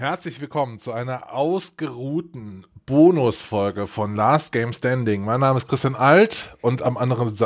Herzlich 0.00 0.40
willkommen 0.40 0.78
zu 0.78 0.92
einer 0.92 1.34
ausgeruhten 1.34 2.64
Bonusfolge 2.86 3.86
von 3.86 4.16
Last 4.16 4.50
Game 4.50 4.72
Standing. 4.72 5.26
Mein 5.26 5.40
Name 5.40 5.58
ist 5.58 5.68
Christian 5.68 5.94
Alt 5.94 6.56
und 6.62 6.80
am 6.80 6.96
anderen, 6.96 7.36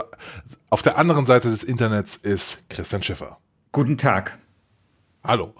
auf 0.70 0.82
der 0.82 0.96
anderen 0.96 1.26
Seite 1.26 1.50
des 1.50 1.64
Internets 1.64 2.14
ist 2.14 2.62
Christian 2.70 3.02
Schiffer. 3.02 3.38
Guten 3.72 3.98
Tag. 3.98 4.38
Hallo. 5.24 5.52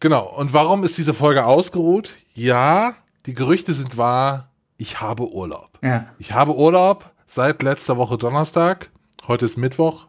Genau. 0.00 0.26
Und 0.26 0.52
warum 0.52 0.82
ist 0.82 0.98
diese 0.98 1.14
Folge 1.14 1.44
ausgeruht? 1.44 2.16
Ja, 2.32 2.96
die 3.26 3.34
Gerüchte 3.34 3.72
sind 3.72 3.96
wahr. 3.96 4.50
Ich 4.76 5.00
habe 5.00 5.30
Urlaub. 5.30 5.78
Ja. 5.82 6.08
Ich 6.18 6.32
habe 6.32 6.56
Urlaub 6.56 7.12
seit 7.28 7.62
letzter 7.62 7.96
Woche 7.96 8.18
Donnerstag. 8.18 8.90
Heute 9.28 9.44
ist 9.44 9.56
Mittwoch. 9.56 10.08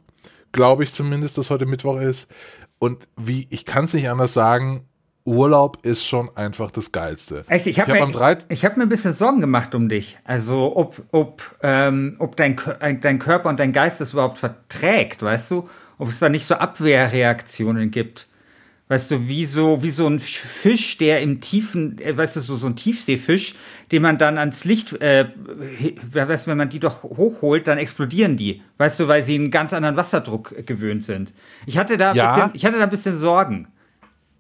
Glaube 0.54 0.86
ich 0.86 0.92
zumindest, 0.92 1.38
dass 1.38 1.52
heute 1.52 1.68
Mittwoch 1.68 1.98
ist. 1.98 2.32
Und 2.80 3.08
wie, 3.16 3.46
ich 3.52 3.64
kann 3.66 3.86
es 3.86 3.94
nicht 3.94 4.10
anders 4.10 4.34
sagen, 4.34 4.88
Urlaub 5.26 5.80
ist 5.84 6.06
schon 6.06 6.30
einfach 6.38 6.70
das 6.70 6.92
Geilste. 6.92 7.44
Echt, 7.50 7.66
ich 7.66 7.80
habe 7.80 8.00
hab 8.00 8.08
mir, 8.10 8.38
ich 8.50 8.64
hab 8.64 8.78
mir 8.78 8.84
ein 8.84 8.90
bisschen 8.90 9.14
Sorgen 9.14 9.42
gemacht 9.42 9.74
um 9.74 9.90
dich. 9.90 10.18
Also 10.24 10.76
ob, 10.76 11.02
ob, 11.12 11.42
ähm, 11.64 12.16
ob 12.20 12.36
dein, 12.38 12.60
dein 13.02 13.18
Körper 13.20 13.50
und 13.50 13.60
dein 13.60 13.74
Geist 13.74 14.00
das 14.00 14.14
überhaupt 14.14 14.38
verträgt, 14.38 15.24
weißt 15.24 15.50
du? 15.50 15.68
Ob 15.98 16.10
es 16.10 16.20
da 16.20 16.30
nicht 16.30 16.46
so 16.46 16.56
Abwehrreaktionen 16.56 17.90
gibt. 17.90 18.28
Weißt 18.88 19.10
du, 19.10 19.28
wie 19.28 19.48
so, 19.48 19.82
wie 19.82 19.90
so 19.90 20.06
ein 20.06 20.20
Fisch, 20.20 21.00
der 21.00 21.22
im 21.22 21.42
tiefen, 21.42 21.98
äh, 22.00 22.16
weißt 22.16 22.36
du, 22.36 22.40
so, 22.42 22.56
so 22.56 22.68
ein 22.68 22.76
Tiefseefisch, 22.76 23.56
den 23.92 24.04
man 24.04 24.20
dann 24.20 24.38
ans 24.38 24.64
Licht, 24.64 24.94
äh, 25.02 25.26
weißt 26.14 26.46
du, 26.46 26.52
wenn 26.52 26.58
man 26.58 26.70
die 26.70 26.80
doch 26.80 27.02
hochholt, 27.02 27.68
dann 27.68 27.80
explodieren 27.80 28.38
die. 28.38 28.62
Weißt 28.78 29.00
du, 29.00 29.08
weil 29.08 29.24
sie 29.24 29.34
einen 29.36 29.50
ganz 29.50 29.74
anderen 29.74 29.96
Wasserdruck 29.96 30.68
gewöhnt 30.68 31.04
sind. 31.04 31.34
Ich 31.66 31.80
hatte 31.80 31.98
da, 31.98 32.14
Ja. 32.14 32.36
bisschen, 32.36 32.52
ich 32.54 32.64
hatte 32.64 32.78
da 32.78 32.84
ein 32.84 32.92
bisschen 32.92 33.18
Sorgen. 33.18 33.70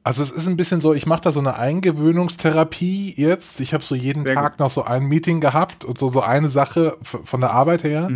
Also 0.05 0.21
es 0.21 0.29
ist 0.29 0.47
ein 0.47 0.55
bisschen 0.55 0.81
so, 0.81 0.93
ich 0.93 1.07
mache 1.07 1.21
da 1.21 1.31
so 1.31 1.39
eine 1.39 1.55
Eingewöhnungstherapie 1.57 3.15
jetzt. 3.17 3.59
Ich 3.59 3.73
habe 3.73 3.83
so 3.83 3.95
jeden 3.95 4.23
Sehr 4.23 4.35
Tag 4.35 4.59
noch 4.59 4.69
so 4.69 4.83
ein 4.83 5.05
Meeting 5.05 5.41
gehabt 5.41 5.83
und 5.83 5.97
so, 5.97 6.09
so 6.09 6.21
eine 6.21 6.51
Sache 6.51 6.95
von 7.01 7.41
der 7.41 7.49
Arbeit 7.49 7.83
her, 7.83 8.07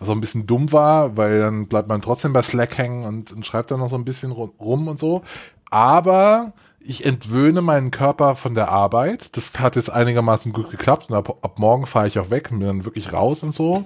was 0.00 0.08
so 0.08 0.12
ein 0.12 0.20
bisschen 0.20 0.48
dumm 0.48 0.72
war, 0.72 1.16
weil 1.16 1.38
dann 1.38 1.68
bleibt 1.68 1.88
man 1.88 2.02
trotzdem 2.02 2.32
bei 2.32 2.42
Slack 2.42 2.76
hängen 2.78 3.04
und, 3.04 3.30
und 3.30 3.46
schreibt 3.46 3.70
dann 3.70 3.78
noch 3.78 3.88
so 3.88 3.94
ein 3.96 4.04
bisschen 4.04 4.32
ru- 4.32 4.58
rum 4.58 4.88
und 4.88 4.98
so. 4.98 5.22
Aber 5.70 6.52
ich 6.80 7.06
entwöhne 7.06 7.62
meinen 7.62 7.92
Körper 7.92 8.34
von 8.34 8.56
der 8.56 8.70
Arbeit. 8.70 9.36
Das 9.36 9.58
hat 9.60 9.76
jetzt 9.76 9.90
einigermaßen 9.92 10.52
gut 10.52 10.70
geklappt 10.70 11.10
und 11.10 11.16
ab, 11.16 11.38
ab 11.42 11.60
morgen 11.60 11.86
fahre 11.86 12.08
ich 12.08 12.18
auch 12.18 12.30
weg 12.30 12.48
und 12.50 12.58
bin 12.58 12.66
dann 12.66 12.84
wirklich 12.84 13.12
raus 13.12 13.44
und 13.44 13.54
so. 13.54 13.84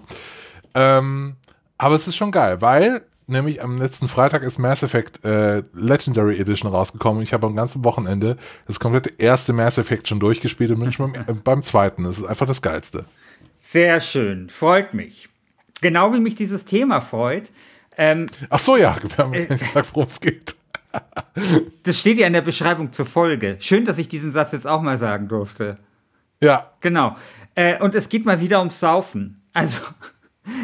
Ähm, 0.75 1.37
aber 1.77 1.95
es 1.95 2.09
ist 2.09 2.17
schon 2.17 2.33
geil, 2.33 2.63
weil 2.63 3.03
nämlich 3.31 3.63
am 3.63 3.79
letzten 3.79 4.09
Freitag 4.09 4.43
ist 4.43 4.59
Mass 4.59 4.83
Effect 4.83 5.25
äh, 5.25 5.63
Legendary 5.73 6.39
Edition 6.39 6.71
rausgekommen. 6.71 7.23
Ich 7.23 7.33
habe 7.33 7.47
am 7.47 7.57
ganzen 7.57 7.85
Wochenende 7.85 8.37
das 8.67 8.81
komplette 8.81 9.13
erste 9.19 9.53
Mass 9.53 9.79
Effect 9.79 10.09
schon 10.09 10.21
durchgespielt 10.21 10.71
und 10.71 10.81
bin 10.81 10.93
schon 10.93 11.13
beim, 11.27 11.27
äh, 11.27 11.33
beim 11.33 11.63
zweiten. 11.63 12.05
Das 12.05 12.19
ist 12.19 12.25
einfach 12.25 12.47
das 12.47 12.63
Geilste. 12.63 13.05
Sehr 13.61 14.01
schön, 14.01 14.49
freut 14.49 14.95
mich. 14.95 15.29
Genau 15.81 16.13
wie 16.13 16.21
mich 16.21 16.35
dieses 16.35 16.65
Thema 16.65 17.01
freut. 17.01 17.51
Ähm, 17.97 18.27
Ach 18.49 18.59
so, 18.59 18.77
ja, 18.77 18.97
wir 19.03 19.17
haben 19.19 19.31
nicht 19.31 19.49
gesagt, 19.49 19.91
worum 19.95 20.09
es 20.09 20.21
geht. 20.21 20.55
das 21.85 21.99
steht 21.99 22.19
ja 22.19 22.27
in 22.27 22.33
der 22.33 22.41
Beschreibung 22.41 22.93
zur 22.93 23.07
Folge. 23.07 23.57
Schön, 23.61 23.85
dass 23.85 23.99
ich 23.99 24.09
diesen 24.09 24.33
Satz 24.33 24.53
jetzt 24.53 24.67
auch 24.67 24.83
mal 24.83 24.99
sagen 24.99 25.29
durfte. 25.29 25.79
Ja, 26.41 26.73
Genau. 26.81 27.17
Äh, 27.55 27.79
und 27.79 27.95
es 27.95 28.09
geht 28.09 28.25
mal 28.25 28.41
wieder 28.41 28.61
ums 28.61 28.81
Saufen. 28.81 29.43
Also, 29.53 29.83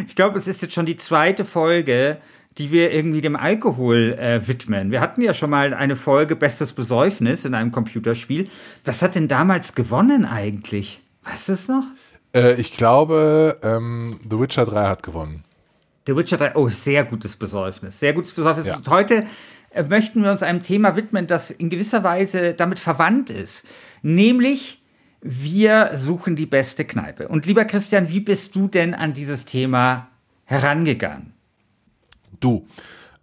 ich 0.06 0.14
glaube, 0.14 0.38
es 0.38 0.46
ist 0.46 0.62
jetzt 0.62 0.74
schon 0.74 0.86
die 0.86 0.96
zweite 0.96 1.44
Folge, 1.44 2.18
die 2.58 2.72
wir 2.72 2.92
irgendwie 2.92 3.20
dem 3.20 3.36
Alkohol 3.36 4.16
äh, 4.18 4.46
widmen. 4.46 4.90
Wir 4.90 5.00
hatten 5.00 5.20
ja 5.20 5.34
schon 5.34 5.50
mal 5.50 5.74
eine 5.74 5.96
Folge 5.96 6.36
Bestes 6.36 6.72
Besäufnis 6.72 7.44
in 7.44 7.54
einem 7.54 7.72
Computerspiel. 7.72 8.48
Was 8.84 9.02
hat 9.02 9.14
denn 9.14 9.28
damals 9.28 9.74
gewonnen 9.74 10.24
eigentlich? 10.24 11.02
Weißt 11.24 11.48
du 11.48 11.52
es 11.52 11.68
noch? 11.68 11.84
äh, 12.36 12.60
ich 12.60 12.72
glaube, 12.72 13.58
ähm, 13.62 14.20
The 14.28 14.38
Witcher 14.38 14.66
3 14.66 14.88
hat 14.88 15.02
gewonnen. 15.02 15.44
The 16.06 16.14
Witcher 16.14 16.36
3, 16.36 16.54
oh, 16.54 16.68
sehr 16.68 17.04
gutes 17.04 17.36
Besäufnis. 17.36 17.98
Sehr 17.98 18.12
gutes 18.12 18.32
Besäufnis. 18.34 18.66
Ja. 18.66 18.76
Und 18.76 18.88
heute 18.88 19.26
äh, 19.70 19.82
möchten 19.82 20.22
wir 20.22 20.30
uns 20.30 20.42
einem 20.42 20.62
Thema 20.62 20.94
widmen, 20.94 21.26
das 21.26 21.50
in 21.50 21.70
gewisser 21.70 22.04
Weise 22.04 22.54
damit 22.54 22.78
verwandt 22.78 23.30
ist. 23.30 23.64
Nämlich, 24.02 24.82
wir 25.22 25.90
suchen 25.94 26.36
die 26.36 26.46
beste 26.46 26.84
Kneipe. 26.84 27.26
Und 27.28 27.46
lieber 27.46 27.64
Christian, 27.64 28.08
wie 28.08 28.20
bist 28.20 28.54
du 28.54 28.68
denn 28.68 28.94
an 28.94 29.14
dieses 29.14 29.46
Thema 29.46 30.08
herangegangen? 30.44 31.32
Du. 32.40 32.66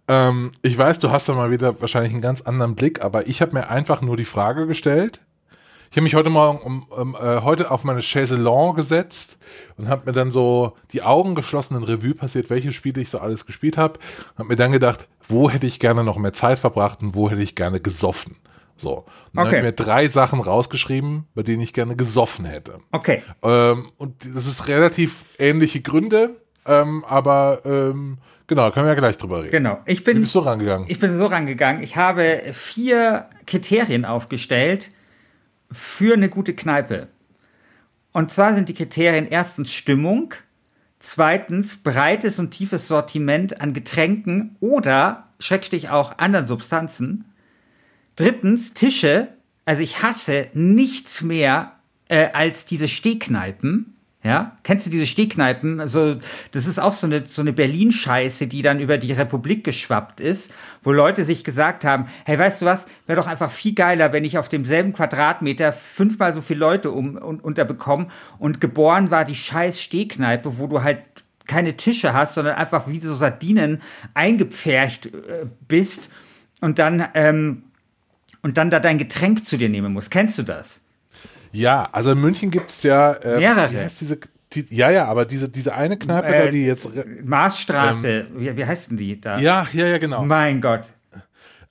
Ähm, 0.08 0.52
ich 0.62 0.76
weiß, 0.76 0.98
du 0.98 1.10
hast 1.10 1.28
da 1.28 1.32
mal 1.34 1.50
wieder 1.50 1.80
wahrscheinlich 1.80 2.12
einen 2.12 2.20
ganz 2.22 2.42
anderen 2.42 2.74
Blick, 2.74 3.02
aber 3.02 3.26
ich 3.26 3.40
habe 3.40 3.54
mir 3.54 3.70
einfach 3.70 4.02
nur 4.02 4.16
die 4.16 4.24
Frage 4.26 4.66
gestellt. 4.66 5.20
Ich 5.90 5.96
habe 5.96 6.04
mich 6.04 6.14
heute 6.16 6.28
Morgen 6.30 6.58
um, 6.58 6.82
um, 6.88 7.14
äh, 7.14 7.40
heute 7.42 7.70
auf 7.70 7.84
meine 7.84 8.02
Chaiselon 8.02 8.74
gesetzt 8.74 9.38
und 9.76 9.88
habe 9.88 10.06
mir 10.06 10.12
dann 10.12 10.32
so 10.32 10.72
die 10.92 11.02
Augen 11.02 11.36
geschlossen 11.36 11.76
in 11.76 11.84
Revue 11.84 12.14
passiert, 12.14 12.50
welche 12.50 12.72
Spiele 12.72 13.00
ich 13.00 13.10
so 13.10 13.18
alles 13.20 13.46
gespielt 13.46 13.78
habe. 13.78 14.00
Habe 14.36 14.48
mir 14.48 14.56
dann 14.56 14.72
gedacht, 14.72 15.06
wo 15.28 15.48
hätte 15.48 15.68
ich 15.68 15.78
gerne 15.78 16.02
noch 16.02 16.18
mehr 16.18 16.32
Zeit 16.32 16.58
verbracht 16.58 17.00
und 17.00 17.14
wo 17.14 17.30
hätte 17.30 17.42
ich 17.42 17.54
gerne 17.54 17.80
gesoffen. 17.80 18.36
So. 18.76 18.96
Und 18.96 19.06
dann 19.34 19.46
Okay. 19.46 19.46
habe 19.46 19.56
ich 19.58 19.62
mir 19.62 19.84
drei 19.84 20.08
Sachen 20.08 20.40
rausgeschrieben, 20.40 21.28
bei 21.36 21.44
denen 21.44 21.62
ich 21.62 21.72
gerne 21.72 21.94
gesoffen 21.94 22.44
hätte. 22.44 22.80
Okay. 22.90 23.22
Ähm, 23.42 23.88
und 23.96 24.16
das 24.24 24.46
ist 24.46 24.66
relativ 24.66 25.26
ähnliche 25.38 25.80
Gründe, 25.80 26.30
ähm, 26.66 27.04
aber 27.06 27.60
ähm, 27.64 28.18
genau, 28.46 28.70
können 28.70 28.86
wir 28.86 28.92
ja 28.92 28.98
gleich 28.98 29.16
drüber 29.16 29.40
reden. 29.40 29.50
Genau. 29.50 29.80
Ich 29.86 30.00
Wie 30.00 30.04
bin, 30.04 30.20
bist 30.20 30.34
du 30.34 30.40
rangegangen? 30.40 30.86
ich 30.88 30.98
bin 30.98 31.16
so 31.16 31.26
rangegangen. 31.26 31.82
Ich 31.82 31.96
habe 31.96 32.42
vier 32.52 33.28
Kriterien 33.46 34.04
aufgestellt 34.04 34.90
für 35.70 36.14
eine 36.14 36.28
gute 36.28 36.54
Kneipe. 36.54 37.08
Und 38.12 38.30
zwar 38.30 38.54
sind 38.54 38.68
die 38.68 38.74
Kriterien 38.74 39.26
erstens 39.28 39.74
Stimmung, 39.74 40.34
zweitens 41.00 41.76
breites 41.82 42.38
und 42.38 42.52
tiefes 42.52 42.86
Sortiment 42.86 43.60
an 43.60 43.72
Getränken 43.72 44.56
oder 44.60 45.24
schrecklich 45.40 45.88
auch 45.90 46.18
anderen 46.18 46.46
Substanzen. 46.46 47.24
Drittens 48.16 48.72
Tische. 48.74 49.28
Also 49.64 49.82
ich 49.82 50.02
hasse 50.02 50.48
nichts 50.52 51.22
mehr 51.22 51.72
äh, 52.08 52.28
als 52.32 52.66
diese 52.66 52.86
Stehkneipen. 52.86 53.93
Ja, 54.24 54.56
kennst 54.62 54.86
du 54.86 54.90
diese 54.90 55.04
Stehkneipen? 55.04 55.80
Also, 55.80 56.16
das 56.52 56.66
ist 56.66 56.78
auch 56.78 56.94
so 56.94 57.06
eine, 57.06 57.26
so 57.26 57.42
eine 57.42 57.52
Berlin-Scheiße, 57.52 58.46
die 58.46 58.62
dann 58.62 58.80
über 58.80 58.96
die 58.96 59.12
Republik 59.12 59.64
geschwappt 59.64 60.18
ist, 60.18 60.50
wo 60.82 60.92
Leute 60.92 61.24
sich 61.24 61.44
gesagt 61.44 61.84
haben, 61.84 62.06
hey, 62.24 62.38
weißt 62.38 62.62
du 62.62 62.66
was, 62.66 62.86
wäre 63.06 63.20
doch 63.20 63.26
einfach 63.26 63.50
viel 63.50 63.74
geiler, 63.74 64.14
wenn 64.14 64.24
ich 64.24 64.38
auf 64.38 64.48
demselben 64.48 64.94
Quadratmeter 64.94 65.74
fünfmal 65.74 66.32
so 66.32 66.40
viele 66.40 66.60
Leute 66.60 66.90
um, 66.90 67.16
un, 67.16 67.38
unterbekomme 67.38 68.06
und 68.38 68.62
geboren 68.62 69.10
war 69.10 69.26
die 69.26 69.34
scheiß 69.34 69.78
Stehkneipe, 69.82 70.58
wo 70.58 70.68
du 70.68 70.82
halt 70.82 71.00
keine 71.46 71.76
Tische 71.76 72.14
hast, 72.14 72.32
sondern 72.32 72.56
einfach 72.56 72.88
wie 72.88 73.00
so 73.00 73.14
Sardinen 73.14 73.82
eingepfercht 74.14 75.04
äh, 75.04 75.44
bist 75.68 76.08
und 76.62 76.78
dann, 76.78 77.06
ähm, 77.12 77.64
und 78.40 78.56
dann 78.56 78.70
da 78.70 78.80
dein 78.80 78.96
Getränk 78.96 79.44
zu 79.44 79.58
dir 79.58 79.68
nehmen 79.68 79.92
musst. 79.92 80.10
Kennst 80.10 80.38
du 80.38 80.44
das? 80.44 80.80
Ja, 81.54 81.88
also 81.92 82.12
in 82.12 82.20
München 82.20 82.50
gibt 82.50 82.70
es 82.70 82.82
ja 82.82 83.16
ähm, 83.22 83.38
Mehrere. 83.38 83.88
Diese, 84.00 84.18
die, 84.52 84.66
ja, 84.70 84.90
ja, 84.90 85.06
aber 85.06 85.24
diese, 85.24 85.48
diese 85.48 85.74
eine 85.74 85.96
Kneipe 85.98 86.28
Äh, 86.28 86.44
da, 86.44 86.50
die 86.50 86.64
jetzt. 86.66 86.88
Marsstraße, 87.24 88.26
wie, 88.36 88.56
wie 88.56 88.64
heißt 88.64 88.90
denn 88.90 88.96
die 88.98 89.20
da? 89.20 89.38
Ja, 89.38 89.66
ja, 89.72 89.86
ja, 89.86 89.98
genau. 89.98 90.22
Mein 90.24 90.60
Gott. 90.60 90.82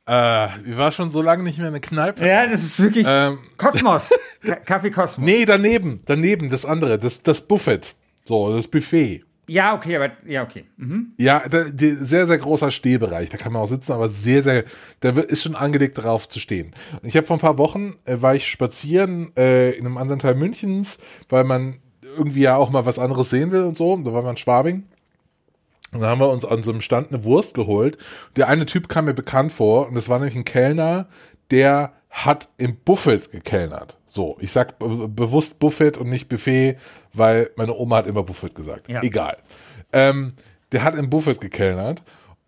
Äh, 0.07 0.47
ich 0.69 0.77
war 0.77 0.91
schon 0.91 1.11
so 1.11 1.21
lange 1.21 1.43
nicht 1.43 1.57
mehr 1.57 1.67
in 1.67 1.73
der 1.73 1.81
Kneipe. 1.81 2.25
Ja, 2.27 2.45
das 2.45 2.61
ist 2.61 2.79
wirklich 2.81 3.05
Ähm. 3.07 3.39
Kosmos. 3.57 4.09
Ka- 4.45 4.55
Kaffee 4.57 4.91
Kosmos. 4.91 5.25
Nee, 5.25 5.45
daneben, 5.45 6.01
daneben, 6.05 6.49
das 6.49 6.65
andere, 6.65 6.99
das, 6.99 7.23
das 7.23 7.41
Buffet. 7.41 7.95
So, 8.25 8.53
das 8.53 8.67
Buffet. 8.67 9.23
Ja, 9.53 9.75
okay, 9.75 9.95
aber 9.95 10.11
ja, 10.25 10.41
okay. 10.41 10.65
Mhm. 10.77 11.13
Ja, 11.19 11.47
da, 11.47 11.65
die, 11.65 11.91
sehr, 11.91 12.25
sehr 12.25 12.39
großer 12.39 12.71
Stehbereich. 12.71 13.29
Da 13.29 13.37
kann 13.37 13.53
man 13.53 13.61
auch 13.61 13.67
sitzen, 13.67 13.91
aber 13.91 14.09
sehr, 14.09 14.41
sehr, 14.41 14.63
da 15.01 15.09
ist 15.11 15.43
schon 15.43 15.53
angelegt 15.53 15.99
darauf 15.99 16.27
zu 16.27 16.39
stehen. 16.39 16.71
Und 16.99 17.07
ich 17.07 17.15
habe 17.15 17.27
vor 17.27 17.37
ein 17.37 17.39
paar 17.39 17.59
Wochen, 17.59 17.93
äh, 18.05 18.19
war 18.19 18.33
ich 18.33 18.47
spazieren 18.47 19.31
äh, 19.37 19.69
in 19.73 19.85
einem 19.85 19.99
anderen 19.99 20.17
Teil 20.17 20.33
Münchens, 20.33 20.97
weil 21.29 21.43
man 21.43 21.75
irgendwie 22.17 22.41
ja 22.41 22.55
auch 22.55 22.71
mal 22.71 22.87
was 22.87 22.97
anderes 22.97 23.29
sehen 23.29 23.51
will 23.51 23.61
und 23.61 23.77
so. 23.77 23.95
Da 23.95 24.11
war 24.11 24.23
man 24.23 24.31
in 24.31 24.37
Schwabing. 24.37 24.87
Und 25.91 25.99
dann 25.99 26.09
haben 26.09 26.21
wir 26.21 26.31
uns 26.31 26.45
an 26.45 26.63
so 26.63 26.71
einem 26.71 26.81
Stand 26.81 27.13
eine 27.13 27.23
Wurst 27.23 27.53
geholt. 27.53 27.99
Der 28.35 28.47
eine 28.47 28.65
Typ 28.65 28.89
kam 28.89 29.05
mir 29.05 29.13
bekannt 29.13 29.51
vor 29.51 29.87
und 29.87 29.93
das 29.93 30.09
war 30.09 30.17
nämlich 30.17 30.35
ein 30.35 30.45
Kellner, 30.45 31.09
der 31.51 31.93
hat 32.13 32.47
im 32.57 32.77
Buffet 32.77 33.31
gekellnert. 33.31 33.97
So, 34.05 34.37
ich 34.39 34.51
sag 34.51 34.77
be 34.77 35.09
bewusst 35.09 35.57
Buffet 35.57 35.97
und 35.97 36.09
nicht 36.09 36.29
Buffet, 36.29 36.77
weil 37.11 37.49
meine 37.55 37.73
Oma 37.75 37.97
hat 37.97 38.07
immer 38.07 38.21
Buffet 38.21 38.53
gesagt. 38.53 38.87
Ja. 38.87 39.01
Egal. 39.01 39.37
Ähm, 39.91 40.33
der 40.71 40.83
hat 40.83 40.95
im 40.95 41.09
Buffet 41.09 41.41
gekellnert 41.41 42.03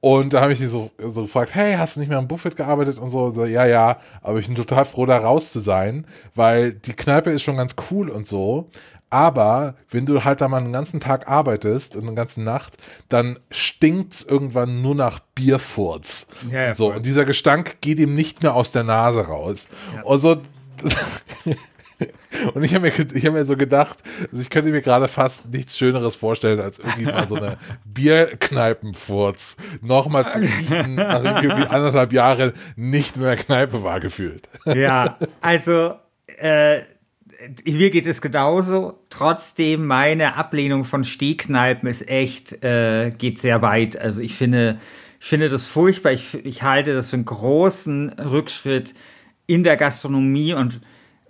und 0.06 0.36
da 0.36 0.42
habe 0.42 0.54
ich 0.54 0.62
ihn 0.62 0.68
so, 0.68 0.92
so 1.00 1.24
gefragt, 1.24 1.56
hey, 1.56 1.74
hast 1.78 1.96
du 1.96 2.00
nicht 2.00 2.10
mehr 2.10 2.20
im 2.20 2.28
Buffet 2.28 2.52
gearbeitet 2.52 3.00
und 3.00 3.10
so? 3.10 3.24
Und 3.24 3.34
so? 3.34 3.46
Ja, 3.46 3.66
ja, 3.66 3.98
aber 4.22 4.38
ich 4.38 4.46
bin 4.46 4.56
total 4.56 4.86
froh, 4.86 5.08
da 5.08 5.18
raus 5.18 5.52
zu 5.52 5.58
sein, 5.58 6.06
weil 6.36 6.74
die 6.74 6.94
Kneipe 6.94 7.32
ist 7.32 7.42
schon 7.42 7.58
ganz 7.58 7.76
cool 7.90 8.10
und 8.10 8.28
so. 8.28 8.70
Aber 9.16 9.76
wenn 9.90 10.06
du 10.06 10.26
halt 10.26 10.42
da 10.42 10.50
mal 10.50 10.58
einen 10.58 10.74
ganzen 10.74 11.00
Tag 11.00 11.30
arbeitest 11.30 11.96
und 11.96 12.06
eine 12.06 12.18
ganze 12.18 12.42
Nacht, 12.42 12.74
dann 13.08 13.40
stinkt's 13.50 14.24
irgendwann 14.24 14.82
nur 14.82 14.94
nach 14.94 15.22
Bierfurz. 15.36 16.28
Ja, 16.52 16.64
ja, 16.64 16.74
so, 16.74 16.88
voll. 16.88 16.98
und 16.98 17.06
dieser 17.06 17.24
Gestank 17.24 17.78
geht 17.80 17.98
ihm 18.00 18.14
nicht 18.14 18.44
mehr 18.44 18.54
aus 18.54 18.74
der 18.74 18.84
Nase 18.84 19.22
raus. 19.22 19.70
Und 20.04 20.18
so, 20.18 20.32
und 22.54 22.64
ich 22.66 22.76
habe 22.76 22.88
mir, 22.88 22.94
ich 23.14 23.26
hab 23.26 23.32
mir 23.32 23.46
so 23.46 23.56
gedacht, 23.56 24.00
also 24.30 24.42
ich 24.42 24.50
könnte 24.50 24.70
mir 24.70 24.82
gerade 24.82 25.08
fast 25.08 25.50
nichts 25.50 25.78
Schöneres 25.78 26.18
vorstellen, 26.18 26.60
als 26.60 26.80
irgendwie 26.80 27.06
mal 27.06 27.26
so 27.26 27.36
eine 27.36 27.56
Bierkneipenfurz 27.86 29.56
nochmal 29.80 30.30
zu 30.30 30.40
riechen, 30.40 30.96
nachdem 30.96 31.38
ich 31.38 31.44
irgendwie 31.44 31.68
anderthalb 31.68 32.12
Jahre 32.12 32.52
nicht 32.76 33.16
mehr 33.16 33.32
in 33.32 33.38
der 33.38 33.46
Kneipe 33.46 33.82
war 33.82 34.02
gefühlt. 34.02 34.50
Ja, 34.66 35.18
also 35.40 35.96
äh, 36.38 36.82
mir 37.66 37.90
geht 37.90 38.08
es 38.08 38.22
genauso. 38.22 39.00
Trotzdem, 39.10 39.86
meine 39.88 40.36
Ablehnung 40.36 40.86
von 40.86 41.04
Stehkneipen 41.04 41.90
ist 41.90 42.08
echt, 42.08 42.64
äh, 42.64 43.12
geht 43.12 43.40
sehr 43.40 43.62
weit. 43.62 43.98
Also 43.98 44.22
ich 44.22 44.36
finde, 44.36 44.80
ich 45.20 45.28
finde 45.28 45.50
das 45.50 45.68
furchtbar. 45.68 46.12
Ich, 46.12 46.34
ich 46.46 46.64
halte 46.64 46.94
das 46.94 47.10
für 47.10 47.16
einen 47.16 47.26
großen 47.26 48.10
Rückschritt 48.10 48.94
in 49.48 49.64
der 49.64 49.78
Gastronomie 49.78 50.54
und 50.54 50.82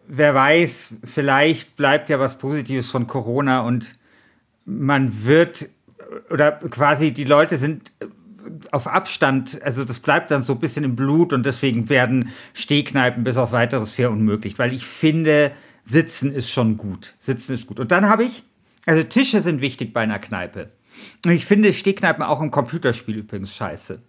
wer 0.07 0.33
weiß, 0.33 0.95
vielleicht 1.03 1.75
bleibt 1.75 2.09
ja 2.09 2.19
was 2.19 2.37
Positives 2.37 2.89
von 2.89 3.07
Corona 3.07 3.61
und 3.61 3.95
man 4.65 5.25
wird 5.25 5.69
oder 6.29 6.51
quasi 6.51 7.11
die 7.11 7.23
Leute 7.23 7.57
sind 7.57 7.91
auf 8.71 8.87
Abstand, 8.87 9.59
also 9.63 9.83
das 9.83 9.99
bleibt 9.99 10.31
dann 10.31 10.43
so 10.43 10.53
ein 10.53 10.59
bisschen 10.59 10.83
im 10.83 10.95
Blut 10.95 11.33
und 11.33 11.45
deswegen 11.45 11.89
werden 11.89 12.29
Stehkneipen 12.53 13.23
bis 13.23 13.37
auf 13.37 13.51
weiteres 13.51 13.91
fair 13.91 14.11
unmöglich, 14.11 14.59
weil 14.59 14.73
ich 14.73 14.85
finde, 14.85 15.51
Sitzen 15.85 16.33
ist 16.33 16.49
schon 16.49 16.77
gut. 16.77 17.13
Sitzen 17.19 17.53
ist 17.53 17.67
gut. 17.67 17.79
Und 17.79 17.91
dann 17.91 18.09
habe 18.09 18.23
ich, 18.23 18.43
also 18.85 19.03
Tische 19.03 19.41
sind 19.41 19.61
wichtig 19.61 19.93
bei 19.93 20.01
einer 20.01 20.19
Kneipe. 20.19 20.71
Und 21.23 21.31
ich 21.31 21.45
finde 21.45 21.71
Stehkneipen 21.73 22.23
auch 22.23 22.41
im 22.41 22.51
Computerspiel 22.51 23.17
übrigens 23.17 23.55
scheiße. 23.55 24.01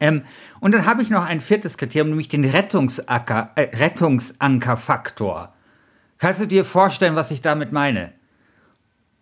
Ähm, 0.00 0.22
und 0.60 0.72
dann 0.72 0.86
habe 0.86 1.02
ich 1.02 1.10
noch 1.10 1.24
ein 1.24 1.40
viertes 1.40 1.78
Kriterium, 1.78 2.10
nämlich 2.10 2.28
den 2.28 2.44
Rettungsacker, 2.44 3.50
äh, 3.54 3.76
Rettungsankerfaktor. 3.76 5.54
Kannst 6.18 6.40
du 6.40 6.46
dir 6.46 6.64
vorstellen, 6.64 7.16
was 7.16 7.30
ich 7.30 7.42
damit 7.42 7.72
meine? 7.72 8.12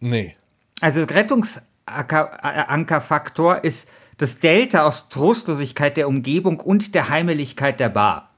Nee. 0.01 0.37
Also 0.81 1.05
Rettungsankerfaktor 1.05 3.65
ist 3.65 3.89
das 4.19 4.41
Delta 4.41 4.83
aus 4.83 5.09
Trostlosigkeit 5.09 5.97
der 5.97 6.09
Umgebung 6.09 6.61
und 6.61 6.95
der 6.95 7.09
Heimeligkeit 7.09 7.81
der 7.81 7.89
Bar. 7.89 8.32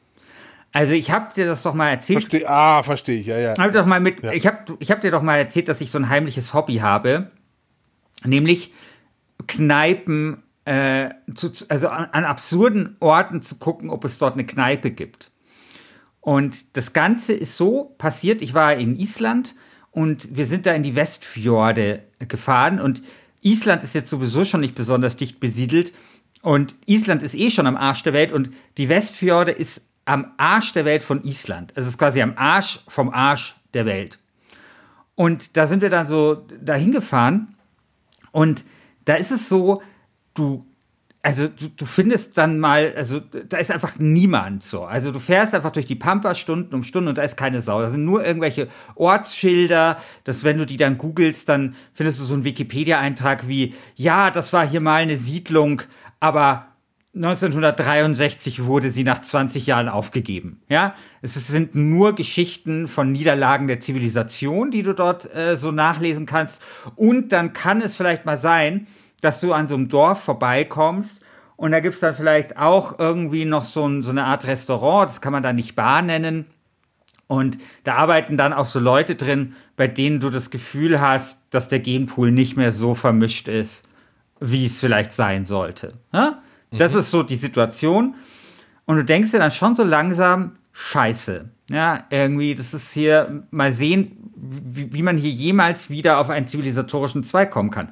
Also 0.75 0.93
ich 0.93 1.11
habe 1.13 1.33
dir 1.35 1.47
das 1.47 1.63
doch 1.63 1.73
mal 1.73 1.89
erzählt. 1.89 2.21
Versteh, 2.25 2.47
ah, 2.47 2.83
verstehe 2.83 3.21
ich, 3.21 3.27
ja, 3.27 3.39
ja. 3.39 3.55
Hab 3.57 3.73
doch 3.73 3.87
mal 3.87 4.01
mit, 4.01 4.23
Ja. 4.25 4.33
Ich 4.33 4.47
habe 4.47 4.77
ich 4.81 4.91
hab 4.91 5.01
dir 5.01 5.11
doch 5.13 5.23
mal 5.23 5.37
erzählt, 5.37 5.69
dass 5.69 5.81
ich 5.81 5.91
so 5.91 5.99
ein 5.99 6.09
heimliches 6.09 6.53
Hobby 6.53 6.77
habe, 6.79 7.31
nämlich 8.25 8.73
Kneipen, 9.47 10.43
äh, 10.65 11.11
zu- 11.35 11.53
also 11.69 11.89
an, 11.89 12.07
an 12.13 12.25
absurden 12.25 12.97
Orten 13.01 13.43
zu 13.43 13.57
gucken, 13.57 13.91
ob 13.91 14.05
es 14.05 14.19
dort 14.19 14.35
eine 14.35 14.45
Kneipe 14.47 14.91
gibt. 14.91 15.31
Und 16.21 16.77
das 16.77 16.93
Ganze 16.93 17.35
ist 17.35 17.57
so 17.57 17.95
passiert, 17.99 18.41
ich 18.43 18.55
war 18.55 18.75
in 18.75 18.97
Island 18.99 19.55
und 19.91 20.35
wir 20.37 20.47
sind 20.47 20.67
da 20.67 20.73
in 20.73 20.83
die 20.83 20.95
Westfjorde 20.95 22.03
gefahren 22.19 22.81
und 22.81 23.03
Island 23.43 23.83
ist 23.85 23.95
jetzt 23.95 24.09
sowieso 24.11 24.45
schon 24.45 24.61
nicht 24.63 24.75
besonders 24.75 25.17
dicht 25.17 25.39
besiedelt 25.39 25.93
und 26.41 26.75
Island 26.87 27.23
ist 27.23 27.35
eh 27.35 27.51
schon 27.51 27.67
am 27.67 27.77
Arsch 27.77 28.03
der 28.03 28.15
Welt 28.15 28.33
und 28.33 28.51
die 28.79 28.89
Westfjorde 28.89 29.53
ist 29.53 29.83
am 30.05 30.33
Arsch 30.37 30.73
der 30.73 30.85
Welt 30.85 31.03
von 31.03 31.23
Island. 31.25 31.73
Es 31.75 31.87
ist 31.87 31.99
quasi 31.99 32.21
am 32.23 32.35
Arsch 32.37 32.81
vom 32.89 33.11
Arsch 33.11 33.55
der 33.73 33.87
Welt. 33.87 34.19
Und 35.15 35.57
da 35.57 35.67
sind 35.67 35.81
wir 35.81 35.91
dann 35.91 36.07
so 36.07 36.47
dahin 36.61 36.93
gefahren 36.93 37.57
und 38.33 38.65
da 39.05 39.15
ist 39.15 39.31
es 39.31 39.49
so, 39.49 39.81
du, 40.35 40.67
also 41.23 41.47
du, 41.47 41.69
du 41.69 41.87
findest 41.87 42.37
dann 42.37 42.59
mal, 42.59 42.93
also 42.97 43.21
da 43.21 43.59
ist 43.59 43.71
einfach 43.71 43.97
niemand 43.99 44.65
so. 44.65 44.85
Also 44.85 45.13
du 45.13 45.21
fährst 45.21 45.55
einfach 45.55 45.71
durch 45.71 45.87
die 45.87 45.95
Pampa 45.95 46.35
Stunden 46.35 46.75
um 46.75 46.83
Stunden 46.83 47.09
und 47.09 47.19
da 47.19 47.23
ist 47.23 47.37
keine 47.37 47.63
Sau. 47.63 47.81
Da 47.81 47.91
sind 47.91 48.05
nur 48.05 48.25
irgendwelche 48.27 48.69
Ortsschilder, 48.97 49.99
dass 50.25 50.43
wenn 50.43 50.59
du 50.59 50.67
die 50.67 50.77
dann 50.77 50.99
googelst, 50.99 51.49
dann 51.49 51.77
findest 51.93 52.21
du 52.21 52.25
so 52.25 52.35
einen 52.35 52.45
Wikipedia-Eintrag 52.45 53.47
wie, 53.47 53.75
ja, 53.95 54.31
das 54.31 54.53
war 54.53 54.67
hier 54.67 54.81
mal 54.81 55.03
eine 55.03 55.17
Siedlung, 55.17 55.83
aber 56.19 56.67
1963 57.15 58.65
wurde 58.65 58.91
sie 58.91 59.05
nach 59.05 59.21
20 59.21 59.67
Jahren 59.67 59.89
aufgegeben. 59.89 60.61
Ja, 60.69 60.95
es 61.23 61.35
sind 61.35 61.75
nur 61.75 62.15
Geschichten 62.15 62.89
von 62.89 63.13
Niederlagen 63.13 63.69
der 63.69 63.81
Zivilisation, 63.81 64.71
die 64.71 64.83
du 64.83 64.95
dort 64.95 65.33
äh, 65.35 65.57
so 65.57 65.71
nachlesen 65.71 66.27
kannst. 66.27 66.61
Und 66.97 67.31
dann 67.31 67.53
kann 67.53 67.81
es 67.81 67.97
vielleicht 67.97 68.25
mal 68.25 68.41
sein, 68.41 68.89
dass 69.21 69.41
du 69.41 69.53
an 69.53 69.69
so 69.69 69.77
einem 69.77 69.89
Dorf 69.89 70.25
vorbeikommst 70.25 71.25
und 71.57 71.71
da 71.71 71.81
gibt's 71.81 72.01
dann 72.01 72.15
vielleicht 72.15 72.57
auch 72.57 72.99
irgendwie 72.99 73.45
noch 73.45 73.65
so, 73.65 73.87
ein, 73.87 74.03
so 74.03 74.11
eine 74.11 74.25
Art 74.25 74.47
Restaurant, 74.47 75.09
das 75.09 75.21
kann 75.21 75.33
man 75.33 75.43
dann 75.43 75.57
nicht 75.57 75.75
Bar 75.77 76.03
nennen. 76.03 76.47
Und 77.27 77.59
da 77.85 77.95
arbeiten 77.95 78.37
dann 78.37 78.53
auch 78.53 78.67
so 78.67 78.81
Leute 78.81 79.15
drin, 79.15 79.55
bei 79.77 79.89
denen 79.89 80.21
du 80.21 80.31
das 80.31 80.51
Gefühl 80.51 81.01
hast, 81.01 81.41
dass 81.51 81.69
der 81.69 81.79
Genpool 81.79 82.33
nicht 82.33 82.57
mehr 82.57 82.73
so 82.73 82.95
vermischt 82.95 83.49
ist, 83.49 83.89
wie 84.41 84.67
es 84.67 84.81
vielleicht 84.81 85.13
sein 85.13 85.47
sollte. 85.47 85.95
Ja? 86.13 86.37
Das 86.79 86.95
ist 86.95 87.11
so 87.11 87.23
die 87.23 87.37
Situation. 87.37 88.15
Und 88.87 88.97
du 88.97 89.05
denkst 89.05 89.31
dir 89.31 89.39
dann 89.39 89.51
schon 89.51 89.75
so 89.75 89.85
langsam, 89.85 90.57
scheiße. 90.73 91.49
Ja, 91.71 92.05
irgendwie, 92.11 92.55
das 92.55 92.75
ist 92.75 92.93
hier, 92.93 93.45
mal 93.51 93.73
sehen, 93.73 94.31
wie, 94.37 94.93
wie 94.93 95.03
man 95.03 95.17
hier 95.17 95.31
jemals 95.31 95.89
wieder 95.89 96.19
auf 96.19 96.29
einen 96.29 96.47
zivilisatorischen 96.47 97.25
Zweig 97.25 97.51
kommen 97.51 97.71
kann. 97.71 97.89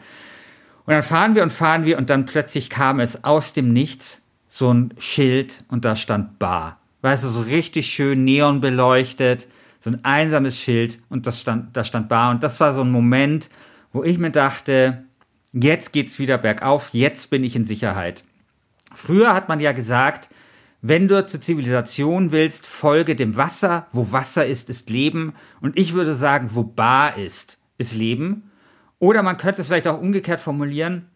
Und 0.84 0.92
dann 0.92 1.02
fahren 1.02 1.34
wir 1.34 1.42
und 1.42 1.52
fahren 1.52 1.84
wir 1.84 1.96
und 1.96 2.10
dann 2.10 2.26
plötzlich 2.26 2.68
kam 2.68 3.00
es 3.00 3.24
aus 3.24 3.52
dem 3.52 3.72
Nichts 3.72 4.22
so 4.48 4.72
ein 4.72 4.92
Schild 4.98 5.64
und 5.68 5.84
da 5.84 5.96
stand 5.96 6.38
Bar. 6.38 6.78
Weißt 7.00 7.24
du, 7.24 7.28
so 7.28 7.40
richtig 7.40 7.86
schön 7.86 8.24
neon 8.24 8.60
beleuchtet, 8.60 9.48
so 9.80 9.90
ein 9.90 10.04
einsames 10.04 10.58
Schild 10.58 10.98
und 11.08 11.26
das 11.26 11.40
stand, 11.40 11.76
da 11.76 11.84
stand 11.84 12.08
Bar. 12.08 12.32
Und 12.32 12.42
das 12.42 12.60
war 12.60 12.74
so 12.74 12.82
ein 12.82 12.90
Moment, 12.90 13.48
wo 13.92 14.04
ich 14.04 14.18
mir 14.18 14.30
dachte, 14.30 15.04
jetzt 15.52 15.92
geht's 15.92 16.18
wieder 16.18 16.36
bergauf, 16.36 16.90
jetzt 16.92 17.30
bin 17.30 17.44
ich 17.44 17.56
in 17.56 17.64
Sicherheit. 17.64 18.24
Früher 18.94 19.34
hat 19.34 19.48
man 19.48 19.60
ja 19.60 19.72
gesagt, 19.72 20.28
wenn 20.80 21.06
du 21.06 21.24
zur 21.26 21.40
Zivilisation 21.40 22.32
willst, 22.32 22.66
folge 22.66 23.14
dem 23.14 23.36
Wasser. 23.36 23.86
Wo 23.92 24.10
Wasser 24.10 24.44
ist, 24.44 24.68
ist 24.68 24.90
Leben. 24.90 25.34
Und 25.60 25.78
ich 25.78 25.92
würde 25.92 26.14
sagen, 26.14 26.50
wo 26.52 26.64
Bar 26.64 27.16
ist, 27.16 27.58
ist 27.78 27.94
Leben. 27.94 28.50
Oder 28.98 29.22
man 29.22 29.36
könnte 29.36 29.60
es 29.60 29.68
vielleicht 29.68 29.86
auch 29.86 30.00
umgekehrt 30.00 30.40
formulieren, 30.40 31.08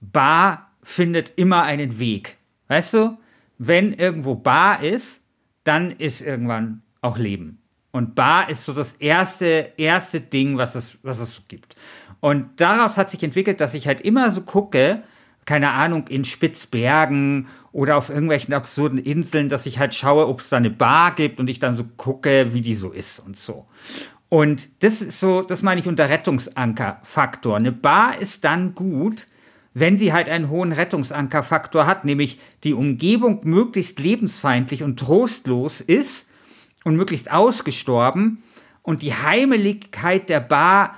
Bar 0.00 0.70
findet 0.82 1.32
immer 1.36 1.62
einen 1.62 1.98
Weg. 1.98 2.36
Weißt 2.68 2.94
du, 2.94 3.18
wenn 3.58 3.92
irgendwo 3.92 4.34
Bar 4.34 4.82
ist, 4.82 5.22
dann 5.64 5.90
ist 5.90 6.20
irgendwann 6.20 6.82
auch 7.00 7.16
Leben. 7.16 7.62
Und 7.92 8.14
Bar 8.14 8.50
ist 8.50 8.64
so 8.64 8.72
das 8.72 8.94
erste, 8.98 9.72
erste 9.76 10.20
Ding, 10.20 10.58
was 10.58 10.74
es, 10.74 10.98
was 11.02 11.18
es 11.18 11.42
gibt. 11.48 11.76
Und 12.20 12.60
daraus 12.60 12.96
hat 12.96 13.10
sich 13.10 13.22
entwickelt, 13.22 13.60
dass 13.60 13.74
ich 13.74 13.86
halt 13.86 14.00
immer 14.00 14.30
so 14.30 14.40
gucke, 14.40 15.02
keine 15.46 15.70
Ahnung, 15.70 16.08
in 16.08 16.24
Spitzbergen 16.24 17.48
oder 17.72 17.96
auf 17.96 18.08
irgendwelchen 18.08 18.54
absurden 18.54 18.98
Inseln, 18.98 19.48
dass 19.48 19.66
ich 19.66 19.78
halt 19.78 19.94
schaue, 19.94 20.28
ob 20.28 20.40
es 20.40 20.48
da 20.48 20.56
eine 20.56 20.70
Bar 20.70 21.14
gibt 21.14 21.40
und 21.40 21.48
ich 21.48 21.58
dann 21.58 21.76
so 21.76 21.84
gucke, 21.96 22.54
wie 22.54 22.60
die 22.60 22.74
so 22.74 22.90
ist 22.90 23.18
und 23.18 23.36
so. 23.36 23.66
Und 24.28 24.68
das 24.82 25.02
ist 25.02 25.20
so, 25.20 25.42
das 25.42 25.62
meine 25.62 25.80
ich 25.80 25.88
unter 25.88 26.08
Rettungsankerfaktor. 26.08 27.56
Eine 27.56 27.72
Bar 27.72 28.18
ist 28.18 28.44
dann 28.44 28.74
gut, 28.74 29.26
wenn 29.74 29.96
sie 29.96 30.12
halt 30.12 30.28
einen 30.28 30.48
hohen 30.48 30.72
Rettungsankerfaktor 30.72 31.86
hat, 31.86 32.04
nämlich 32.04 32.38
die 32.62 32.74
Umgebung 32.74 33.40
möglichst 33.44 33.98
lebensfeindlich 33.98 34.82
und 34.82 34.98
trostlos 34.98 35.80
ist 35.80 36.28
und 36.84 36.96
möglichst 36.96 37.30
ausgestorben 37.30 38.42
und 38.82 39.02
die 39.02 39.14
Heimeligkeit 39.14 40.28
der 40.28 40.40
Bar 40.40 40.96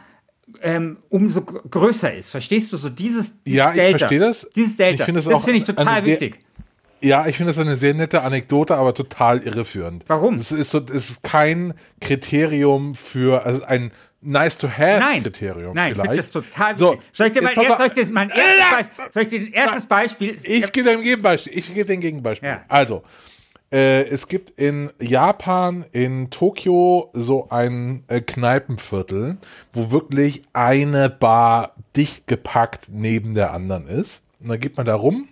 ähm, 0.63 0.99
umso 1.09 1.43
größer 1.43 2.13
ist. 2.15 2.31
Verstehst 2.31 2.73
du 2.73 2.77
so 2.77 2.89
dieses, 2.89 3.33
dieses 3.45 3.57
ja, 3.57 3.75
ich 3.75 3.97
verstehe 3.99 4.21
das. 4.21 4.49
Dieses 4.55 4.77
Delta. 4.77 5.07
Ich 5.07 5.15
das, 5.15 5.25
das 5.25 5.45
finde 5.45 5.59
ich 5.59 5.65
total 5.65 6.05
wichtig. 6.05 6.39
Ja, 7.03 7.27
ich 7.27 7.37
finde 7.37 7.51
das 7.51 7.59
eine 7.59 7.77
sehr 7.77 7.95
nette 7.95 8.23
Anekdote, 8.23 8.75
aber 8.75 8.95
total 8.95 9.39
irreführend. 9.41 10.05
Warum? 10.07 10.35
Es 10.35 10.51
ist 10.51 10.71
so, 10.71 10.81
es 10.81 11.11
ist 11.11 11.23
kein 11.23 11.75
Kriterium 12.01 12.95
für, 12.95 13.45
also 13.45 13.65
ein 13.65 13.93
nice 14.23 14.59
to 14.59 14.69
have 14.69 15.01
Nein. 15.01 15.23
Kriterium. 15.23 15.75
Nein, 15.75 15.95
vielleicht. 15.95 16.13
ich 16.15 16.25
finde 16.25 16.41
das 16.41 16.55
total 16.55 16.79
so, 16.79 16.99
soll 17.13 17.27
ich 17.29 17.33
dir 17.35 17.43
erst, 17.43 17.55
soll 17.55 17.87
ich 17.87 17.93
dir 17.93 18.13
mein 18.13 18.31
erstes 18.31 18.71
Beispiel, 18.71 19.05
soll 19.13 19.23
ich 19.23 19.29
dir 19.29 19.41
ein 19.41 19.53
erstes 19.53 19.87
Beispiel? 19.87 20.39
Ich 20.43 20.73
gebe 20.73 20.89
dir 20.89 20.97
ein 20.97 21.03
Gegenbeispiel. 21.03 21.59
Ich 21.59 21.75
gebe 21.75 21.85
dir 21.85 21.93
ein 21.93 22.01
Gegenbeispiel. 22.01 22.49
Ja. 22.49 22.65
Also, 22.69 23.03
es 23.71 24.29
gibt 24.29 24.59
in 24.59 24.93
Japan, 25.01 25.85
in 25.93 26.31
Tokio, 26.31 27.11
so 27.13 27.49
ein 27.51 28.05
äh, 28.09 28.21
Kneipenviertel, 28.21 29.39
wo 29.73 29.91
wirklich 29.91 30.43
eine 30.53 31.11
Bar 31.11 31.75
dicht 31.97 32.27
gepackt 32.27 32.89
neben 32.91 33.35
der 33.35 33.53
anderen 33.53 33.89
ist. 33.89 34.23
Und 34.41 34.49
dann 34.51 34.61
geht 34.61 34.77
man 34.77 34.87
da 34.87 34.95
rum. 34.95 35.29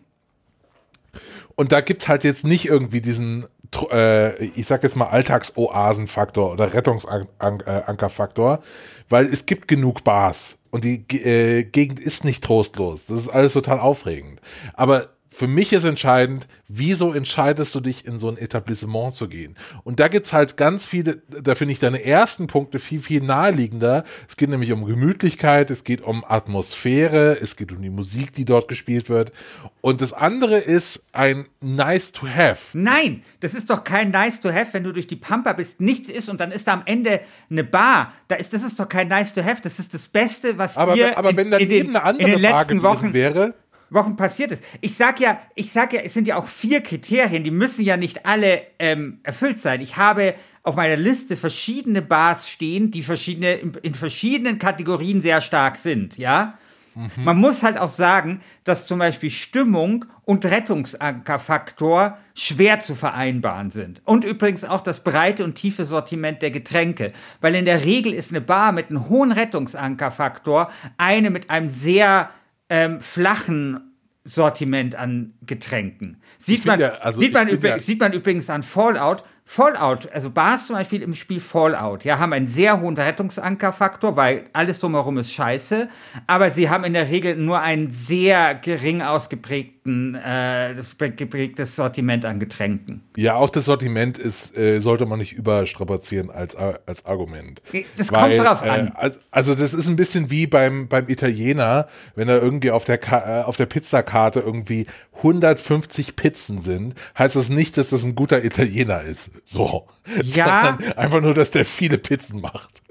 Und 1.54 1.72
da 1.72 1.80
gibt's 1.80 2.08
halt 2.08 2.24
jetzt 2.24 2.44
nicht 2.44 2.66
irgendwie 2.66 3.00
diesen, 3.00 3.46
äh, 3.90 4.44
ich 4.44 4.66
sag 4.66 4.82
jetzt 4.82 4.96
mal 4.96 5.06
Alltagsoasenfaktor 5.06 6.52
oder 6.52 6.74
Rettungsankerfaktor, 6.74 8.60
weil 9.08 9.26
es 9.26 9.46
gibt 9.46 9.68
genug 9.68 10.02
Bars 10.02 10.58
und 10.70 10.84
die 10.84 11.04
äh, 11.24 11.62
Gegend 11.62 12.00
ist 12.00 12.24
nicht 12.24 12.42
trostlos. 12.42 13.06
Das 13.06 13.18
ist 13.18 13.28
alles 13.28 13.52
total 13.52 13.78
aufregend. 13.78 14.40
Aber 14.72 15.10
für 15.34 15.48
mich 15.48 15.72
ist 15.72 15.82
entscheidend, 15.82 16.46
wieso 16.68 17.12
entscheidest 17.12 17.74
du 17.74 17.80
dich, 17.80 18.06
in 18.06 18.20
so 18.20 18.28
ein 18.28 18.38
Etablissement 18.38 19.14
zu 19.14 19.28
gehen? 19.28 19.56
Und 19.82 19.98
da 19.98 20.06
gibt's 20.06 20.32
halt 20.32 20.56
ganz 20.56 20.86
viele, 20.86 21.22
da 21.28 21.56
finde 21.56 21.72
ich 21.72 21.80
deine 21.80 22.04
ersten 22.04 22.46
Punkte 22.46 22.78
viel, 22.78 23.00
viel 23.00 23.20
naheliegender. 23.20 24.04
Es 24.28 24.36
geht 24.36 24.48
nämlich 24.48 24.70
um 24.70 24.84
Gemütlichkeit, 24.84 25.72
es 25.72 25.82
geht 25.82 26.02
um 26.02 26.24
Atmosphäre, 26.24 27.36
es 27.42 27.56
geht 27.56 27.72
um 27.72 27.82
die 27.82 27.90
Musik, 27.90 28.32
die 28.32 28.44
dort 28.44 28.68
gespielt 28.68 29.08
wird. 29.08 29.32
Und 29.80 30.00
das 30.00 30.12
andere 30.12 30.58
ist 30.58 31.06
ein 31.12 31.46
Nice 31.60 32.12
to 32.12 32.28
Have. 32.28 32.78
Nein, 32.78 33.22
das 33.40 33.54
ist 33.54 33.70
doch 33.70 33.82
kein 33.82 34.12
Nice 34.12 34.40
to 34.40 34.52
Have, 34.52 34.68
wenn 34.72 34.84
du 34.84 34.92
durch 34.92 35.08
die 35.08 35.16
Pampa 35.16 35.52
bist, 35.52 35.80
nichts 35.80 36.08
ist 36.08 36.28
und 36.28 36.38
dann 36.38 36.52
ist 36.52 36.68
da 36.68 36.74
am 36.74 36.82
Ende 36.86 37.20
eine 37.50 37.64
Bar. 37.64 38.12
Da 38.28 38.36
ist, 38.36 38.52
das 38.52 38.62
ist 38.62 38.78
doch 38.78 38.88
kein 38.88 39.08
Nice 39.08 39.34
to 39.34 39.42
Have, 39.42 39.60
das 39.62 39.80
ist 39.80 39.92
das 39.94 40.06
Beste, 40.06 40.58
was 40.58 40.76
aber, 40.76 40.94
dir 40.94 41.18
aber 41.18 41.30
in, 41.30 41.36
wenn 41.36 41.50
dann 41.50 41.60
in 41.60 41.68
den, 41.68 41.78
eben 41.78 41.96
eine 41.96 42.04
andere 42.04 42.30
in 42.30 42.40
den 42.40 42.42
Bar 42.42 42.60
letzten 42.60 42.78
gewesen 42.78 43.02
Wochen 43.02 43.12
wäre, 43.12 43.54
Wochen 43.94 44.16
passiert 44.16 44.50
ist. 44.50 44.62
Ich 44.80 44.94
sag 44.96 45.20
ja, 45.20 45.40
ich 45.54 45.70
sag 45.72 45.92
ja, 45.92 46.00
es 46.00 46.14
sind 46.14 46.26
ja 46.26 46.36
auch 46.36 46.48
vier 46.48 46.82
Kriterien, 46.82 47.44
die 47.44 47.50
müssen 47.50 47.84
ja 47.84 47.96
nicht 47.96 48.26
alle 48.26 48.62
ähm, 48.78 49.20
erfüllt 49.22 49.60
sein. 49.60 49.80
Ich 49.80 49.96
habe 49.96 50.34
auf 50.62 50.76
meiner 50.76 50.96
Liste 50.96 51.36
verschiedene 51.36 52.02
Bars 52.02 52.50
stehen, 52.50 52.90
die 52.90 53.02
verschiedene, 53.02 53.54
in, 53.54 53.94
verschiedenen 53.94 54.58
Kategorien 54.58 55.22
sehr 55.22 55.40
stark 55.40 55.76
sind, 55.76 56.18
ja. 56.18 56.58
Mhm. 56.94 57.24
Man 57.24 57.36
muss 57.38 57.62
halt 57.62 57.76
auch 57.76 57.88
sagen, 57.88 58.40
dass 58.62 58.86
zum 58.86 59.00
Beispiel 59.00 59.30
Stimmung 59.30 60.04
und 60.24 60.44
Rettungsankerfaktor 60.44 62.18
schwer 62.34 62.80
zu 62.80 62.94
vereinbaren 62.94 63.70
sind. 63.70 64.00
Und 64.04 64.24
übrigens 64.24 64.64
auch 64.64 64.80
das 64.80 65.02
breite 65.02 65.44
und 65.44 65.56
tiefe 65.56 65.84
Sortiment 65.84 66.40
der 66.40 66.50
Getränke. 66.50 67.12
Weil 67.40 67.56
in 67.56 67.64
der 67.64 67.84
Regel 67.84 68.12
ist 68.12 68.30
eine 68.30 68.40
Bar 68.40 68.72
mit 68.72 68.90
einem 68.90 69.08
hohen 69.08 69.32
Rettungsankerfaktor 69.32 70.70
eine 70.96 71.30
mit 71.30 71.50
einem 71.50 71.68
sehr 71.68 72.30
ähm, 72.74 73.00
flachen 73.00 73.94
Sortiment 74.24 74.96
an 74.96 75.34
Getränken. 75.46 76.20
Sieht, 76.38 76.64
man, 76.64 76.80
ja, 76.80 76.94
also 76.94 77.20
sieht, 77.20 77.32
man 77.32 77.48
ja 77.48 77.78
sieht 77.78 78.00
man 78.00 78.12
übrigens 78.12 78.50
an 78.50 78.64
Fallout, 78.64 79.22
Fallout, 79.46 80.10
also 80.10 80.30
Bars 80.30 80.66
zum 80.66 80.74
Beispiel 80.74 81.02
im 81.02 81.14
Spiel 81.14 81.38
Fallout, 81.38 82.02
ja, 82.04 82.18
haben 82.18 82.32
einen 82.32 82.48
sehr 82.48 82.80
hohen 82.80 82.96
Rettungsankerfaktor, 82.96 84.16
weil 84.16 84.44
alles 84.54 84.78
drumherum 84.78 85.18
ist 85.18 85.32
scheiße, 85.32 85.88
aber 86.26 86.50
sie 86.50 86.70
haben 86.70 86.82
in 86.82 86.94
der 86.94 87.08
Regel 87.10 87.36
nur 87.36 87.60
ein 87.60 87.90
sehr 87.90 88.54
gering 88.54 89.02
ausgeprägten, 89.02 90.14
äh, 90.16 90.74
geprägtes 91.14 91.76
Sortiment 91.76 92.24
an 92.24 92.40
Getränken. 92.40 93.02
Ja, 93.16 93.34
auch 93.36 93.50
das 93.50 93.66
Sortiment 93.66 94.18
ist, 94.18 94.56
äh, 94.56 94.80
sollte 94.80 95.04
man 95.04 95.18
nicht 95.18 95.34
überstrapazieren 95.34 96.30
als, 96.30 96.56
als 96.56 97.04
Argument. 97.04 97.62
Das 97.96 98.10
weil, 98.12 98.38
kommt 98.38 98.48
drauf 98.48 98.62
an. 98.62 98.92
Äh, 98.98 99.10
also 99.30 99.54
das 99.54 99.74
ist 99.74 99.88
ein 99.88 99.96
bisschen 99.96 100.30
wie 100.30 100.46
beim, 100.46 100.88
beim 100.88 101.06
Italiener, 101.08 101.86
wenn 102.16 102.28
da 102.28 102.38
irgendwie 102.38 102.70
auf 102.70 102.84
der, 102.86 102.98
Ka 102.98 103.42
äh, 103.42 103.44
auf 103.44 103.56
der 103.56 103.66
Pizzakarte 103.66 104.40
irgendwie 104.40 104.86
150 105.18 106.16
Pizzen 106.16 106.60
sind, 106.60 106.94
heißt 107.16 107.36
das 107.36 107.50
nicht, 107.50 107.76
dass 107.76 107.90
das 107.90 108.04
ein 108.04 108.14
guter 108.14 108.42
Italiener 108.42 109.02
ist. 109.02 109.33
So. 109.44 109.86
Ja. 110.22 110.76
Sondern 110.78 110.92
einfach 110.98 111.20
nur, 111.20 111.34
dass 111.34 111.50
der 111.50 111.64
viele 111.64 111.98
Pizzen 111.98 112.40
macht. 112.40 112.82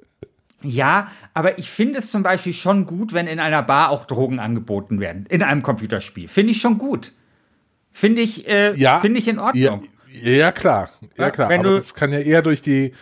Ja, 0.64 1.12
aber 1.34 1.60
ich 1.60 1.70
finde 1.70 2.00
es 2.00 2.10
zum 2.10 2.24
Beispiel 2.24 2.54
schon 2.54 2.86
gut, 2.86 3.14
wenn 3.14 3.28
in 3.28 3.40
einer 3.40 3.62
Bar 3.64 3.90
auch 3.90 4.06
Drogen 4.06 4.40
angeboten 4.40 5.00
werden. 5.00 5.26
In 5.30 5.44
einem 5.44 5.62
Computerspiel. 5.62 6.28
Finde 6.28 6.52
ich 6.52 6.62
schon 6.62 6.78
gut. 6.78 7.12
Finde 7.92 8.22
ich, 8.22 8.48
äh, 8.48 8.74
ja, 8.76 9.00
finde 9.02 9.20
ich 9.20 9.28
in 9.28 9.40
Ordnung. 9.40 9.88
Ja, 10.10 10.32
ja 10.32 10.52
klar. 10.52 10.90
Ja, 11.18 11.32
klar. 11.32 11.50
Wenn 11.50 11.60
aber 11.62 11.76
das 11.76 11.94
kann 11.94 12.12
ja 12.12 12.20
eher 12.20 12.42
durch 12.42 12.62
die, 12.62 12.94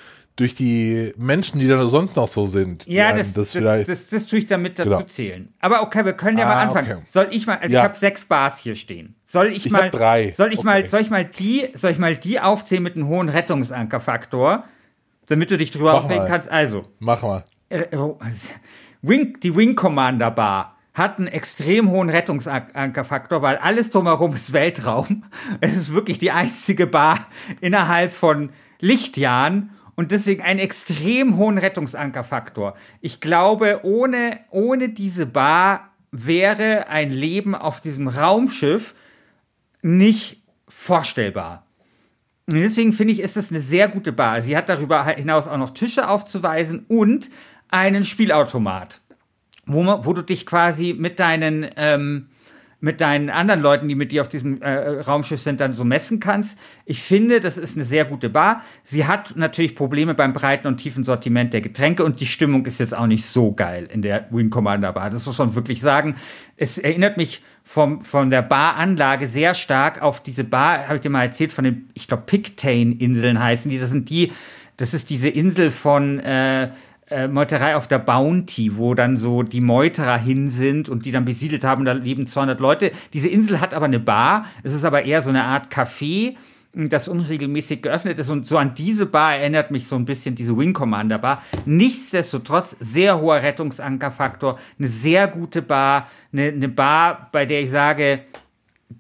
durch 0.42 0.56
die 0.56 1.14
Menschen, 1.18 1.60
die 1.60 1.68
da 1.68 1.86
sonst 1.88 2.16
noch 2.16 2.28
so 2.28 2.46
sind. 2.48 2.88
Ja, 2.88 3.10
das, 3.16 3.28
das, 3.28 3.34
das, 3.34 3.52
vielleicht 3.54 3.90
das, 3.90 4.08
das, 4.08 4.26
tue 4.26 4.40
ich 4.40 4.48
damit 4.48 4.80
dazu 4.80 4.90
Genau. 4.90 5.02
zählen. 5.04 5.54
Aber 5.60 5.84
okay, 5.84 6.04
wir 6.04 6.14
können 6.14 6.38
ja 6.40 6.46
Ah, 6.46 6.56
mal 6.56 6.62
anfangen. 6.68 6.92
okay. 6.92 7.02
Soll 7.08 7.28
ich 7.32 7.46
mal, 7.46 7.58
also 7.60 7.72
Ja. 7.72 7.80
ich 7.82 7.84
habe 7.86 7.98
sechs 7.98 8.26
Bars 8.26 8.58
hier 8.58 8.76
stehen. 8.76 9.16
Soll 9.28 9.52
ich, 9.54 9.68
Ich 9.68 9.72
mal 9.72 9.90
drei. 9.92 10.34
Soll 10.36 10.52
ich 10.52 10.60
Okay. 10.60 10.66
mal, 10.66 10.88
soll 10.88 11.02
ich 11.02 11.10
mal 11.12 11.24
die, 11.26 11.68
soll 11.76 11.92
ich 11.92 12.00
mal 12.00 12.18
die 12.18 12.40
aufzählen 12.40 12.84
mit 12.84 12.96
einem 12.96 13.08
hohen 13.08 13.30
Rettungsankerfaktor, 13.30 14.64
damit 15.28 15.52
du 15.52 15.58
dich 15.58 15.72
drüber 15.72 15.94
Mach 15.94 16.04
aufregen 16.04 16.24
mal. 16.24 16.28
kannst? 16.30 16.50
Also, 16.50 16.84
Mach 17.00 17.22
mal. 17.22 17.46
äh, 17.70 17.96
oh, 17.96 18.18
Wing, 19.04 19.40
die 19.42 19.56
Wing 19.56 19.76
Commander 19.76 20.32
Bar 20.32 20.76
hat 20.94 21.20
einen 21.20 21.28
extrem 21.28 21.90
hohen 21.90 22.10
Rettungsankerfaktor, 22.10 23.42
weil 23.42 23.58
alles 23.58 23.92
drumherum 23.92 24.36
ist 24.36 24.52
Weltraum. 24.54 25.24
Es 25.62 25.78
ist 25.78 25.94
wirklich 25.94 26.18
die 26.20 26.32
einzige 26.32 26.86
Bar 26.88 27.28
innerhalb 27.62 28.12
von 28.12 28.50
Lichtjahren 28.80 29.70
und 30.02 30.10
deswegen 30.10 30.42
einen 30.42 30.60
extrem 30.60 31.38
hohen 31.38 31.60
Rettungsankerfaktor. 31.60 32.76
Ich 33.02 33.20
glaube, 33.20 33.82
ohne, 33.84 34.40
ohne 34.50 34.90
diese 34.90 35.28
Bar 35.28 35.92
wäre 36.10 36.88
ein 36.88 37.12
Leben 37.12 37.54
auf 37.54 37.82
diesem 37.82 38.08
Raumschiff 38.08 38.96
nicht 39.84 40.42
vorstellbar. 40.68 41.68
Und 42.48 42.56
deswegen 42.56 42.94
finde 42.94 43.14
ich, 43.14 43.20
ist 43.20 43.38
das 43.38 43.52
eine 43.52 43.62
sehr 43.62 43.90
gute 43.90 44.12
Bar. 44.12 44.42
Sie 44.42 44.58
hat 44.58 44.70
darüber 44.70 45.06
hinaus 45.06 45.46
auch 45.46 45.60
noch 45.60 45.70
Tische 45.70 46.10
aufzuweisen 46.10 46.84
und 46.88 47.30
einen 47.70 48.04
Spielautomat, 48.04 49.02
wo, 49.68 49.84
man, 49.84 50.04
wo 50.04 50.14
du 50.14 50.24
dich 50.24 50.48
quasi 50.48 50.96
mit 50.98 51.20
deinen, 51.20 51.70
ähm, 51.76 52.31
mit 52.82 53.00
deinen 53.00 53.30
anderen 53.30 53.62
Leuten, 53.62 53.88
die 53.88 53.96
mit 53.96 54.12
dir 54.12 54.22
auf 54.22 54.28
diesem 54.28 54.62
äh, 54.62 55.02
Raumschiff 55.02 55.40
sind, 55.40 55.62
dann 55.62 55.74
so 55.74 55.84
messen 55.84 56.20
kannst. 56.20 56.58
Ich 56.86 57.02
finde, 57.02 57.40
das 57.40 57.58
ist 57.58 57.78
eine 57.78 57.86
sehr 57.86 58.06
gute 58.06 58.30
Bar. 58.30 58.64
Sie 58.84 59.06
hat 59.06 59.36
natürlich 59.36 59.76
Probleme 59.76 60.16
beim 60.16 60.34
breiten 60.34 60.68
und 60.68 60.78
tiefen 60.78 61.04
Sortiment 61.04 61.54
der 61.54 61.62
Getränke 61.62 62.04
und 62.04 62.20
die 62.20 62.26
Stimmung 62.26 62.66
ist 62.66 62.80
jetzt 62.80 62.96
auch 62.96 63.06
nicht 63.06 63.26
so 63.26 63.54
geil 63.54 63.88
in 63.92 64.02
der 64.02 64.26
Wing 64.32 64.50
Commander 64.50 64.92
Bar. 64.94 65.12
Das 65.12 65.26
muss 65.28 65.38
man 65.38 65.54
wirklich 65.54 65.80
sagen. 65.80 66.16
Es 66.58 66.80
erinnert 66.80 67.18
mich 67.18 67.42
vom, 67.64 68.02
von 68.02 68.32
der 68.32 68.42
Baranlage 68.42 69.28
sehr 69.28 69.54
stark 69.54 70.02
auf 70.02 70.22
diese 70.22 70.44
Bar, 70.44 70.88
habe 70.88 70.96
ich 70.96 71.02
dir 71.02 71.10
mal 71.10 71.24
erzählt, 71.24 71.52
von 71.52 71.64
den, 71.64 71.90
ich 71.94 72.08
glaube, 72.08 72.24
Pictane-Inseln 72.26 73.40
heißen 73.40 73.70
die. 73.70 73.80
Das 73.80 73.92
sind 73.92 74.10
die, 74.10 74.32
das 74.78 74.96
ist 74.96 75.12
diese 75.12 75.30
Insel 75.30 75.70
von 75.70 76.20
äh, 76.20 76.72
äh, 77.12 77.28
Meuterei 77.28 77.76
auf 77.76 77.88
der 77.88 78.00
Bounty, 78.00 78.78
wo 78.78 78.94
dann 78.96 79.18
so 79.18 79.44
die 79.44 79.62
Meuterer 79.62 80.18
hin 80.18 80.50
sind 80.50 80.90
und 80.90 81.06
die 81.06 81.12
dann 81.12 81.26
besiedelt 81.26 81.64
haben, 81.64 81.86
da 81.86 81.92
leben 81.92 82.26
200 82.26 82.60
Leute. 82.60 82.92
Diese 83.14 83.28
Insel 83.28 83.60
hat 83.60 83.74
aber 83.74 83.86
eine 83.86 84.00
Bar, 84.00 84.46
es 84.64 84.74
ist 84.74 84.86
aber 84.86 85.04
eher 85.04 85.22
so 85.22 85.30
eine 85.30 85.44
Art 85.44 85.72
Café, 85.72 86.36
das 86.74 87.10
unregelmäßig 87.10 87.82
geöffnet 87.82 88.18
ist 88.18 88.30
und 88.30 88.48
so 88.48 88.58
an 88.58 88.74
diese 88.74 89.06
Bar 89.06 89.36
erinnert 89.36 89.72
mich 89.72 89.88
so 89.88 89.98
ein 89.98 90.06
bisschen 90.06 90.36
diese 90.36 90.58
Wing 90.58 90.74
Commander 90.74 91.18
Bar. 91.18 91.44
Nichtsdestotrotz 91.66 92.78
sehr 92.80 93.20
hoher 93.20 93.44
Rettungsankerfaktor, 93.44 94.58
eine 94.80 94.88
sehr 94.88 95.28
gute 95.28 95.62
Bar, 95.62 96.08
eine, 96.32 96.48
eine 96.48 96.70
Bar, 96.70 97.30
bei 97.34 97.46
der 97.46 97.62
ich 97.62 97.72
sage, 97.72 98.22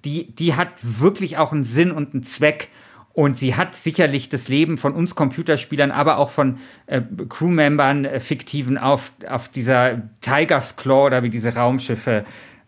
die, 0.04 0.36
die 0.36 0.56
hat 0.56 0.70
wirklich 0.82 1.38
auch 1.38 1.52
einen 1.52 1.64
Sinn 1.64 1.92
und 1.92 2.14
einen 2.14 2.24
Zweck. 2.24 2.70
Und 3.14 3.38
sie 3.38 3.56
hat 3.56 3.76
sicherlich 3.76 4.30
das 4.30 4.48
Leben 4.48 4.78
von 4.78 4.94
uns 4.94 5.16
Computerspielern, 5.16 5.92
aber 5.92 6.18
auch 6.18 6.30
von 6.30 6.60
äh, 6.86 7.02
Crewmembern, 7.30 8.06
äh, 8.06 8.20
fiktiven, 8.20 8.78
auf, 8.78 9.12
auf 9.28 9.50
dieser 9.50 10.02
Tiger's 10.22 10.78
Claw 10.78 11.08
oder 11.08 11.24
wie 11.24 11.30
diese 11.30 11.54
Raumschiffe 11.56 12.26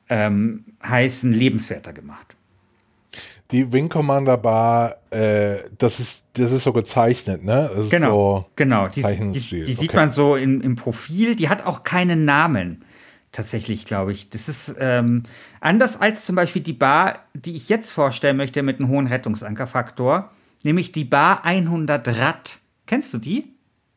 ähm, 0.09 0.65
heißen, 0.85 1.31
lebenswerter 1.31 1.93
gemacht. 1.93 2.35
Die 3.51 3.71
Wing 3.71 3.87
Commander 3.87 4.37
Bar, 4.37 4.97
äh, 5.11 5.57
das 5.77 5.99
ist, 5.99 6.25
das 6.33 6.51
ist 6.51 6.63
so 6.63 6.73
gezeichnet, 6.73 7.43
ne? 7.43 7.69
Das 7.69 7.85
ist 7.85 7.91
Genau, 7.91 8.39
so 8.39 8.45
genau. 8.55 8.87
Die, 8.87 9.03
die, 9.03 9.31
die 9.31 9.73
sieht 9.73 9.89
okay. 9.89 9.95
man 9.95 10.11
so 10.11 10.35
im, 10.35 10.59
im 10.61 10.75
Profil. 10.75 11.35
Die 11.35 11.49
hat 11.49 11.65
auch 11.65 11.83
keinen 11.83 12.25
Namen. 12.25 12.83
Tatsächlich, 13.33 13.85
glaube 13.85 14.13
ich. 14.13 14.29
Das 14.29 14.47
ist 14.47 14.73
ähm, 14.79 15.23
anders 15.59 15.99
als 15.99 16.23
zum 16.23 16.37
Beispiel 16.37 16.61
die 16.61 16.71
Bar, 16.71 17.25
die 17.33 17.55
ich 17.55 17.67
jetzt 17.67 17.91
vorstellen 17.91 18.37
möchte 18.37 18.63
mit 18.63 18.79
einem 18.79 18.87
hohen 18.87 19.07
Rettungsankerfaktor, 19.07 20.31
nämlich 20.63 20.93
die 20.93 21.03
Bar 21.03 21.43
100 21.43 22.07
Rad. 22.07 22.59
Kennst 22.85 23.13
du 23.13 23.17
die? 23.17 23.53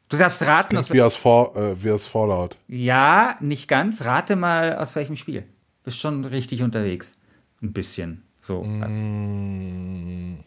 Du 0.09 0.17
darfst 0.17 0.43
raten. 0.43 0.77
Das 0.77 0.93
wie 0.93 1.03
aus, 1.03 1.17
For, 1.17 1.57
äh, 1.57 1.83
wie 1.83 1.91
aus 1.91 2.07
Fallout. 2.07 2.57
Ja, 2.69 3.37
nicht 3.41 3.69
ganz. 3.69 4.05
Rate 4.05 4.37
mal 4.37 4.77
aus 4.77 4.95
welchem 4.97 5.17
Spiel. 5.17 5.45
Bist 5.85 6.01
schon 6.01 6.25
richtig 6.25 6.63
unterwegs. 6.63 7.13
Ein 7.61 7.73
bisschen. 7.73 8.23
So. 8.41 8.63
Mm. 8.63 10.39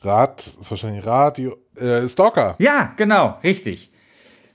Rad, 0.00 0.40
ist 0.40 0.70
wahrscheinlich 0.70 1.06
Radio. 1.06 1.58
Äh, 1.76 2.08
Stalker. 2.08 2.56
Ja, 2.58 2.94
genau, 2.96 3.38
richtig. 3.42 3.90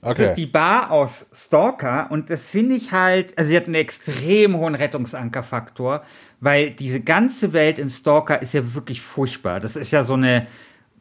Das 0.02 0.18
Okay. 0.18 0.24
ist 0.28 0.34
die 0.34 0.46
Bar 0.46 0.90
aus 0.90 1.26
Stalker 1.32 2.10
und 2.10 2.30
das 2.30 2.46
finde 2.46 2.74
ich 2.74 2.90
halt, 2.92 3.36
also 3.36 3.48
sie 3.50 3.56
hat 3.56 3.66
einen 3.66 3.74
extrem 3.74 4.56
hohen 4.56 4.74
Rettungsankerfaktor, 4.74 6.02
weil 6.40 6.70
diese 6.70 7.00
ganze 7.00 7.52
Welt 7.52 7.78
in 7.78 7.90
Stalker 7.90 8.40
ist 8.40 8.54
ja 8.54 8.74
wirklich 8.74 9.02
furchtbar. 9.02 9.60
Das 9.60 9.76
ist 9.76 9.90
ja 9.90 10.02
so 10.04 10.14
eine 10.14 10.46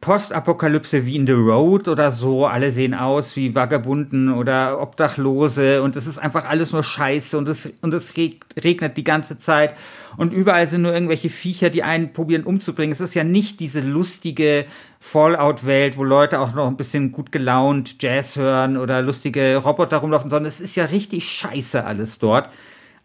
Postapokalypse 0.02 1.06
wie 1.06 1.18
in 1.18 1.28
The 1.28 1.34
Road 1.34 1.88
oder 1.90 2.12
so. 2.12 2.46
Alle 2.46 2.72
sehen 2.72 2.94
aus 2.94 3.36
wie 3.36 3.54
Vagabunden 3.54 4.34
oder 4.34 4.82
Obdachlose 4.82 5.82
und 5.82 5.96
es 5.96 6.08
ist 6.08 6.18
einfach 6.18 6.46
alles 6.46 6.72
nur 6.72 6.84
Scheiße 6.84 7.38
und 7.38 7.50
es, 7.50 7.70
und 7.82 7.94
es 7.94 8.16
reg- 8.16 8.46
regnet 8.64 8.96
die 8.96 9.04
ganze 9.04 9.38
Zeit 9.38 9.76
und 10.16 10.34
überall 10.34 10.68
sind 10.68 10.84
nur 10.84 10.94
irgendwelche 10.94 11.30
Viecher, 11.30 11.70
die 11.70 11.84
einen 11.84 12.14
probieren 12.14 12.44
umzubringen. 12.44 12.94
Es 12.94 13.02
ist 13.02 13.14
ja 13.14 13.26
nicht 13.26 13.60
diese 13.60 13.82
lustige 13.82 14.66
Fallout-Welt, 15.02 15.98
wo 15.98 16.04
Leute 16.04 16.40
auch 16.40 16.54
noch 16.54 16.68
ein 16.68 16.78
bisschen 16.78 17.12
gut 17.12 17.32
gelaunt 17.32 18.02
Jazz 18.02 18.38
hören 18.38 18.78
oder 18.78 19.02
lustige 19.02 19.58
Roboter 19.58 19.98
rumlaufen, 19.98 20.30
sondern 20.30 20.48
es 20.48 20.62
ist 20.62 20.76
ja 20.76 20.86
richtig 20.86 21.30
scheiße 21.30 21.84
alles 21.84 22.20
dort. 22.20 22.50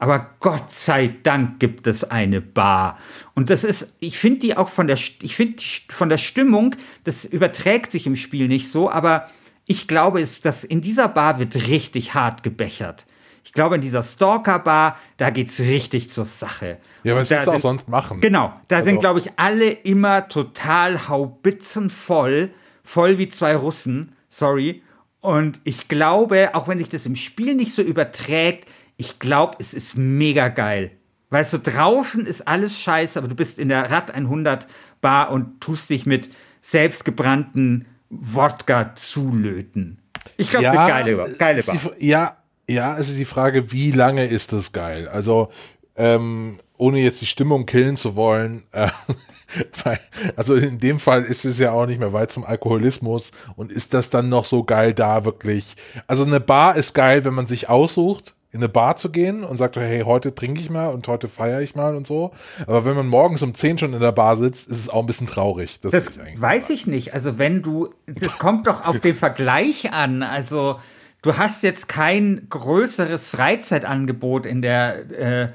Aber 0.04 0.30
Gott 0.40 0.70
sei 0.70 1.14
Dank 1.22 1.60
gibt 1.60 1.86
es 1.86 2.04
eine 2.04 2.42
Bar. 2.42 2.98
Und 3.34 3.48
das 3.48 3.64
ist, 3.64 3.94
ich 4.00 4.18
finde 4.18 4.40
die 4.40 4.54
auch 4.54 4.68
von 4.68 4.86
der, 4.86 4.96
ich 4.98 5.34
finde 5.34 5.62
von 5.88 6.10
der 6.10 6.18
Stimmung, 6.18 6.76
das 7.04 7.24
überträgt 7.24 7.90
sich 7.90 8.06
im 8.06 8.14
Spiel 8.14 8.46
nicht 8.46 8.70
so, 8.70 8.90
aber 8.90 9.30
ich 9.66 9.88
glaube, 9.88 10.20
es, 10.20 10.42
dass 10.42 10.62
in 10.62 10.82
dieser 10.82 11.08
Bar 11.08 11.38
wird 11.38 11.54
richtig 11.68 12.12
hart 12.12 12.42
gebechert. 12.42 13.06
Ich 13.44 13.54
glaube, 13.54 13.76
in 13.76 13.80
dieser 13.80 14.02
Stalker-Bar, 14.02 14.98
da 15.16 15.30
geht's 15.30 15.58
richtig 15.58 16.10
zur 16.10 16.26
Sache. 16.26 16.76
Ja, 17.02 17.12
aber 17.14 17.22
was 17.22 17.30
willst 17.30 17.46
du 17.46 17.50
auch 17.50 17.54
sind- 17.54 17.62
sonst 17.62 17.88
machen? 17.88 18.20
Genau, 18.20 18.52
da 18.68 18.80
sind, 18.82 18.88
Also- 18.96 19.00
glaube 19.00 19.20
ich, 19.20 19.30
alle 19.36 19.70
immer 19.70 20.28
total 20.28 21.08
haubitzenvoll, 21.08 22.50
voll 22.82 23.16
wie 23.16 23.28
zwei 23.30 23.56
Russen, 23.56 24.12
sorry. 24.28 24.82
Und 25.20 25.62
ich 25.64 25.88
glaube, 25.88 26.50
auch 26.54 26.68
wenn 26.68 26.76
sich 26.78 26.90
das 26.90 27.06
im 27.06 27.16
Spiel 27.16 27.54
nicht 27.54 27.72
so 27.74 27.80
überträgt, 27.80 28.68
ich 28.96 29.18
glaube, 29.18 29.56
es 29.58 29.74
ist 29.74 29.96
mega 29.96 30.48
geil. 30.48 30.92
Weißt 31.30 31.52
du, 31.52 31.58
draußen 31.58 32.26
ist 32.26 32.46
alles 32.46 32.80
scheiße, 32.80 33.18
aber 33.18 33.28
du 33.28 33.34
bist 33.34 33.58
in 33.58 33.68
der 33.68 33.90
Rad 33.90 34.12
100 34.12 34.66
Bar 35.00 35.30
und 35.30 35.60
tust 35.60 35.90
dich 35.90 36.06
mit 36.06 36.30
selbstgebrannten 36.60 37.86
Wodka 38.08 38.94
zulöten. 38.94 40.00
Ich 40.36 40.50
glaube, 40.50 40.70
eine 40.70 40.88
geile, 40.88 41.36
geile 41.38 41.58
ist 41.58 41.66
Bar. 41.66 41.78
die, 41.98 42.06
ja, 42.06 42.36
ja, 42.68 42.92
also 42.92 43.14
die 43.14 43.24
Frage, 43.24 43.72
wie 43.72 43.90
lange 43.90 44.26
ist 44.26 44.52
das 44.52 44.72
geil? 44.72 45.08
Also, 45.08 45.50
ähm, 45.96 46.58
ohne 46.76 47.00
jetzt 47.00 47.20
die 47.20 47.26
Stimmung 47.26 47.66
killen 47.66 47.96
zu 47.96 48.16
wollen, 48.16 48.64
äh, 48.72 48.88
weil, 49.84 50.00
also 50.36 50.54
in 50.54 50.78
dem 50.78 50.98
Fall 50.98 51.24
ist 51.24 51.44
es 51.44 51.58
ja 51.58 51.72
auch 51.72 51.86
nicht 51.86 52.00
mehr 52.00 52.12
weit 52.12 52.30
zum 52.30 52.44
Alkoholismus 52.44 53.32
und 53.56 53.70
ist 53.70 53.94
das 53.94 54.10
dann 54.10 54.28
noch 54.28 54.44
so 54.44 54.64
geil 54.64 54.94
da 54.94 55.24
wirklich? 55.24 55.76
Also 56.06 56.24
eine 56.24 56.40
Bar 56.40 56.76
ist 56.76 56.94
geil, 56.94 57.24
wenn 57.24 57.34
man 57.34 57.46
sich 57.46 57.68
aussucht, 57.68 58.34
in 58.54 58.60
eine 58.60 58.68
Bar 58.68 58.94
zu 58.94 59.10
gehen 59.10 59.42
und 59.42 59.56
sagt, 59.56 59.76
hey, 59.76 60.02
heute 60.02 60.32
trinke 60.32 60.60
ich 60.60 60.70
mal 60.70 60.86
und 60.86 61.08
heute 61.08 61.26
feiere 61.26 61.60
ich 61.60 61.74
mal 61.74 61.96
und 61.96 62.06
so. 62.06 62.30
Aber 62.68 62.84
wenn 62.84 62.94
man 62.94 63.08
morgens 63.08 63.42
um 63.42 63.52
10 63.52 63.78
schon 63.78 63.92
in 63.92 63.98
der 63.98 64.12
Bar 64.12 64.36
sitzt, 64.36 64.68
ist 64.68 64.78
es 64.78 64.88
auch 64.88 65.00
ein 65.00 65.06
bisschen 65.06 65.26
traurig. 65.26 65.80
Das, 65.80 65.90
Das 65.90 66.10
ich 66.10 66.40
weiß 66.40 66.70
ich 66.70 66.86
nicht. 66.86 67.14
Also 67.14 67.36
wenn 67.36 67.62
du, 67.62 67.92
das 68.06 68.38
kommt 68.38 68.68
doch 68.68 68.86
auf 68.86 69.00
den 69.00 69.16
Vergleich 69.16 69.92
an. 69.92 70.22
Also 70.22 70.78
du 71.22 71.36
hast 71.36 71.64
jetzt 71.64 71.88
kein 71.88 72.46
größeres 72.48 73.28
Freizeitangebot 73.28 74.46
in 74.46 74.62
der, 74.62 75.10
äh, 75.10 75.48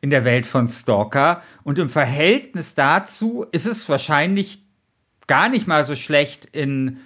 in 0.00 0.08
der 0.08 0.24
Welt 0.24 0.46
von 0.46 0.70
Stalker. 0.70 1.42
Und 1.62 1.78
im 1.78 1.90
Verhältnis 1.90 2.74
dazu 2.74 3.44
ist 3.52 3.66
es 3.66 3.86
wahrscheinlich 3.86 4.64
gar 5.26 5.50
nicht 5.50 5.66
mal 5.66 5.84
so 5.84 5.94
schlecht 5.94 6.46
in 6.46 7.00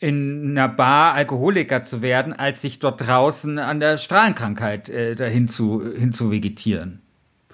in 0.00 0.50
einer 0.50 0.68
Bar 0.68 1.14
Alkoholiker 1.14 1.84
zu 1.84 2.02
werden, 2.02 2.32
als 2.32 2.62
sich 2.62 2.78
dort 2.78 3.06
draußen 3.06 3.58
an 3.58 3.80
der 3.80 3.98
Strahlenkrankheit 3.98 4.88
äh, 4.88 5.14
dahin 5.14 5.48
zu, 5.48 5.82
hin 5.96 6.12
zu 6.12 6.30
vegetieren. 6.30 7.02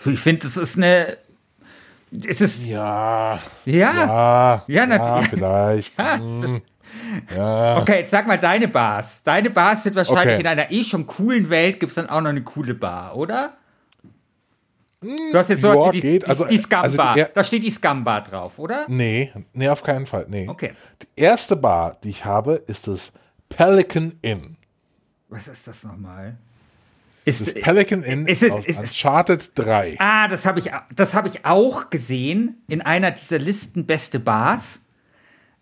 Ich 0.05 0.21
finde, 0.21 0.43
das 0.47 0.57
ist 0.57 0.77
eine. 0.77 1.17
Es 2.27 2.41
ist. 2.41 2.65
Ja, 2.67 3.39
Ja. 3.65 3.93
ja, 3.95 4.65
Ja, 4.67 4.87
na- 4.87 4.97
ja, 4.97 5.23
vielleicht. 5.23 5.99
Ja. 5.99 6.19
Hm, 6.19 6.61
ja. 7.35 7.79
Okay, 7.79 8.01
jetzt 8.01 8.11
sag 8.11 8.27
mal 8.27 8.39
deine 8.39 8.69
Bars. 8.69 9.23
Deine 9.23 9.51
Bars 9.51 9.83
sind 9.85 9.95
wahrscheinlich 9.97 10.35
Okay. 10.35 10.41
in 10.41 10.47
einer 10.47 10.71
eh 10.71 10.85
schon 10.85 11.07
coolen 11.07 11.49
Welt, 11.51 11.81
gibt 11.81 11.91
es 11.91 11.95
dann 11.97 12.09
auch 12.11 12.21
noch 12.21 12.31
eine 12.31 12.43
coole 12.43 12.75
Bar, 12.75 13.17
oder? 13.17 13.55
Du 15.03 15.35
hast 15.39 15.51
jetzt 15.51 15.63
ja, 15.63 15.73
so 15.73 15.91
die, 15.91 16.01
geht. 16.01 16.23
die, 16.23 16.27
Also, 16.27 16.45
die 16.47 16.59
Scum 16.59 16.81
also 16.81 16.97
die 16.97 17.03
Bar. 17.03 17.17
er- 17.17 17.29
da 17.35 17.43
steht 17.45 17.65
die 17.65 17.71
Scum 17.71 18.05
Bar 18.05 18.23
drauf, 18.23 18.59
oder? 18.59 18.87
Nee, 18.89 19.33
nee, 19.53 19.69
auf 19.69 19.83
keinen 19.83 20.07
Fall. 20.07 20.27
Nee. 20.29 20.49
Okay. 20.49 20.73
Die 21.03 21.21
erste 21.21 21.57
Bar, 21.57 21.99
die 22.05 22.11
ich 22.11 22.25
habe, 22.25 22.55
ist 22.67 22.89
das 22.89 23.13
Pelican 23.49 24.15
Inn. 24.23 24.57
Was 25.29 25.49
ist 25.49 25.67
das 25.67 25.83
nochmal? 25.85 26.37
Ist, 27.25 27.41
Das 27.41 27.55
Pelican 27.55 28.03
Inn 28.03 28.27
ist 28.27 28.43
es- 28.43 28.51
aus 28.53 28.67
ist 28.67 28.79
Uncharted 28.79 29.51
3. 29.57 29.97
Ah, 29.99 30.27
das 30.29 30.45
habe 30.47 30.59
ich, 30.59 30.71
das 30.95 31.15
hab 31.15 31.27
ich 31.27 31.45
auch 31.47 31.89
gesehen 31.91 32.63
in 32.69 32.81
einer 32.83 33.11
dieser 33.13 33.39
Listen 33.39 33.87
beste 33.87 34.19
Bars. 34.19 34.81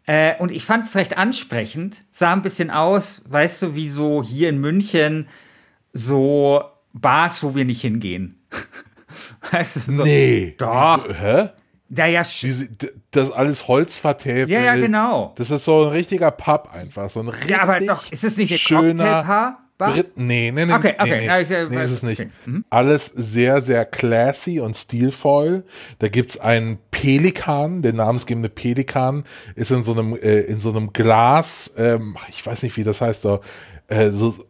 Äh, 0.07 0.37
und 0.39 0.51
ich 0.51 0.65
fand 0.65 0.87
es 0.87 0.97
recht 0.97 1.19
ansprechend. 1.19 2.05
Sah 2.11 2.33
ein 2.33 2.43
bisschen 2.43 2.71
aus, 2.71 3.23
weißt 3.29 3.63
du, 3.63 3.75
wie 3.75 3.91
so 3.91 4.23
hier 4.23 4.49
in 4.49 4.59
München 4.59 5.29
so 5.93 6.63
Bars, 6.93 7.43
wo 7.43 7.55
wir 7.55 7.65
nicht 7.65 7.83
hingehen. 7.83 8.37
weißt 9.53 9.77
du, 9.77 9.81
so, 9.97 10.05
Nee. 10.05 10.55
Doch. 10.59 11.07
Hä? 11.09 11.49
Naja, 11.89 12.21
sch- 12.23 12.43
Diese, 12.43 12.69
das 13.11 13.31
ist 13.31 13.35
alles 13.35 13.67
Holzvertäfelt. 13.67 14.49
Ja, 14.49 14.61
ja, 14.61 14.77
genau. 14.77 15.33
Das 15.37 15.51
ist 15.51 15.65
so 15.65 15.83
ein 15.83 15.89
richtiger 15.89 16.31
Pub 16.31 16.71
einfach. 16.73 17.11
So 17.11 17.21
ein 17.21 17.29
richtig 17.29 17.51
ja, 17.51 17.63
aber 17.63 17.81
doch, 17.81 18.11
ist 18.13 18.23
es 18.23 18.37
nicht 18.37 18.57
schöner 18.61 19.05
Cocktailbar? 19.23 19.61
Brit 19.79 20.13
nee, 20.17 20.53
nee, 20.55 20.67
nee. 20.67 20.73
Okay, 20.75 20.95
okay. 20.99 21.11
Nee, 21.11 21.19
nee. 21.21 21.27
Ja, 21.27 21.41
ich, 21.41 21.51
äh, 21.51 21.67
nee 21.71 21.83
ist 21.83 21.91
es 21.91 22.03
nicht. 22.03 22.21
okay. 22.21 22.31
Mhm. 22.45 22.65
Alles 22.69 23.07
sehr, 23.07 23.61
sehr 23.63 23.87
classy 23.87 24.61
und 24.61 24.77
stilvoll. 24.77 25.65
Da 26.01 26.09
gibt's 26.09 26.39
einen 26.39 26.79
Pelikan, 26.91 27.81
der 27.83 27.95
namensgebende 27.95 28.51
Pelikan 28.51 29.25
ist 29.57 29.71
in 29.71 29.83
so 29.83 29.93
einem, 29.93 30.15
äh, 30.17 30.41
in 30.43 30.61
so 30.61 30.69
einem 30.71 30.93
Glas, 30.93 31.75
ähm, 31.79 32.17
ich 32.29 32.45
weiß 32.47 32.63
nicht, 32.63 32.77
wie 32.77 32.85
das 32.85 33.01
heißt, 33.01 33.23
so, 33.23 33.41
äh, 33.89 34.11
so 34.11 34.45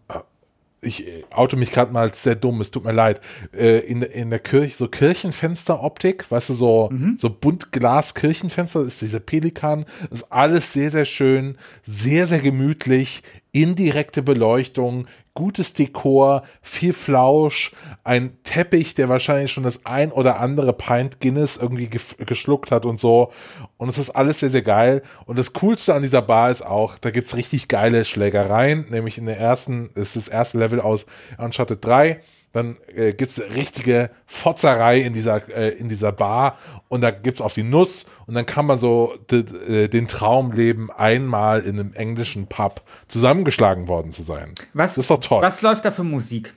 ich 0.82 1.06
äh, 1.06 1.24
oute 1.34 1.56
mich 1.56 1.72
gerade 1.72 1.92
mal 1.92 2.02
als 2.02 2.22
sehr 2.22 2.34
dumm, 2.36 2.60
es 2.60 2.70
tut 2.70 2.84
mir 2.84 2.92
leid. 2.92 3.20
Äh, 3.52 3.80
in, 3.80 4.02
in 4.02 4.30
der 4.30 4.38
Kirche, 4.38 4.76
so 4.76 4.88
Kirchenfensteroptik, 4.88 6.30
weißt 6.30 6.50
du, 6.50 6.54
so, 6.54 6.88
Mhm. 6.90 7.16
so 7.18 7.28
Buntglas-Kirchenfenster, 7.30 8.82
ist 8.82 9.02
dieser 9.02 9.20
Pelikan, 9.20 9.84
ist 10.10 10.30
alles 10.32 10.72
sehr, 10.72 10.90
sehr 10.90 11.04
schön, 11.04 11.56
sehr, 11.82 12.26
sehr 12.26 12.40
gemütlich, 12.40 13.22
indirekte 13.52 14.22
Beleuchtung, 14.22 15.06
gutes 15.40 15.72
Dekor, 15.72 16.42
viel 16.60 16.92
Flausch, 16.92 17.72
ein 18.04 18.36
Teppich, 18.44 18.94
der 18.94 19.08
wahrscheinlich 19.08 19.50
schon 19.50 19.64
das 19.64 19.86
ein 19.86 20.12
oder 20.12 20.38
andere 20.38 20.74
Pint 20.74 21.18
Guinness 21.20 21.56
irgendwie 21.56 21.86
gef- 21.86 22.22
geschluckt 22.26 22.70
hat 22.70 22.84
und 22.84 23.00
so. 23.00 23.32
Und 23.78 23.88
es 23.88 23.96
ist 23.96 24.10
alles 24.10 24.40
sehr, 24.40 24.50
sehr 24.50 24.60
geil. 24.60 25.02
Und 25.24 25.38
das 25.38 25.54
Coolste 25.54 25.94
an 25.94 26.02
dieser 26.02 26.20
Bar 26.20 26.50
ist 26.50 26.60
auch, 26.60 26.98
da 26.98 27.10
gibt's 27.10 27.36
richtig 27.36 27.68
geile 27.68 28.04
Schlägereien, 28.04 28.84
nämlich 28.90 29.16
in 29.16 29.24
der 29.24 29.38
ersten, 29.40 29.88
ist 29.94 30.14
das 30.14 30.28
erste 30.28 30.58
Level 30.58 30.78
aus 30.78 31.06
Uncharted 31.38 31.82
3. 31.82 32.20
Dann 32.52 32.78
äh, 32.94 33.12
gibt's 33.12 33.40
richtige 33.40 34.10
Fotzerei 34.26 35.00
in 35.00 35.14
dieser, 35.14 35.48
äh, 35.56 35.68
in 35.70 35.88
dieser 35.88 36.10
Bar 36.10 36.58
und 36.88 37.00
da 37.00 37.12
gibt's 37.12 37.40
auf 37.40 37.54
die 37.54 37.62
Nuss 37.62 38.06
und 38.26 38.34
dann 38.34 38.44
kann 38.44 38.66
man 38.66 38.78
so 38.78 39.14
äh, 39.30 39.88
den 39.88 40.08
Traum 40.08 40.50
leben, 40.50 40.90
einmal 40.90 41.60
in 41.60 41.78
einem 41.78 41.92
englischen 41.92 42.48
Pub 42.48 42.82
zusammengeschlagen 43.06 43.86
worden 43.86 44.10
zu 44.10 44.22
sein. 44.22 44.54
was, 44.72 44.94
das 44.94 45.04
ist 45.04 45.10
doch 45.10 45.20
toll. 45.20 45.42
Was 45.42 45.62
läuft 45.62 45.84
da 45.84 45.92
für 45.92 46.02
Musik? 46.02 46.52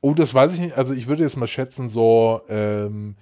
Oh, 0.00 0.14
das 0.14 0.34
weiß 0.34 0.54
ich 0.54 0.60
nicht. 0.60 0.76
Also 0.76 0.94
ich 0.94 1.08
würde 1.08 1.22
jetzt 1.22 1.36
mal 1.36 1.46
schätzen, 1.46 1.88
so, 1.88 2.42
ähm, 2.48 3.16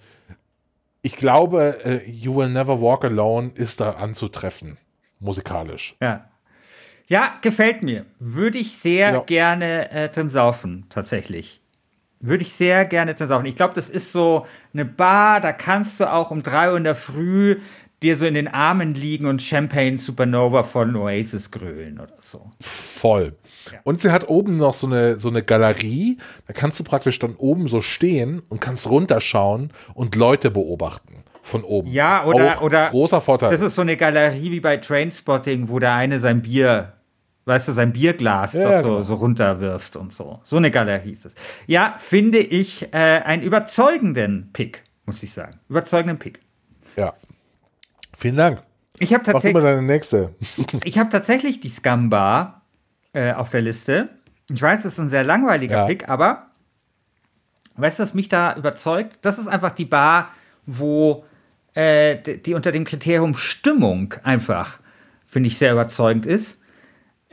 ich 1.03 1.17
glaube, 1.17 1.85
äh, 1.85 2.11
You 2.11 2.35
Will 2.35 2.49
Never 2.49 2.83
Walk 2.83 3.05
Alone 3.05 3.53
ist 3.55 3.81
da 3.81 3.93
anzutreffen, 3.93 4.77
musikalisch. 5.21 5.97
Ja. 6.03 6.29
Ja, 7.09 7.35
gefällt 7.41 7.83
mir. 7.83 8.05
Würde 8.19 8.59
ich 8.59 8.77
sehr 8.79 9.13
Ja. 9.13 9.21
gerne 9.21 9.91
äh, 9.91 10.09
drin 10.09 10.29
saufen, 10.31 10.87
tatsächlich. 10.91 11.61
Würde 12.21 12.43
ich 12.43 12.53
sehr 12.53 12.85
gerne 12.85 13.15
drin 13.15 13.29
saufen. 13.29 13.47
Ich 13.47 13.57
glaube, 13.57 13.75
das 13.75 13.89
ist 13.89 14.11
so 14.13 14.47
eine 14.75 14.85
Bar, 14.85 15.41
da 15.41 15.53
kannst 15.53 16.01
du 16.01 16.13
auch 16.13 16.31
um 16.31 16.43
drei 16.43 16.71
Uhr 16.71 16.77
in 16.77 16.85
der 16.85 16.95
Früh 16.95 17.57
dir 18.03 18.17
so 18.17 18.27
in 18.27 18.35
den 18.35 18.49
Armen 18.49 18.95
liegen 18.95 19.27
und 19.27 19.41
Champagne 19.41 19.97
Supernova 19.99 20.65
von 20.65 20.95
Oasis 20.97 21.51
grölen 21.51 21.99
oder 21.99 22.13
so. 22.21 22.51
Voll. 22.61 23.35
Ja. 23.73 23.79
Und 23.85 24.01
sie 24.01 24.11
hat 24.11 24.29
oben 24.29 24.57
noch 24.59 24.75
so 24.75 24.87
eine, 24.87 25.19
so 25.19 25.29
eine 25.31 25.43
Galerie. 25.43 26.19
Da 26.47 26.53
kannst 26.53 26.79
du 26.81 26.85
praktisch 26.85 27.19
dann 27.19 27.35
oben 27.37 27.69
so 27.69 27.81
stehen 27.81 28.43
und 28.49 28.61
kannst 28.61 28.89
runterschauen 28.91 29.71
und 29.95 30.15
Leute 30.15 30.51
beobachten 30.51 31.23
von 31.43 31.63
oben. 31.65 31.91
Ja, 31.91 32.25
oder, 32.27 32.61
oder 32.63 32.89
großer 32.89 33.21
Vorteil. 33.21 33.51
Das 33.51 33.61
ist 33.63 33.77
so 33.77 33.83
eine 33.83 33.97
Galerie 33.97 34.51
wie 34.51 34.61
bei 34.61 34.77
Trainspotting, 34.77 35.69
wo 35.69 35.79
der 35.79 35.95
eine 35.95 36.21
sein 36.21 36.43
Bier, 36.43 36.93
weißt 37.47 37.69
du, 37.69 37.73
sein 37.73 37.93
Bierglas 37.93 38.53
ja, 38.53 38.83
so, 38.83 38.89
genau. 38.89 39.03
so 39.03 39.15
runterwirft 39.15 39.97
und 39.97 40.13
so. 40.13 40.41
So 40.43 40.57
eine 40.57 40.71
Galerie 40.71 41.13
ist 41.13 41.25
es. 41.25 41.35
Ja, 41.67 41.95
finde 41.99 42.39
ich 42.39 42.93
äh, 42.93 43.23
einen 43.25 43.43
überzeugenden 43.43 44.51
Pick, 44.53 44.83
muss 45.07 45.23
ich 45.23 45.33
sagen. 45.33 45.59
Überzeugenden 45.69 46.19
Pick. 46.19 46.41
Ja. 46.97 47.15
Vielen 48.17 48.37
Dank. 48.37 48.61
Ich 48.99 49.15
habe 49.15 49.25
tatsächlich. 49.25 49.55
Mach 49.55 49.63
deine 49.63 49.83
nächste. 49.83 50.35
ich 50.85 50.99
habe 50.99 51.09
tatsächlich 51.09 51.61
die 51.61 51.69
Scum 51.69 52.11
Bar 52.11 52.63
äh, 53.13 53.33
auf 53.33 53.49
der 53.51 53.63
Liste. 53.63 54.11
Ich 54.51 54.61
weiß, 54.61 54.83
das 54.83 54.95
ist 54.95 54.99
ein 54.99 55.09
sehr 55.09 55.25
langweiliger 55.25 55.79
ja. 55.79 55.87
Pick, 55.87 56.09
aber 56.09 56.47
weißt 57.77 57.99
du, 57.99 58.03
was 58.03 58.15
mich 58.15 58.29
da 58.29 58.55
überzeugt? 58.57 59.19
Das 59.23 59.39
ist 59.39 59.47
einfach 59.47 59.71
die 59.71 59.85
Bar, 59.85 60.31
wo 60.67 61.25
äh, 61.75 62.17
die 62.17 62.55
unter 62.55 62.73
dem 62.73 62.85
Kriterium 62.85 63.37
Stimmung 63.37 64.15
einfach, 64.25 64.81
finde 65.27 65.49
ich, 65.49 65.59
sehr 65.59 65.73
überzeugend 65.73 66.27
ist, 66.27 66.59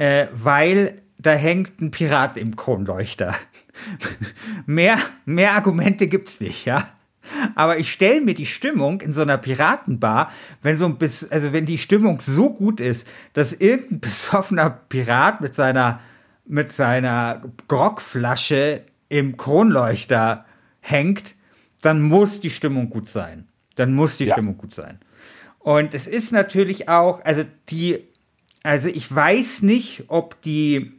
äh, 0.04 0.28
weil 0.34 1.02
da 1.18 1.32
hängt 1.32 1.80
ein 1.80 1.92
Pirat 1.92 2.36
im 2.36 2.58
Kronleuchter. 2.58 3.34
mehr, 4.66 4.98
mehr 5.24 5.54
Argumente 5.54 6.08
gibt's 6.08 6.42
nicht, 6.42 6.66
ja. 6.66 6.89
Aber 7.56 7.80
ich 7.80 7.89
stelle 7.89 8.20
mir 8.20 8.34
die 8.34 8.46
Stimmung 8.46 9.00
in 9.00 9.13
so 9.13 9.22
einer 9.22 9.38
Piratenbar, 9.38 10.30
wenn 10.62 10.78
so 10.78 10.84
ein 10.86 10.98
bis, 10.98 11.24
also 11.32 11.54
wenn 11.54 11.66
die 11.66 11.78
Stimmung 11.78 12.20
so 12.20 12.50
gut 12.50 12.82
ist, 12.82 13.08
dass 13.32 13.54
irgendein 13.54 14.00
besoffener 14.02 14.70
Pirat 14.70 15.39
mit 15.39 15.56
seiner, 15.56 16.02
mit 16.46 16.70
seiner 16.70 17.42
Grogflasche 17.70 18.82
im 19.08 19.38
Kronleuchter 19.38 20.44
hängt, 20.82 21.34
dann 21.82 22.02
muss 22.02 22.42
die 22.42 22.50
Stimmung 22.50 22.89
gut 22.89 23.08
sein. 23.08 23.48
Dann 23.76 23.94
muss 23.94 24.18
die 24.18 24.26
ja. 24.26 24.34
Stimmung 24.34 24.58
gut 24.58 24.74
sein. 24.74 25.00
Und 25.60 25.94
es 25.94 26.08
ist 26.08 26.34
natürlich 26.34 26.89
auch, 26.89 27.24
also 27.24 27.46
die, 27.70 28.10
also 28.63 28.88
ich 28.88 29.13
weiß 29.13 29.62
nicht, 29.62 30.06
ob 30.08 30.41
die 30.41 30.93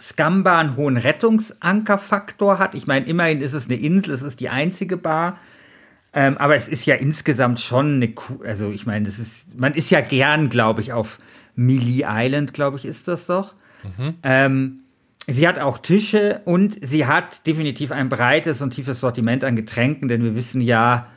Scamba 0.00 0.58
einen 0.58 0.76
hohen 0.76 0.96
Rettungsankerfaktor 0.96 2.58
hat. 2.58 2.74
Ich 2.74 2.86
meine, 2.86 3.06
immerhin 3.06 3.40
ist 3.40 3.52
es 3.52 3.66
eine 3.66 3.76
Insel, 3.76 4.12
es 4.12 4.22
ist 4.22 4.40
die 4.40 4.48
einzige 4.48 4.96
Bar. 4.96 5.38
Ähm, 6.12 6.38
aber 6.38 6.54
es 6.54 6.66
ist 6.66 6.86
ja 6.86 6.94
insgesamt 6.94 7.60
schon 7.60 7.96
eine, 7.96 8.14
also 8.44 8.70
ich 8.70 8.86
meine, 8.86 9.04
das 9.04 9.18
ist, 9.18 9.58
man 9.58 9.74
ist 9.74 9.90
ja 9.90 10.00
gern, 10.00 10.48
glaube 10.48 10.80
ich, 10.80 10.92
auf 10.92 11.18
Millie 11.54 12.06
Island, 12.08 12.54
glaube 12.54 12.78
ich, 12.78 12.86
ist 12.86 13.06
das 13.08 13.26
doch. 13.26 13.54
Mhm. 13.98 14.14
Ähm, 14.22 14.78
sie 15.26 15.46
hat 15.46 15.58
auch 15.58 15.78
Tische 15.78 16.40
und 16.46 16.78
sie 16.80 17.06
hat 17.06 17.46
definitiv 17.46 17.92
ein 17.92 18.08
breites 18.08 18.62
und 18.62 18.70
tiefes 18.70 19.00
Sortiment 19.00 19.44
an 19.44 19.56
Getränken, 19.56 20.08
denn 20.08 20.22
wir 20.22 20.34
wissen 20.34 20.62
ja, 20.62 21.08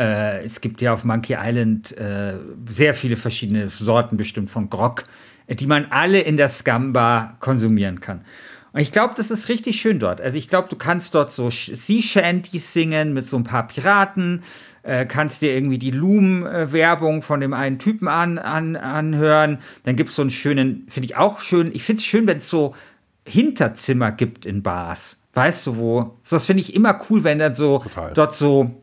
äh, 0.00 0.42
es 0.42 0.62
gibt 0.62 0.80
ja 0.80 0.94
auf 0.94 1.04
Monkey 1.04 1.36
Island 1.38 1.96
äh, 1.98 2.34
sehr 2.66 2.94
viele 2.94 3.16
verschiedene 3.16 3.68
Sorten 3.68 4.16
bestimmt 4.16 4.50
von 4.50 4.70
Grog, 4.70 5.04
die 5.48 5.66
man 5.66 5.86
alle 5.90 6.20
in 6.20 6.38
der 6.38 6.48
Scamba 6.48 7.36
konsumieren 7.40 8.00
kann. 8.00 8.22
Und 8.72 8.80
ich 8.80 8.92
glaube, 8.92 9.14
das 9.16 9.30
ist 9.30 9.48
richtig 9.48 9.80
schön 9.80 9.98
dort. 9.98 10.20
Also 10.20 10.36
ich 10.38 10.48
glaube, 10.48 10.68
du 10.68 10.76
kannst 10.76 11.14
dort 11.14 11.32
so 11.32 11.50
Sea 11.50 12.00
Shanties 12.00 12.72
singen 12.72 13.12
mit 13.12 13.26
so 13.26 13.36
ein 13.36 13.44
paar 13.44 13.66
Piraten, 13.66 14.42
äh, 14.84 15.04
kannst 15.04 15.42
dir 15.42 15.52
irgendwie 15.52 15.78
die 15.78 15.90
Loom-Werbung 15.90 17.22
von 17.22 17.40
dem 17.40 17.52
einen 17.52 17.78
Typen 17.78 18.08
an, 18.08 18.38
an, 18.38 18.76
anhören. 18.76 19.58
Dann 19.84 19.96
gibt 19.96 20.10
es 20.10 20.16
so 20.16 20.22
einen 20.22 20.30
schönen, 20.30 20.86
finde 20.88 21.06
ich 21.06 21.16
auch 21.16 21.40
schön, 21.40 21.72
ich 21.74 21.82
finde 21.82 22.00
es 22.00 22.06
schön, 22.06 22.26
wenn 22.26 22.38
es 22.38 22.48
so 22.48 22.74
Hinterzimmer 23.26 24.12
gibt 24.12 24.46
in 24.46 24.62
Bars. 24.62 25.18
Weißt 25.34 25.66
du 25.66 25.76
wo? 25.76 26.18
Das 26.28 26.46
finde 26.46 26.62
ich 26.62 26.74
immer 26.74 26.98
cool, 27.10 27.22
wenn 27.22 27.38
dann 27.38 27.54
so 27.54 27.80
Total. 27.80 28.14
dort 28.14 28.34
so 28.34 28.82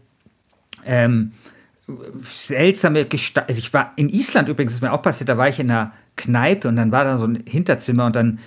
ähm, 0.88 1.34
seltsame 2.24 3.06
Gestalt. 3.06 3.50
Also 3.50 3.60
ich 3.60 3.74
war 3.74 3.94
in 3.96 4.10
Island 4.10 4.50
übrigens, 4.50 4.74
ist 4.74 4.82
mir 4.82 4.92
auch 4.92 5.02
passiert, 5.02 5.30
da 5.30 5.38
war 5.38 5.48
ich 5.48 5.60
in 5.60 5.72
einer 5.72 5.94
Kneipe 6.16 6.68
und 6.68 6.76
dann 6.76 6.92
war 6.92 7.04
da 7.04 7.18
so 7.18 7.26
ein 7.26 7.44
Hinterzimmer 7.46 8.06
und 8.06 8.16
dann 8.16 8.40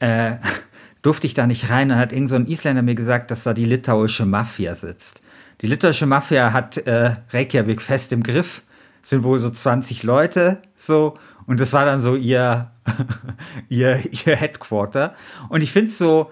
äh, 0.00 0.36
durfte 1.02 1.26
ich 1.26 1.34
da 1.34 1.46
nicht 1.46 1.70
rein. 1.70 1.90
Dann 1.90 1.98
hat 1.98 2.12
irgend 2.12 2.30
so 2.30 2.36
ein 2.36 2.46
Isländer 2.46 2.82
mir 2.82 2.94
gesagt, 2.94 3.30
dass 3.30 3.44
da 3.44 3.54
die 3.54 3.64
litauische 3.64 4.26
Mafia 4.26 4.74
sitzt. 4.74 5.22
Die 5.60 5.66
litauische 5.66 6.06
Mafia 6.06 6.52
hat 6.52 6.78
äh, 6.78 7.16
Reykjavik 7.32 7.82
fest 7.82 8.12
im 8.12 8.22
Griff. 8.22 8.62
sind 9.02 9.22
wohl 9.22 9.38
so 9.38 9.50
20 9.50 10.02
Leute, 10.02 10.60
so. 10.76 11.18
Und 11.46 11.60
das 11.60 11.72
war 11.72 11.84
dann 11.84 12.00
so 12.00 12.16
ihr, 12.16 12.70
ihr, 13.68 14.00
ihr 14.10 14.36
Headquarter. 14.36 15.14
Und 15.48 15.62
ich 15.62 15.72
finde 15.72 15.90
so, 15.90 16.30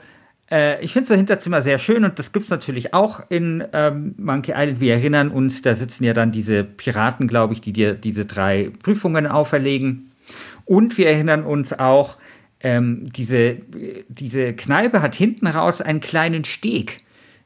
äh, 0.51 0.83
ich 0.85 0.93
finde 0.93 1.09
so 1.09 1.15
Hinterzimmer 1.15 1.63
sehr 1.63 1.79
schön 1.79 2.05
und 2.05 2.19
das 2.19 2.33
gibt 2.33 2.45
es 2.45 2.51
natürlich 2.51 2.95
auch 2.95 3.21
in 3.29 3.65
ähm, 3.73 4.15
Monkey 4.19 4.53
Island. 4.55 4.81
Wir 4.81 4.95
erinnern 4.95 5.31
uns, 5.31 5.63
da 5.63 5.75
sitzen 5.75 6.05
ja 6.05 6.15
dann 6.15 6.33
diese 6.33 6.65
Piraten, 6.65 7.29
glaube 7.29 7.55
ich, 7.55 7.61
die 7.61 7.73
dir 7.73 7.95
diese 7.95 8.25
drei 8.25 8.71
Prüfungen 8.83 9.27
auferlegen. 9.27 10.11
Und 10.65 10.99
wir 10.99 11.09
erinnern 11.09 11.45
uns 11.45 11.79
auch, 11.79 12.17
ähm, 12.61 13.09
diese, 13.13 13.57
diese 14.09 14.53
Kneipe 14.53 15.01
hat 15.01 15.15
hinten 15.15 15.47
raus 15.47 15.81
einen 15.81 16.01
kleinen 16.01 16.45
Steg. 16.45 16.99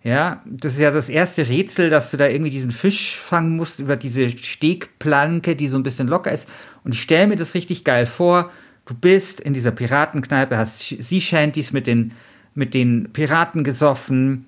Ja, 0.04 0.42
das 0.46 0.72
ist 0.72 0.80
ja 0.80 0.90
das 0.90 1.08
erste 1.08 1.48
Rätsel, 1.48 1.88
dass 1.88 2.10
du 2.10 2.16
da 2.16 2.26
irgendwie 2.26 2.50
diesen 2.50 2.72
Fisch 2.72 3.16
fangen 3.16 3.56
musst 3.56 3.78
über 3.78 3.96
diese 3.96 4.30
Stegplanke, 4.30 5.54
die 5.54 5.68
so 5.68 5.76
ein 5.76 5.84
bisschen 5.84 6.08
locker 6.08 6.32
ist. 6.32 6.48
Und 6.82 6.94
ich 6.94 7.02
stelle 7.02 7.28
mir 7.28 7.36
das 7.36 7.54
richtig 7.54 7.84
geil 7.84 8.06
vor. 8.06 8.50
Du 8.84 8.94
bist 8.94 9.40
in 9.40 9.54
dieser 9.54 9.70
Piratenkneipe, 9.70 10.56
hast 10.56 10.80
Sea 10.80 11.20
Shanties 11.20 11.72
mit 11.72 11.86
den, 11.86 12.14
mit 12.54 12.74
den 12.74 13.12
Piraten 13.12 13.64
gesoffen, 13.64 14.46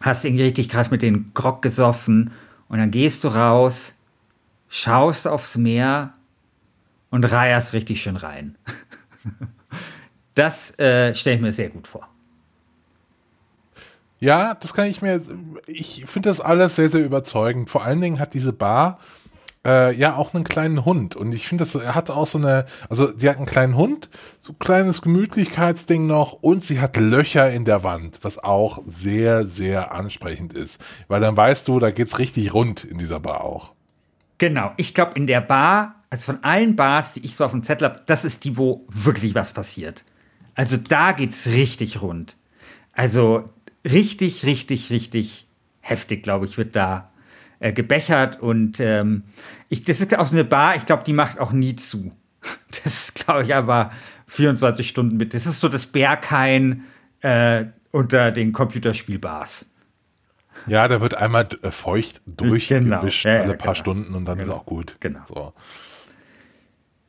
hast 0.00 0.24
irgendwie 0.24 0.44
richtig 0.44 0.68
krass 0.68 0.90
mit 0.90 1.02
den 1.02 1.32
Grog 1.34 1.62
gesoffen 1.62 2.32
und 2.68 2.78
dann 2.78 2.90
gehst 2.90 3.24
du 3.24 3.28
raus, 3.28 3.94
schaust 4.68 5.26
aufs 5.26 5.56
Meer 5.56 6.12
und 7.10 7.24
reierst 7.24 7.72
richtig 7.72 8.02
schön 8.02 8.16
rein. 8.16 8.56
Das 10.34 10.78
äh, 10.78 11.16
stelle 11.16 11.34
ich 11.34 11.42
mir 11.42 11.50
sehr 11.50 11.68
gut 11.68 11.88
vor. 11.88 12.06
Ja, 14.20 14.54
das 14.54 14.72
kann 14.72 14.86
ich 14.86 15.02
mir. 15.02 15.20
Ich 15.66 16.04
finde 16.06 16.28
das 16.28 16.40
alles 16.40 16.76
sehr, 16.76 16.88
sehr 16.88 17.04
überzeugend. 17.04 17.70
Vor 17.70 17.84
allen 17.84 18.00
Dingen 18.00 18.20
hat 18.20 18.34
diese 18.34 18.52
Bar 18.52 19.00
äh, 19.68 19.94
ja 19.94 20.16
auch 20.16 20.32
einen 20.32 20.44
kleinen 20.44 20.84
Hund. 20.84 21.14
Und 21.14 21.34
ich 21.34 21.46
finde, 21.46 21.64
das 21.64 21.74
hat 21.74 22.10
auch 22.10 22.26
so 22.26 22.38
eine. 22.38 22.64
Also, 22.88 23.12
sie 23.16 23.28
hat 23.28 23.36
einen 23.36 23.46
kleinen 23.46 23.76
Hund, 23.76 24.08
so 24.40 24.52
ein 24.52 24.58
kleines 24.58 25.02
Gemütlichkeitsding 25.02 26.06
noch. 26.06 26.32
Und 26.32 26.64
sie 26.64 26.80
hat 26.80 26.96
Löcher 26.96 27.50
in 27.50 27.66
der 27.66 27.82
Wand, 27.84 28.20
was 28.22 28.42
auch 28.42 28.80
sehr, 28.86 29.44
sehr 29.44 29.92
ansprechend 29.92 30.54
ist. 30.54 30.80
Weil 31.08 31.20
dann 31.20 31.36
weißt 31.36 31.68
du, 31.68 31.78
da 31.78 31.90
geht's 31.90 32.18
richtig 32.18 32.54
rund 32.54 32.84
in 32.84 32.98
dieser 32.98 33.20
Bar 33.20 33.44
auch. 33.44 33.72
Genau. 34.38 34.72
Ich 34.76 34.94
glaube, 34.94 35.12
in 35.16 35.26
der 35.26 35.42
Bar, 35.42 35.96
also 36.08 36.24
von 36.32 36.42
allen 36.42 36.74
Bars, 36.74 37.12
die 37.12 37.24
ich 37.24 37.36
so 37.36 37.44
auf 37.44 37.50
dem 37.50 37.62
Zettel 37.62 37.88
habe, 37.88 38.02
das 38.06 38.24
ist 38.24 38.44
die, 38.44 38.56
wo 38.56 38.86
wirklich 38.88 39.34
was 39.34 39.52
passiert. 39.52 40.04
Also 40.54 40.76
da 40.76 41.12
geht's 41.12 41.46
richtig 41.46 42.00
rund. 42.00 42.36
Also 42.92 43.44
richtig, 43.84 44.44
richtig, 44.44 44.90
richtig 44.90 45.46
heftig, 45.80 46.22
glaube 46.22 46.46
ich, 46.46 46.56
wird 46.56 46.74
da 46.74 47.07
äh, 47.60 47.72
gebechert 47.72 48.40
und 48.40 48.80
ähm, 48.80 49.24
ich, 49.68 49.84
das 49.84 50.00
ist 50.00 50.16
auch 50.16 50.26
so 50.26 50.32
eine 50.32 50.44
Bar, 50.44 50.76
ich 50.76 50.86
glaube, 50.86 51.04
die 51.04 51.12
macht 51.12 51.38
auch 51.38 51.52
nie 51.52 51.76
zu. 51.76 52.12
Das 52.84 53.14
glaube 53.14 53.42
ich 53.42 53.54
aber 53.54 53.90
24 54.28 54.88
Stunden 54.88 55.16
mit. 55.16 55.34
Das 55.34 55.46
ist 55.46 55.60
so 55.60 55.68
das 55.68 55.86
Berghain 55.86 56.84
äh, 57.20 57.64
unter 57.92 58.30
den 58.30 58.52
Computerspielbars. 58.52 59.66
Ja, 60.66 60.86
da 60.88 61.00
wird 61.00 61.14
einmal 61.14 61.48
äh, 61.62 61.70
feucht 61.70 62.22
durchgewischt 62.26 62.68
genau. 62.68 63.04
ja, 63.04 63.42
alle 63.42 63.54
paar 63.54 63.58
genau. 63.58 63.74
Stunden 63.74 64.14
und 64.14 64.24
dann 64.26 64.38
genau. 64.38 64.52
ist 64.52 64.58
auch 64.58 64.66
gut. 64.66 64.96
Genau. 65.00 65.20
So. 65.26 65.52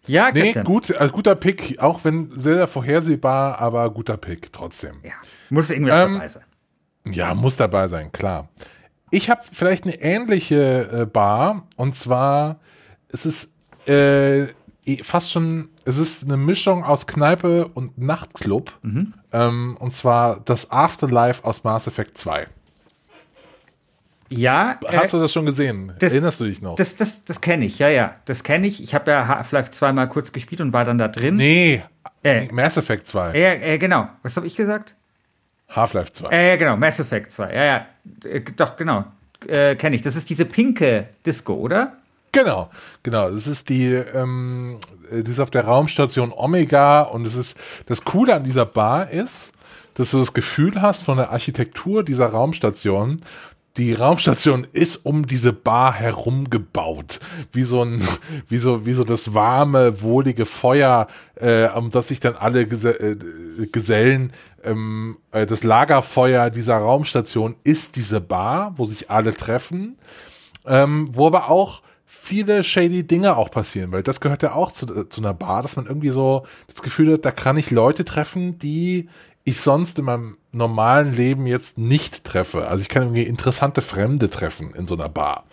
Ja, 0.07 0.31
nee, 0.33 0.53
gut, 0.63 0.95
also 0.95 1.13
guter 1.13 1.35
Pick, 1.35 1.77
auch 1.79 2.03
wenn 2.03 2.31
sehr, 2.31 2.55
sehr 2.55 2.67
vorhersehbar, 2.67 3.59
aber 3.59 3.89
guter 3.91 4.17
Pick 4.17 4.51
trotzdem. 4.51 4.95
Ja, 5.03 5.11
muss 5.49 5.69
irgendwie 5.69 5.91
ähm, 5.91 6.13
dabei 6.13 6.27
sein. 6.27 6.43
Ja, 7.11 7.35
muss 7.35 7.57
dabei 7.57 7.87
sein, 7.87 8.11
klar. 8.11 8.49
Ich 9.11 9.29
habe 9.29 9.41
vielleicht 9.51 9.85
eine 9.85 10.01
ähnliche 10.01 11.01
äh, 11.01 11.05
Bar 11.05 11.67
und 11.75 11.95
zwar 11.95 12.59
es 13.11 13.25
ist 13.25 13.53
äh, 13.87 14.47
fast 15.03 15.31
schon, 15.31 15.69
es 15.85 15.97
ist 15.97 16.23
eine 16.25 16.37
Mischung 16.37 16.83
aus 16.83 17.07
Kneipe 17.07 17.67
und 17.67 17.97
Nachtclub 17.97 18.71
mhm. 18.81 19.13
ähm, 19.31 19.77
und 19.79 19.91
zwar 19.93 20.39
das 20.41 20.71
Afterlife 20.71 21.43
aus 21.43 21.63
Mass 21.63 21.87
Effect 21.87 22.17
2. 22.17 22.47
Ja. 24.31 24.79
Hast 24.87 25.13
äh, 25.13 25.17
du 25.17 25.23
das 25.23 25.33
schon 25.33 25.45
gesehen? 25.45 25.93
Das, 25.99 26.11
Erinnerst 26.11 26.39
du 26.39 26.45
dich 26.45 26.61
noch? 26.61 26.75
Das, 26.75 26.95
das, 26.95 27.23
das 27.23 27.41
kenne 27.41 27.65
ich, 27.65 27.79
ja, 27.79 27.89
ja. 27.89 28.15
Das 28.25 28.43
kenne 28.43 28.67
ich. 28.67 28.81
Ich 28.81 28.93
habe 28.93 29.09
ja 29.09 29.27
Half-Life 29.27 29.71
2 29.71 29.91
mal 29.93 30.07
kurz 30.07 30.31
gespielt 30.31 30.61
und 30.61 30.71
war 30.71 30.85
dann 30.85 30.99
da 30.99 31.07
drin. 31.07 31.35
Nee, 31.35 31.83
äh, 32.23 32.47
Mass 32.51 32.77
Effect 32.77 33.07
2. 33.07 33.37
Ja, 33.37 33.53
äh, 33.53 33.77
genau. 33.77 34.07
Was 34.21 34.35
habe 34.35 34.45
ich 34.45 34.55
gesagt? 34.55 34.95
Half-Life 35.69 36.11
2. 36.13 36.29
Äh, 36.29 36.57
genau, 36.57 36.77
Mass 36.77 36.99
Effect 36.99 37.31
2. 37.31 37.53
Ja, 37.53 37.63
ja. 37.63 37.85
Äh, 38.23 38.41
doch, 38.55 38.75
genau. 38.77 39.05
Äh, 39.47 39.75
kenne 39.75 39.95
ich. 39.95 40.01
Das 40.01 40.15
ist 40.15 40.29
diese 40.29 40.45
pinke 40.45 41.09
Disco, 41.25 41.53
oder? 41.53 41.93
Genau, 42.31 42.69
genau. 43.03 43.31
Das 43.31 43.47
ist 43.47 43.69
die, 43.69 43.91
ähm, 43.93 44.79
die 45.11 45.31
ist 45.31 45.39
auf 45.39 45.49
der 45.49 45.65
Raumstation 45.65 46.31
Omega 46.31 47.01
und 47.01 47.25
es 47.25 47.35
ist 47.35 47.57
das 47.87 48.03
Coole 48.03 48.35
an 48.35 48.43
dieser 48.43 48.65
Bar 48.65 49.09
ist, 49.09 49.53
dass 49.95 50.11
du 50.11 50.19
das 50.19 50.33
Gefühl 50.33 50.81
hast 50.81 51.03
von 51.03 51.17
der 51.17 51.31
Architektur 51.31 52.03
dieser 52.03 52.27
Raumstation, 52.27 53.17
die 53.77 53.93
Raumstation 53.93 54.67
ist 54.71 55.05
um 55.05 55.25
diese 55.25 55.53
Bar 55.53 55.93
herum 55.93 56.49
gebaut, 56.49 57.19
wie 57.53 57.63
so 57.63 57.83
ein, 57.83 58.01
wie 58.47 58.57
so, 58.57 58.85
wie 58.85 58.93
so 58.93 59.03
das 59.03 59.33
warme, 59.33 60.01
wohlige 60.01 60.45
Feuer, 60.45 61.07
äh, 61.35 61.67
um 61.69 61.89
das 61.89 62.09
sich 62.09 62.19
dann 62.19 62.35
alle 62.35 62.67
Gese 62.67 62.99
äh, 62.99 63.17
Gesellen, 63.71 64.31
ähm, 64.63 65.17
äh, 65.31 65.45
das 65.45 65.63
Lagerfeuer 65.63 66.49
dieser 66.49 66.77
Raumstation 66.77 67.55
ist 67.63 67.95
diese 67.95 68.21
Bar, 68.21 68.73
wo 68.75 68.85
sich 68.85 69.09
alle 69.09 69.33
treffen, 69.33 69.97
ähm, 70.65 71.09
wo 71.11 71.27
aber 71.27 71.49
auch 71.49 71.81
viele 72.05 72.63
shady 72.63 73.05
Dinge 73.05 73.37
auch 73.37 73.51
passieren, 73.51 73.91
weil 73.91 74.01
das 74.01 74.19
gehört 74.19 74.41
ja 74.41 74.53
auch 74.53 74.71
zu, 74.71 74.87
äh, 74.87 75.09
zu 75.09 75.21
einer 75.21 75.33
Bar, 75.33 75.61
dass 75.61 75.75
man 75.75 75.85
irgendwie 75.85 76.09
so 76.09 76.45
das 76.67 76.81
Gefühl 76.81 77.13
hat, 77.13 77.23
da 77.23 77.31
kann 77.31 77.55
ich 77.57 77.71
Leute 77.71 78.03
treffen, 78.03 78.57
die 78.57 79.09
ich 79.49 79.61
sonst 79.61 79.99
in 79.99 80.05
meinem 80.05 80.37
normalen 80.51 81.13
Leben 81.13 81.47
jetzt 81.47 81.77
nicht 81.77 82.23
treffe. 82.23 82.67
Also 82.67 82.81
ich 82.81 82.89
kann 82.89 83.03
irgendwie 83.03 83.23
interessante 83.23 83.81
Fremde 83.81 84.29
treffen 84.29 84.73
in 84.75 84.87
so 84.87 84.95
einer 84.95 85.09
Bar. 85.09 85.45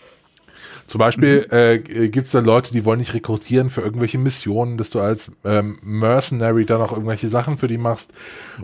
Zum 0.86 0.98
Beispiel 0.98 1.46
mhm. 1.50 1.56
äh, 1.56 2.08
gibt 2.08 2.26
es 2.26 2.32
da 2.32 2.40
Leute, 2.40 2.72
die 2.72 2.84
wollen 2.84 2.98
dich 2.98 3.14
rekrutieren 3.14 3.70
für 3.70 3.80
irgendwelche 3.80 4.18
Missionen, 4.18 4.78
dass 4.78 4.90
du 4.90 5.00
als 5.00 5.32
ähm, 5.44 5.78
Mercenary 5.82 6.64
dann 6.66 6.80
auch 6.80 6.92
irgendwelche 6.92 7.28
Sachen 7.28 7.58
für 7.58 7.68
die 7.68 7.78
machst. 7.78 8.12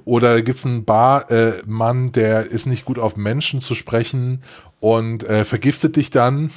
Oder 0.05 0.43
gibt 0.43 0.59
es 0.59 0.67
einen 0.67 0.85
Barmann, 0.85 2.09
äh, 2.09 2.11
der 2.11 2.47
ist 2.47 2.67
nicht 2.67 2.85
gut 2.85 2.99
auf 2.99 3.17
Menschen 3.17 3.61
zu 3.61 3.75
sprechen 3.75 4.43
und 4.83 5.23
äh, 5.23 5.45
vergiftet 5.45 5.95
dich 5.95 6.11
dann 6.11 6.51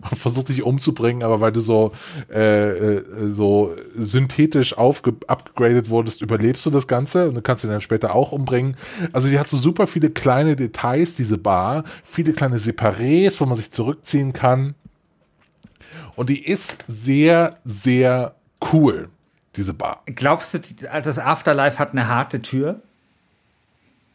und 0.10 0.18
versucht 0.18 0.48
dich 0.48 0.64
umzubringen, 0.64 1.22
aber 1.22 1.40
weil 1.40 1.52
du 1.52 1.60
so 1.60 1.92
äh, 2.28 2.70
äh, 2.70 3.02
so 3.28 3.72
synthetisch 3.94 4.76
aufgeupgradet 4.76 5.88
wurdest, 5.88 6.20
überlebst 6.20 6.66
du 6.66 6.70
das 6.70 6.88
Ganze 6.88 7.28
und 7.28 7.36
du 7.36 7.40
kannst 7.40 7.62
ihn 7.62 7.70
dann 7.70 7.80
später 7.80 8.16
auch 8.16 8.32
umbringen. 8.32 8.76
Also 9.12 9.28
die 9.28 9.38
hat 9.38 9.46
so 9.46 9.56
super 9.56 9.86
viele 9.86 10.10
kleine 10.10 10.56
Details, 10.56 11.14
diese 11.14 11.38
Bar, 11.38 11.84
viele 12.02 12.32
kleine 12.32 12.58
Separés, 12.58 13.40
wo 13.40 13.46
man 13.46 13.56
sich 13.56 13.70
zurückziehen 13.70 14.32
kann. 14.32 14.74
Und 16.18 16.30
die 16.30 16.44
ist 16.44 16.84
sehr, 16.88 17.58
sehr 17.62 18.34
cool, 18.72 19.08
diese 19.54 19.72
Bar. 19.72 20.02
Glaubst 20.06 20.52
du, 20.52 20.58
das 20.58 21.16
Afterlife 21.20 21.78
hat 21.78 21.92
eine 21.92 22.08
harte 22.08 22.42
Tür? 22.42 22.82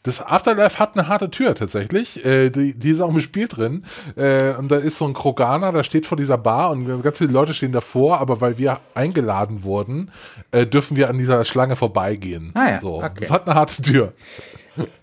Das 0.04 0.22
Afterlife 0.22 0.80
hat 0.80 0.98
eine 0.98 1.08
harte 1.08 1.32
Tür 1.32 1.56
tatsächlich. 1.56 2.26
Äh, 2.26 2.50
die, 2.50 2.78
die 2.78 2.90
ist 2.90 3.00
auch 3.00 3.10
im 3.10 3.22
Spiel 3.22 3.48
drin. 3.48 3.86
Äh, 4.18 4.52
und 4.56 4.70
da 4.70 4.76
ist 4.76 4.98
so 4.98 5.08
ein 5.08 5.14
Kroganer, 5.14 5.72
der 5.72 5.84
steht 5.84 6.06
vor 6.06 6.18
dieser 6.18 6.38
Bar 6.38 6.72
und 6.72 7.02
ganz 7.04 7.20
viele 7.20 7.32
Leute 7.32 7.54
stehen 7.54 7.72
davor, 7.72 8.20
aber 8.20 8.42
weil 8.42 8.58
wir 8.58 8.82
eingeladen 8.96 9.64
wurden, 9.64 10.12
äh, 10.52 10.68
dürfen 10.68 10.98
wir 10.98 11.10
an 11.10 11.18
dieser 11.18 11.46
Schlange 11.46 11.78
vorbeigehen. 11.78 12.52
Ah 12.54 12.72
ja, 12.72 12.80
so. 12.82 13.02
Okay. 13.02 13.14
Das 13.22 13.32
hat 13.32 13.48
eine 13.48 13.56
harte 13.58 13.82
Tür. 13.82 14.12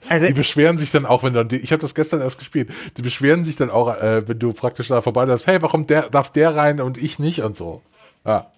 Also, 0.09 0.26
die 0.26 0.33
beschweren 0.33 0.78
sich 0.78 0.90
dann 0.90 1.06
auch, 1.06 1.22
wenn 1.22 1.35
du, 1.35 1.56
ich 1.56 1.72
habe 1.72 1.80
das 1.80 1.94
gestern 1.94 2.20
erst 2.20 2.38
gespielt, 2.38 2.70
die 2.96 3.02
beschweren 3.02 3.44
sich 3.44 3.56
dann 3.56 3.70
auch, 3.70 3.96
äh, 3.96 4.26
wenn 4.26 4.38
du 4.38 4.52
praktisch 4.52 4.88
da 4.88 5.00
vorbeiläufst, 5.00 5.46
hey, 5.46 5.62
warum 5.62 5.87
der, 5.87 6.11
darf 6.11 6.33
der 6.33 6.56
rein 6.56 6.80
und 6.80 6.98
ich 6.98 7.18
nicht 7.18 7.42
und 7.42 7.56
so. 7.56 7.83
Ja. 8.24 8.50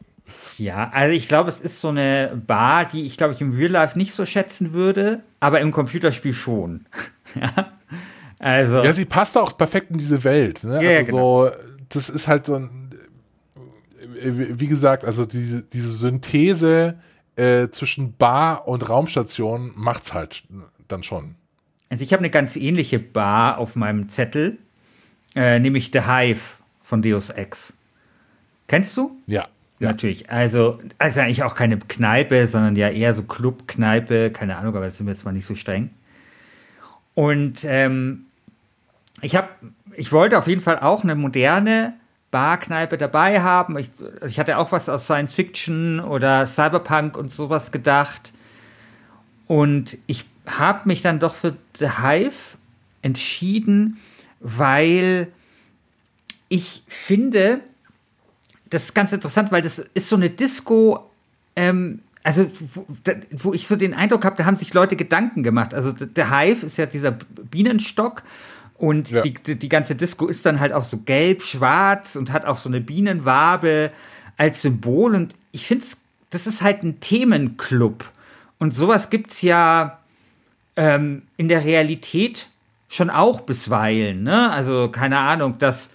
Ja, 0.57 0.91
also 0.93 1.13
ich 1.13 1.29
glaube, 1.29 1.51
es 1.51 1.61
ist 1.61 1.81
so 1.81 1.89
eine 1.89 2.41
Bar, 2.47 2.87
die 2.87 3.03
ich 3.03 3.17
glaube 3.17 3.35
ich 3.35 3.41
im 3.41 3.53
Real 3.55 3.71
Life 3.71 3.99
nicht 3.99 4.15
so 4.15 4.25
schätzen 4.25 4.73
würde, 4.73 5.23
aber 5.41 5.61
im 5.61 5.73
Computerspiel 5.73 6.33
schon. 6.33 6.87
ja. 7.35 7.73
Also. 8.39 8.83
Ja, 8.83 8.93
sie 8.93 9.05
passt 9.05 9.37
auch 9.39 9.57
perfekt 9.57 9.91
in 9.91 9.99
diese 9.99 10.25
Welt. 10.25 10.65
Ne? 10.65 10.83
Ja, 10.83 10.99
also 10.99 11.11
genau. 11.11 11.47
so, 11.47 11.53
das 11.89 12.09
ist 12.09 12.29
halt 12.29 12.47
so 12.47 12.57
ein, 12.57 12.91
wie 14.25 14.67
gesagt, 14.67 15.05
also 15.05 15.25
diese, 15.25 15.63
diese 15.63 15.89
Synthese 15.89 16.99
äh, 17.37 17.69
zwischen 17.71 18.17
Bar 18.17 18.69
und 18.69 18.89
Raumstation 18.89 19.73
macht's 19.75 20.13
halt 20.13 20.45
dann 20.93 21.03
schon. 21.03 21.35
Also 21.91 22.05
ich 22.05 22.13
habe 22.13 22.21
eine 22.21 22.31
ganz 22.31 22.57
ähnliche 22.57 22.99
Bar 22.99 23.59
auf 23.59 23.77
meinem 23.77 24.09
Zettel, 24.09 24.59
äh, 25.35 25.59
nämlich 25.59 25.91
The 25.93 26.03
Hive 26.03 26.41
von 26.83 27.03
Deus 27.03 27.31
Ex. 27.31 27.75
Kennst 28.67 28.97
du? 28.97 29.17
Ja. 29.27 29.49
Ja. 29.83 29.89
Natürlich. 29.89 30.31
Also, 30.31 30.79
also 30.99 31.21
eigentlich 31.21 31.43
auch 31.43 31.57
keine 31.57 31.77
Kneipe, 31.77 32.47
sondern 32.47 32.77
ja 32.77 32.89
eher 32.89 33.15
so 33.15 33.25
Club-Kneipe, 33.25 34.31
keine 34.31 34.57
Ahnung, 34.57 34.77
aber 34.77 34.87
das 34.87 34.97
sind 34.97 35.07
wir 35.07 35.13
jetzt 35.13 35.25
mal 35.25 35.33
nicht 35.33 35.47
so 35.47 35.57
streng. 35.57 35.91
Und 37.15 37.65
ähm, 37.65 38.27
ich 39.21 39.35
habe, 39.35 39.49
ich 39.97 40.13
wollte 40.13 40.39
auf 40.39 40.47
jeden 40.47 40.61
Fall 40.61 40.79
auch 40.79 41.03
eine 41.03 41.17
moderne 41.17 41.95
Barkneipe 42.31 42.97
dabei 42.97 43.43
haben. 43.43 43.77
Ich, 43.77 43.91
ich 44.25 44.39
hatte 44.39 44.57
auch 44.57 44.71
was 44.71 44.89
aus 44.89 45.05
Science 45.05 45.35
Fiction 45.35 45.99
oder 45.99 46.47
Cyberpunk 46.47 47.17
und 47.17 47.33
sowas 47.33 47.73
gedacht. 47.73 48.33
Und 49.49 49.99
ich 50.07 50.27
habe 50.47 50.89
mich 50.89 51.03
dann 51.03 51.21
doch 51.21 51.35
für 51.35 51.57
The 51.79 51.91
Hive 52.03 52.57
entschieden, 53.03 53.99
weil 54.41 55.29
ich 56.49 56.83
finde, 56.89 57.61
das 58.71 58.85
ist 58.85 58.95
ganz 58.95 59.13
interessant, 59.13 59.53
weil 59.53 59.63
das 59.63 59.79
ist 59.95 60.09
so 60.09 60.17
eine 60.17 60.31
Disco, 60.31 61.11
ähm, 61.57 62.01
also 62.25 62.51
wo, 62.75 62.87
wo, 63.31 63.53
ich 63.53 63.67
so 63.67 63.77
den 63.77 63.95
Eindruck 63.95 64.25
habe, 64.25 64.37
da 64.37 64.45
haben 64.45 64.57
sich 64.57 64.75
Leute 64.75 64.97
Gedanken 64.97 65.43
gemacht. 65.43 65.75
Also 65.75 65.93
der 65.93 66.37
Hive 66.37 66.67
ist 66.67 66.79
ja 66.79 66.87
dieser 66.87 67.13
Bienenstock 67.13 68.23
und 68.83 69.11
ja. 69.11 69.23
die, 69.23 69.35
die, 69.35 69.57
die 69.57 69.69
ganze 69.69 69.95
Disco 69.95 70.27
ist 70.27 70.45
dann 70.45 70.59
halt 70.59 70.73
auch 70.73 70.83
so 70.83 70.99
gelb, 70.99 71.43
schwarz 71.43 72.17
und 72.17 72.33
hat 72.33 72.45
auch 72.45 72.59
so 72.59 72.69
eine 72.69 72.81
Bienenwabe 72.81 73.93
als 74.37 74.63
Symbol. 74.63 75.15
Und 75.15 75.35
ich 75.53 75.67
finde, 75.67 75.85
das 76.31 76.47
ist 76.47 76.63
halt 76.63 76.83
ein 76.83 76.99
Themenclub. 77.01 78.05
Und 78.59 78.75
sowas 78.75 79.09
gibt 79.09 79.31
es 79.31 79.43
ja 79.43 80.02
ähm, 80.77 81.23
in 81.37 81.49
der 81.49 81.65
Realität 81.65 82.49
schon 82.89 83.11
auch 83.11 83.41
bisweilen. 83.41 84.23
Ne? 84.23 84.51
Also 84.51 84.89
keine 84.91 85.19
Ahnung, 85.19 85.59
dass 85.59 85.91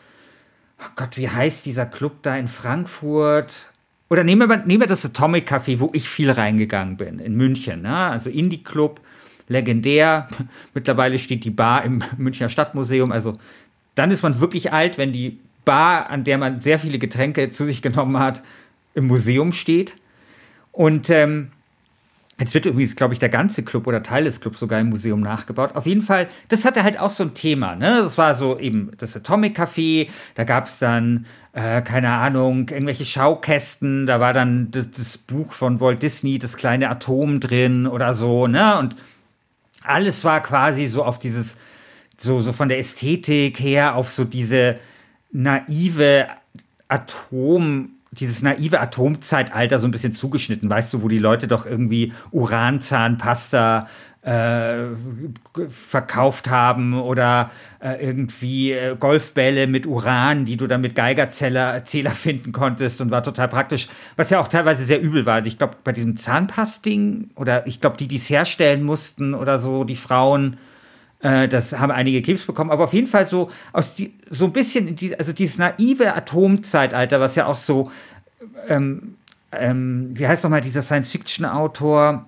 oh 0.79 0.89
Gott, 0.95 1.17
wie 1.17 1.29
heißt 1.29 1.65
dieser 1.65 1.85
Club 1.85 2.23
da 2.23 2.37
in 2.37 2.47
Frankfurt? 2.47 3.69
Oder 4.09 4.23
nehmen 4.23 4.49
wir, 4.49 4.57
nehmen 4.57 4.81
wir 4.81 4.87
das 4.87 5.05
Atomic 5.05 5.51
Café, 5.51 5.79
wo 5.79 5.89
ich 5.93 6.09
viel 6.09 6.31
reingegangen 6.31 6.97
bin, 6.97 7.19
in 7.19 7.35
München. 7.35 7.81
Ne? 7.81 7.95
Also 7.95 8.29
Indie 8.29 8.63
Club, 8.63 9.01
legendär. 9.47 10.27
Mittlerweile 10.73 11.17
steht 11.19 11.43
die 11.43 11.51
Bar 11.51 11.83
im 11.83 12.03
Münchner 12.17 12.49
Stadtmuseum. 12.49 13.11
Also 13.11 13.37
dann 13.95 14.11
ist 14.11 14.23
man 14.23 14.39
wirklich 14.39 14.73
alt, 14.73 14.97
wenn 14.97 15.11
die 15.11 15.39
Bar, 15.65 16.09
an 16.09 16.23
der 16.23 16.37
man 16.37 16.61
sehr 16.61 16.79
viele 16.79 16.99
Getränke 16.99 17.51
zu 17.51 17.65
sich 17.65 17.81
genommen 17.81 18.19
hat, 18.19 18.41
im 18.93 19.07
Museum 19.07 19.51
steht. 19.51 19.95
Und 20.71 21.09
ähm, 21.09 21.51
Jetzt 22.39 22.53
wird 22.53 22.67
übrigens, 22.67 22.95
glaube 22.95 23.15
ich, 23.15 23.19
der 23.19 23.29
ganze 23.29 23.63
Club 23.63 23.87
oder 23.87 24.03
Teil 24.03 24.25
des 24.25 24.39
Clubs 24.39 24.59
sogar 24.59 24.79
im 24.79 24.89
Museum 24.89 25.21
nachgebaut. 25.21 25.75
Auf 25.75 25.87
jeden 25.87 26.03
Fall, 26.03 26.27
das 26.49 26.65
hatte 26.65 26.83
halt 26.83 26.99
auch 26.99 27.09
so 27.09 27.23
ein 27.23 27.33
Thema. 27.33 27.75
Ne? 27.75 28.01
Das 28.03 28.19
war 28.19 28.35
so 28.35 28.59
eben 28.59 28.91
das 28.99 29.17
Atomic 29.17 29.57
Café. 29.57 30.07
Da 30.35 30.43
gab 30.43 30.67
es 30.67 30.77
dann, 30.77 31.25
äh, 31.53 31.81
keine 31.81 32.09
Ahnung, 32.09 32.69
irgendwelche 32.69 33.05
Schaukästen. 33.05 34.05
Da 34.05 34.19
war 34.19 34.33
dann 34.33 34.69
das, 34.69 34.91
das, 34.91 35.17
Buch 35.17 35.51
von 35.51 35.79
Walt 35.79 36.03
Disney, 36.03 36.37
das 36.37 36.57
kleine 36.57 36.89
Atom 36.89 37.39
drin 37.39 37.87
oder 37.87 38.13
so. 38.13 38.45
Ne? 38.45 38.77
Und 38.77 38.95
alles 39.81 40.23
war 40.23 40.43
quasi 40.43 40.85
so 40.85 41.03
auf 41.03 41.17
dieses, 41.17 41.57
so, 42.19 42.39
so 42.39 42.53
von 42.53 42.69
der 42.69 42.77
Ästhetik 42.77 43.59
her 43.59 43.95
auf 43.95 44.11
so 44.11 44.25
diese 44.25 44.77
naive 45.31 46.27
Atom- 46.87 47.96
dieses 48.19 48.41
naive 48.41 48.79
Atomzeitalter 48.79 49.79
so 49.79 49.87
ein 49.87 49.91
bisschen 49.91 50.15
zugeschnitten, 50.15 50.69
weißt 50.69 50.93
du, 50.93 51.01
wo 51.01 51.07
die 51.07 51.19
Leute 51.19 51.47
doch 51.47 51.65
irgendwie 51.65 52.13
Uranzahnpasta 52.31 53.87
äh, 54.27 54.87
verkauft 55.69 56.49
haben 56.49 56.99
oder 56.99 57.49
äh, 57.79 58.05
irgendwie 58.05 58.73
äh, 58.73 58.97
Golfbälle 58.99 59.67
mit 59.67 59.87
Uran, 59.87 60.43
die 60.43 60.57
du 60.57 60.67
dann 60.67 60.81
mit 60.81 60.95
Geigerzähler 60.95 61.81
finden 62.13 62.51
konntest 62.51 62.99
und 62.99 63.09
war 63.09 63.23
total 63.23 63.47
praktisch, 63.47 63.87
was 64.17 64.29
ja 64.29 64.41
auch 64.41 64.49
teilweise 64.49 64.83
sehr 64.83 64.99
übel 64.99 65.25
war. 65.25 65.35
Also 65.35 65.47
ich 65.47 65.57
glaube, 65.57 65.77
bei 65.81 65.93
diesem 65.93 66.17
Zahnpasting 66.17 67.29
oder 67.35 67.65
ich 67.67 67.79
glaube, 67.79 67.95
die, 67.95 68.09
die 68.09 68.17
es 68.17 68.29
herstellen 68.29 68.83
mussten 68.83 69.33
oder 69.33 69.59
so, 69.59 69.85
die 69.85 69.95
Frauen, 69.95 70.57
äh, 71.21 71.47
das 71.47 71.79
haben 71.79 71.91
einige 71.91 72.21
Krebs 72.21 72.45
bekommen, 72.45 72.71
aber 72.71 72.83
auf 72.83 72.93
jeden 72.93 73.07
Fall 73.07 73.27
so 73.27 73.49
aus 73.71 73.95
die, 73.95 74.13
so 74.29 74.45
ein 74.45 74.51
bisschen, 74.51 74.95
die, 74.95 75.17
also 75.17 75.31
dieses 75.31 75.57
naive 75.57 76.13
Atomzeitalter, 76.13 77.19
was 77.21 77.35
ja 77.35 77.45
auch 77.45 77.55
so, 77.55 77.91
ähm, 78.67 79.15
ähm, 79.51 80.11
wie 80.13 80.27
heißt 80.27 80.43
nochmal 80.43 80.61
dieser 80.61 80.81
Science-Fiction-Autor 80.81 82.27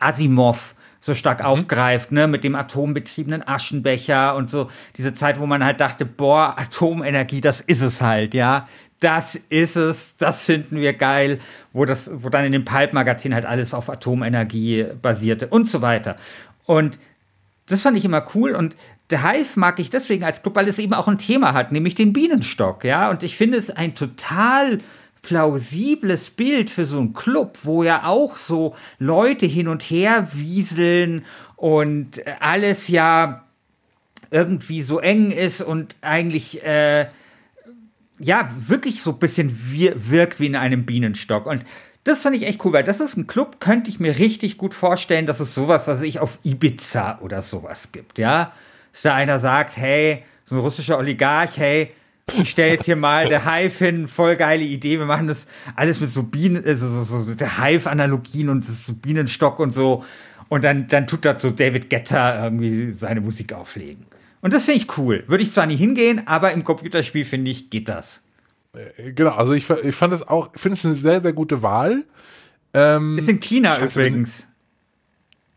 Asimov 0.00 0.74
so 1.00 1.14
stark 1.14 1.40
mhm. 1.40 1.46
aufgreift, 1.46 2.12
ne, 2.12 2.28
mit 2.28 2.44
dem 2.44 2.54
atombetriebenen 2.54 3.46
Aschenbecher 3.46 4.36
und 4.36 4.50
so 4.50 4.70
diese 4.96 5.14
Zeit, 5.14 5.38
wo 5.40 5.46
man 5.46 5.64
halt 5.64 5.80
dachte, 5.80 6.06
boah, 6.06 6.54
Atomenergie, 6.56 7.40
das 7.40 7.60
ist 7.60 7.82
es 7.82 8.00
halt, 8.00 8.34
ja. 8.34 8.68
Das 9.00 9.34
ist 9.34 9.74
es, 9.74 10.16
das 10.16 10.44
finden 10.44 10.76
wir 10.76 10.92
geil, 10.92 11.40
wo 11.72 11.84
das, 11.84 12.08
wo 12.22 12.28
dann 12.28 12.44
in 12.44 12.52
dem 12.52 12.64
Pulp-Magazin 12.64 13.34
halt 13.34 13.44
alles 13.44 13.74
auf 13.74 13.90
Atomenergie 13.90 14.86
basierte 15.02 15.48
und 15.48 15.68
so 15.68 15.82
weiter. 15.82 16.14
Und 16.66 17.00
das 17.66 17.80
fand 17.80 17.96
ich 17.96 18.04
immer 18.04 18.24
cool 18.34 18.54
und 18.54 18.76
The 19.10 19.18
Hive 19.18 19.58
mag 19.58 19.80
ich 19.80 19.90
deswegen 19.90 20.24
als 20.24 20.40
Club, 20.42 20.54
weil 20.54 20.68
es 20.68 20.78
eben 20.78 20.94
auch 20.94 21.08
ein 21.08 21.18
Thema 21.18 21.52
hat, 21.52 21.72
nämlich 21.72 21.96
den 21.96 22.12
Bienenstock, 22.12 22.84
ja. 22.84 23.10
Und 23.10 23.24
ich 23.24 23.36
finde 23.36 23.58
es 23.58 23.70
ein 23.70 23.96
total 23.96 24.78
plausibles 25.22 26.30
Bild 26.30 26.68
für 26.68 26.84
so 26.84 26.98
einen 26.98 27.14
Club, 27.14 27.58
wo 27.62 27.82
ja 27.82 28.04
auch 28.04 28.36
so 28.36 28.74
Leute 28.98 29.46
hin 29.46 29.68
und 29.68 29.82
her 29.82 30.28
wieseln 30.32 31.24
und 31.56 32.22
alles 32.40 32.88
ja 32.88 33.44
irgendwie 34.32 34.82
so 34.82 34.98
eng 34.98 35.30
ist 35.30 35.60
und 35.60 35.96
eigentlich 36.00 36.64
äh, 36.64 37.06
ja 38.18 38.50
wirklich 38.56 39.02
so 39.02 39.12
ein 39.12 39.18
bisschen 39.18 39.56
wir 39.70 40.10
wirkt 40.10 40.40
wie 40.40 40.46
in 40.46 40.56
einem 40.56 40.84
Bienenstock. 40.84 41.46
Und 41.46 41.64
das 42.04 42.22
fand 42.22 42.36
ich 42.36 42.46
echt 42.46 42.64
cool, 42.64 42.72
weil 42.72 42.84
das 42.84 43.00
ist 43.00 43.16
ein 43.16 43.28
Club, 43.28 43.60
könnte 43.60 43.90
ich 43.90 44.00
mir 44.00 44.18
richtig 44.18 44.58
gut 44.58 44.74
vorstellen, 44.74 45.26
dass 45.26 45.38
es 45.38 45.54
sowas, 45.54 45.86
was 45.86 46.02
ich 46.02 46.18
auf 46.18 46.38
Ibiza 46.42 47.20
oder 47.20 47.42
sowas 47.42 47.92
gibt, 47.92 48.18
ja. 48.18 48.52
Dass 48.92 49.02
da 49.02 49.14
einer 49.14 49.38
sagt, 49.38 49.76
hey, 49.76 50.24
so 50.44 50.56
ein 50.56 50.60
russischer 50.60 50.98
Oligarch, 50.98 51.56
hey, 51.56 51.92
ich 52.40 52.50
stelle 52.50 52.72
jetzt 52.72 52.86
hier 52.86 52.96
mal 52.96 53.28
der 53.28 53.44
Hive 53.44 53.84
hin, 53.84 54.08
voll 54.08 54.36
geile 54.36 54.64
Idee, 54.64 54.98
wir 54.98 55.06
machen 55.06 55.26
das 55.26 55.46
alles 55.74 56.00
mit 56.00 56.10
so 56.10 56.22
Bienen, 56.22 56.64
also 56.64 56.88
so, 56.88 57.04
so, 57.04 57.22
so 57.22 57.34
der 57.34 57.62
Hive-Analogien 57.62 58.48
und 58.48 58.64
so 58.64 58.92
Bienenstock 58.94 59.58
und 59.58 59.72
so. 59.72 60.04
Und 60.48 60.62
dann, 60.64 60.86
dann 60.86 61.06
tut 61.06 61.24
das 61.24 61.40
so 61.40 61.50
David 61.50 61.88
Getter 61.88 62.44
irgendwie 62.44 62.92
seine 62.92 63.20
Musik 63.20 63.52
auflegen. 63.52 64.06
Und 64.42 64.52
das 64.52 64.64
finde 64.66 64.80
ich 64.80 64.98
cool. 64.98 65.24
Würde 65.26 65.42
ich 65.42 65.52
zwar 65.52 65.66
nie 65.66 65.76
hingehen, 65.76 66.22
aber 66.26 66.52
im 66.52 66.64
Computerspiel 66.64 67.24
finde 67.24 67.50
ich, 67.50 67.70
geht 67.70 67.88
das. 67.88 68.22
Äh, 68.74 69.12
genau, 69.12 69.30
also 69.30 69.54
ich, 69.54 69.68
ich 69.70 69.94
fand 69.94 70.12
es 70.12 70.26
auch, 70.26 70.50
finde 70.54 70.74
es 70.74 70.84
eine 70.84 70.94
sehr, 70.94 71.22
sehr 71.22 71.32
gute 71.32 71.62
Wahl. 71.62 72.04
Ähm, 72.74 73.18
ist 73.18 73.28
in 73.28 73.40
China 73.40 73.76
Scheiße, 73.76 74.00
übrigens. 74.00 74.46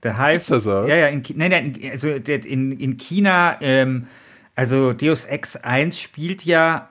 Der 0.03 0.17
Hive. 0.17 0.37
Ist 0.37 0.51
das 0.51 0.63
so? 0.63 0.85
Ja, 0.85 0.95
ja, 0.95 1.07
in, 1.07 1.23
nein, 1.35 1.51
nein, 1.51 1.79
also 1.91 2.09
in, 2.09 2.71
in 2.73 2.97
China, 2.97 3.57
ähm, 3.61 4.07
also 4.55 4.93
Deus 4.93 5.25
Ex 5.25 5.55
1 5.57 5.99
spielt 5.99 6.45
ja 6.45 6.89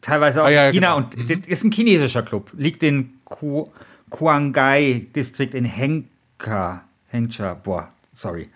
teilweise 0.00 0.42
auch 0.42 0.46
ah, 0.46 0.50
ja, 0.50 0.66
in 0.68 0.74
China 0.74 0.94
genau. 0.94 1.06
und 1.06 1.16
mhm. 1.16 1.42
ist 1.46 1.64
ein 1.64 1.72
chinesischer 1.72 2.22
Club. 2.22 2.50
Liegt 2.54 2.82
in 2.82 3.14
Ku, 3.24 3.70
Kuangai-Distrikt 4.10 5.54
in 5.54 5.64
Hengka. 5.64 6.84
Hengcha, 7.08 7.54
boah, 7.54 7.90
sorry. 8.14 8.48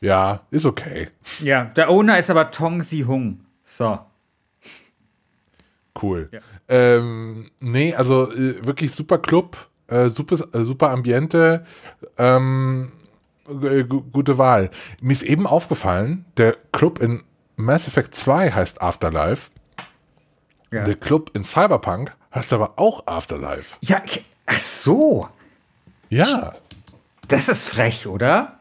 Ja, 0.00 0.42
ist 0.50 0.66
okay. 0.66 1.08
Ja, 1.40 1.64
der 1.64 1.90
Owner 1.90 2.18
ist 2.18 2.30
aber 2.30 2.50
Tong 2.50 2.82
Si-hung. 2.82 3.40
So. 3.64 3.98
Cool. 6.00 6.28
Ja. 6.30 6.40
Ähm, 6.68 7.50
nee, 7.60 7.94
also 7.94 8.30
äh, 8.32 8.64
wirklich 8.64 8.92
super 8.92 9.18
Club, 9.18 9.56
äh, 9.86 10.08
super, 10.08 10.36
äh, 10.52 10.64
super 10.64 10.90
Ambiente, 10.90 11.64
ähm, 12.18 12.90
gute 13.44 14.38
Wahl. 14.38 14.70
Mir 15.02 15.12
ist 15.12 15.22
eben 15.22 15.46
aufgefallen, 15.46 16.24
der 16.36 16.56
Club 16.72 17.00
in 17.00 17.22
Mass 17.56 17.88
Effect 17.88 18.14
2 18.14 18.52
heißt 18.52 18.82
Afterlife. 18.82 19.50
Ja. 20.72 20.84
Der 20.84 20.96
Club 20.96 21.30
in 21.34 21.44
Cyberpunk 21.44 22.12
heißt 22.34 22.52
aber 22.52 22.78
auch 22.78 23.06
Afterlife. 23.06 23.76
Ja, 23.80 24.02
ach 24.46 24.58
so. 24.58 25.28
Ja. 26.08 26.54
Das 27.28 27.48
ist 27.48 27.68
frech, 27.68 28.06
oder? 28.06 28.58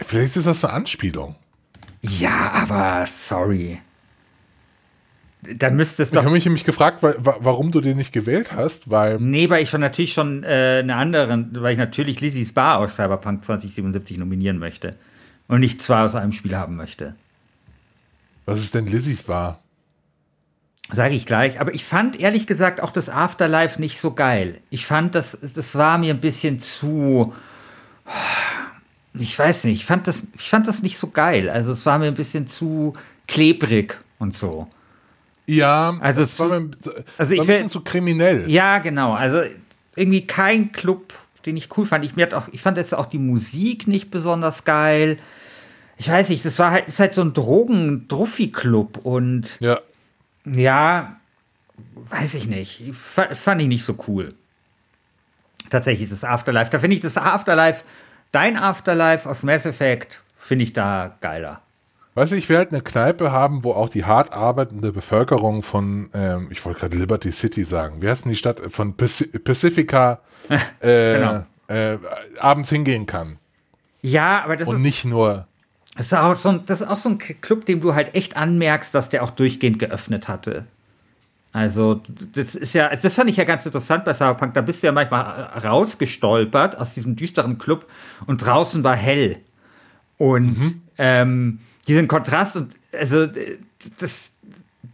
Vielleicht 0.00 0.36
ist 0.36 0.46
das 0.46 0.64
eine 0.64 0.74
Anspielung. 0.74 1.34
Ja, 2.02 2.52
aber 2.52 3.06
sorry. 3.06 3.80
Dann 5.42 5.76
müsste 5.76 6.02
es 6.02 6.10
doch. 6.10 6.18
Ich 6.20 6.24
habe 6.24 6.34
mich 6.34 6.44
nämlich 6.44 6.64
gefragt, 6.64 7.02
weil, 7.02 7.16
warum 7.18 7.70
du 7.70 7.80
den 7.80 7.96
nicht 7.96 8.12
gewählt 8.12 8.52
hast, 8.52 8.90
weil. 8.90 9.18
Nee, 9.18 9.50
weil 9.50 9.62
ich 9.62 9.70
schon 9.70 9.80
natürlich 9.80 10.12
schon 10.12 10.42
äh, 10.44 10.80
eine 10.82 10.96
andere, 10.96 11.46
weil 11.52 11.72
ich 11.72 11.78
natürlich 11.78 12.20
Lizzie's 12.20 12.52
Bar 12.52 12.78
aus 12.78 12.96
Cyberpunk 12.96 13.44
2077 13.44 14.18
nominieren 14.18 14.58
möchte. 14.58 14.96
Und 15.46 15.60
nicht 15.60 15.80
zwei 15.80 16.02
aus 16.04 16.14
einem 16.14 16.32
Spiel 16.32 16.56
haben 16.56 16.76
möchte. 16.76 17.14
Was 18.48 18.60
ist 18.60 18.74
denn 18.74 18.86
Lizzie's 18.86 19.22
Bar? 19.22 19.60
Sage 20.90 21.14
ich 21.14 21.26
gleich, 21.26 21.60
aber 21.60 21.74
ich 21.74 21.84
fand 21.84 22.18
ehrlich 22.18 22.46
gesagt 22.46 22.80
auch 22.80 22.90
das 22.90 23.10
Afterlife 23.10 23.78
nicht 23.78 24.00
so 24.00 24.12
geil. 24.12 24.58
Ich 24.70 24.86
fand, 24.86 25.14
das, 25.14 25.36
das 25.54 25.74
war 25.74 25.98
mir 25.98 26.14
ein 26.14 26.20
bisschen 26.20 26.58
zu 26.58 27.34
ich 29.14 29.38
weiß 29.38 29.64
nicht, 29.64 29.80
ich 29.80 29.86
fand 29.86 30.06
das, 30.06 30.22
ich 30.36 30.48
fand 30.48 30.66
das 30.66 30.82
nicht 30.82 30.98
so 30.98 31.08
geil. 31.08 31.50
Also 31.50 31.72
es 31.72 31.84
war 31.86 31.98
mir 31.98 32.06
ein 32.06 32.14
bisschen 32.14 32.46
zu 32.46 32.94
klebrig 33.26 33.98
und 34.18 34.36
so. 34.36 34.66
Ja, 35.46 35.96
also 36.00 36.22
es 36.22 36.38
war, 36.38 36.60
mir, 36.60 36.70
also 37.16 37.32
ich 37.32 37.38
war 37.38 37.44
ein 37.44 37.48
bisschen 37.48 37.68
zu 37.68 37.80
kriminell. 37.82 38.48
Ja, 38.48 38.78
genau. 38.78 39.12
Also 39.14 39.42
irgendwie 39.96 40.26
kein 40.26 40.72
Club, 40.72 41.14
den 41.46 41.56
ich 41.56 41.76
cool 41.76 41.86
fand. 41.86 42.04
Ich, 42.04 42.16
mir 42.16 42.22
hat 42.22 42.34
auch, 42.34 42.48
ich 42.52 42.60
fand 42.60 42.76
jetzt 42.76 42.94
auch 42.94 43.06
die 43.06 43.18
Musik 43.18 43.86
nicht 43.88 44.10
besonders 44.10 44.64
geil. 44.64 45.18
Ich 45.98 46.08
weiß 46.08 46.28
nicht, 46.28 46.44
das 46.44 46.58
war 46.58 46.70
halt, 46.70 46.88
ist 46.88 47.00
halt 47.00 47.12
so 47.12 47.22
ein 47.22 47.34
Drogen-Druffi-Club 47.34 48.98
und 48.98 49.58
ja. 49.60 49.78
ja, 50.44 51.16
weiß 52.08 52.34
ich 52.34 52.46
nicht. 52.46 52.84
Das 53.16 53.40
fand 53.40 53.60
ich 53.60 53.68
nicht 53.68 53.84
so 53.84 53.96
cool. 54.06 54.34
Tatsächlich 55.70 56.08
das 56.08 56.24
Afterlife. 56.24 56.70
Da 56.70 56.78
finde 56.78 56.96
ich 56.96 57.02
das 57.02 57.16
Afterlife 57.16 57.82
Dein 58.32 58.56
Afterlife 58.56 59.28
aus 59.28 59.42
Mass 59.42 59.64
Effect 59.64 60.22
finde 60.38 60.64
ich 60.64 60.72
da 60.72 61.16
geiler. 61.20 61.62
Weißt 62.14 62.32
du, 62.32 62.36
ich 62.36 62.48
will 62.48 62.56
halt 62.58 62.72
eine 62.72 62.82
Kneipe 62.82 63.32
haben, 63.32 63.64
wo 63.64 63.72
auch 63.72 63.88
die 63.88 64.04
hart 64.04 64.32
arbeitende 64.32 64.92
Bevölkerung 64.92 65.62
von, 65.62 66.10
ähm, 66.14 66.48
ich 66.50 66.64
wollte 66.64 66.80
gerade 66.80 66.96
Liberty 66.96 67.30
City 67.32 67.64
sagen, 67.64 68.02
wie 68.02 68.08
heißt 68.08 68.24
denn 68.24 68.30
die 68.30 68.36
Stadt? 68.36 68.60
Von 68.70 68.96
Pacifica 68.96 70.20
äh, 70.80 71.18
genau. 71.18 71.46
äh, 71.68 71.98
abends 72.38 72.70
hingehen 72.70 73.06
kann. 73.06 73.38
Ja, 74.02 74.42
aber 74.44 74.56
das 74.56 74.68
Und 74.68 74.74
ist. 74.74 74.76
Und 74.76 74.82
nicht 74.82 75.04
nur. 75.04 75.47
Das 75.98 76.06
ist, 76.06 76.14
auch 76.14 76.36
so 76.36 76.50
ein, 76.50 76.64
das 76.64 76.80
ist 76.80 76.86
auch 76.86 76.96
so 76.96 77.08
ein 77.08 77.18
Club, 77.18 77.66
dem 77.66 77.80
du 77.80 77.92
halt 77.92 78.14
echt 78.14 78.36
anmerkst, 78.36 78.94
dass 78.94 79.08
der 79.08 79.24
auch 79.24 79.30
durchgehend 79.30 79.80
geöffnet 79.80 80.28
hatte. 80.28 80.64
Also, 81.52 82.02
das 82.34 82.54
ist 82.54 82.72
ja, 82.72 82.94
das 82.94 83.14
fand 83.14 83.28
ich 83.30 83.36
ja 83.36 83.42
ganz 83.42 83.66
interessant 83.66 84.04
bei 84.04 84.14
Cyberpunk. 84.14 84.54
Da 84.54 84.60
bist 84.60 84.82
du 84.82 84.86
ja 84.86 84.92
manchmal 84.92 85.24
rausgestolpert 85.64 86.78
aus 86.78 86.94
diesem 86.94 87.16
düsteren 87.16 87.58
Club 87.58 87.90
und 88.26 88.38
draußen 88.46 88.84
war 88.84 88.94
hell. 88.94 89.38
Und 90.18 90.56
mhm. 90.56 90.82
ähm, 90.98 91.58
diesen 91.88 92.06
Kontrast 92.06 92.56
und 92.56 92.74
also 92.92 93.26
das, 93.98 94.30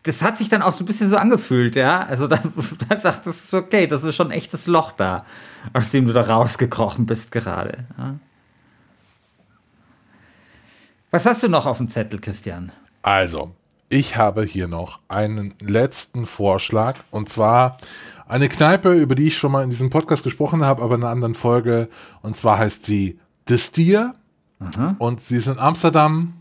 das 0.05 0.23
hat 0.23 0.39
sich 0.39 0.49
dann 0.49 0.63
auch 0.63 0.73
so 0.73 0.85
ein 0.85 0.87
bisschen 0.87 1.11
so 1.11 1.19
angefühlt, 1.19 1.77
ja. 1.77 2.01
Also 2.01 2.27
dann, 2.29 2.51
dann 2.89 3.01
dachtest 3.01 3.53
du, 3.53 3.59
okay, 3.59 3.87
das 3.87 4.05
ist 4.05 4.15
schon 4.15 4.29
ein 4.29 4.39
echtes 4.39 4.67
Loch 4.67 4.93
da, 4.93 5.25
aus 5.75 5.91
dem 5.91 6.07
du 6.07 6.15
da 6.15 6.23
rausgekrochen 6.23 7.05
bist 7.05 7.31
gerade. 7.31 7.85
Ja? 7.99 8.15
Was 11.15 11.27
hast 11.27 11.45
du 11.45 11.49
noch 11.49 11.65
auf 11.65 11.79
dem 11.79 11.89
Zettel, 11.89 12.21
Christian? 12.21 12.73
Also, 13.03 13.53
ich 13.89 14.17
habe 14.17 14.43
hier 14.43 14.67
noch 14.67 14.99
einen 15.07 15.55
letzten 15.61 16.27
Vorschlag 16.27 16.99
und 17.13 17.29
zwar 17.29 17.77
eine 18.27 18.49
Kneipe, 18.49 18.93
über 18.95 19.15
die 19.15 19.29
ich 19.29 19.39
schon 19.39 19.53
mal 19.53 19.63
in 19.63 19.71
diesem 19.71 19.91
Podcast 19.91 20.25
gesprochen 20.25 20.65
habe, 20.65 20.83
aber 20.83 20.97
in 20.97 21.05
einer 21.05 21.13
anderen 21.13 21.37
Folge. 21.37 21.89
Und 22.23 22.37
zwar 22.37 22.59
heißt 22.59 22.85
sie 22.85 23.21
Destier 23.49 24.15
und 24.99 25.21
sie 25.21 25.37
ist 25.37 25.47
in 25.47 25.61
Amsterdam 25.61 26.33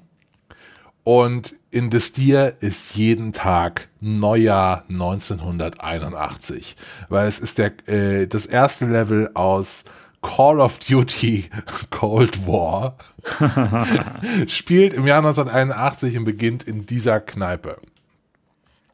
und 1.04 1.54
in 1.70 1.92
Destier 1.92 2.56
ist 2.60 2.96
jeden 2.96 3.32
Tag 3.32 3.90
Neujahr 4.00 4.86
1981, 4.90 6.76
weil 7.10 7.28
es 7.28 7.38
ist 7.38 7.60
der 7.60 7.74
äh, 7.88 8.26
das 8.26 8.48
erste 8.48 8.88
Level 8.88 9.30
aus 9.36 9.86
Call 10.24 10.60
of 10.60 10.80
Duty 10.80 11.46
Cold 11.92 12.48
War 12.48 12.98
spielt 14.48 14.94
im 14.94 15.06
Jahr 15.06 15.20
1981 15.20 16.18
und 16.18 16.24
beginnt 16.24 16.64
in 16.64 16.88
dieser 16.88 17.20
Kneipe. 17.20 17.78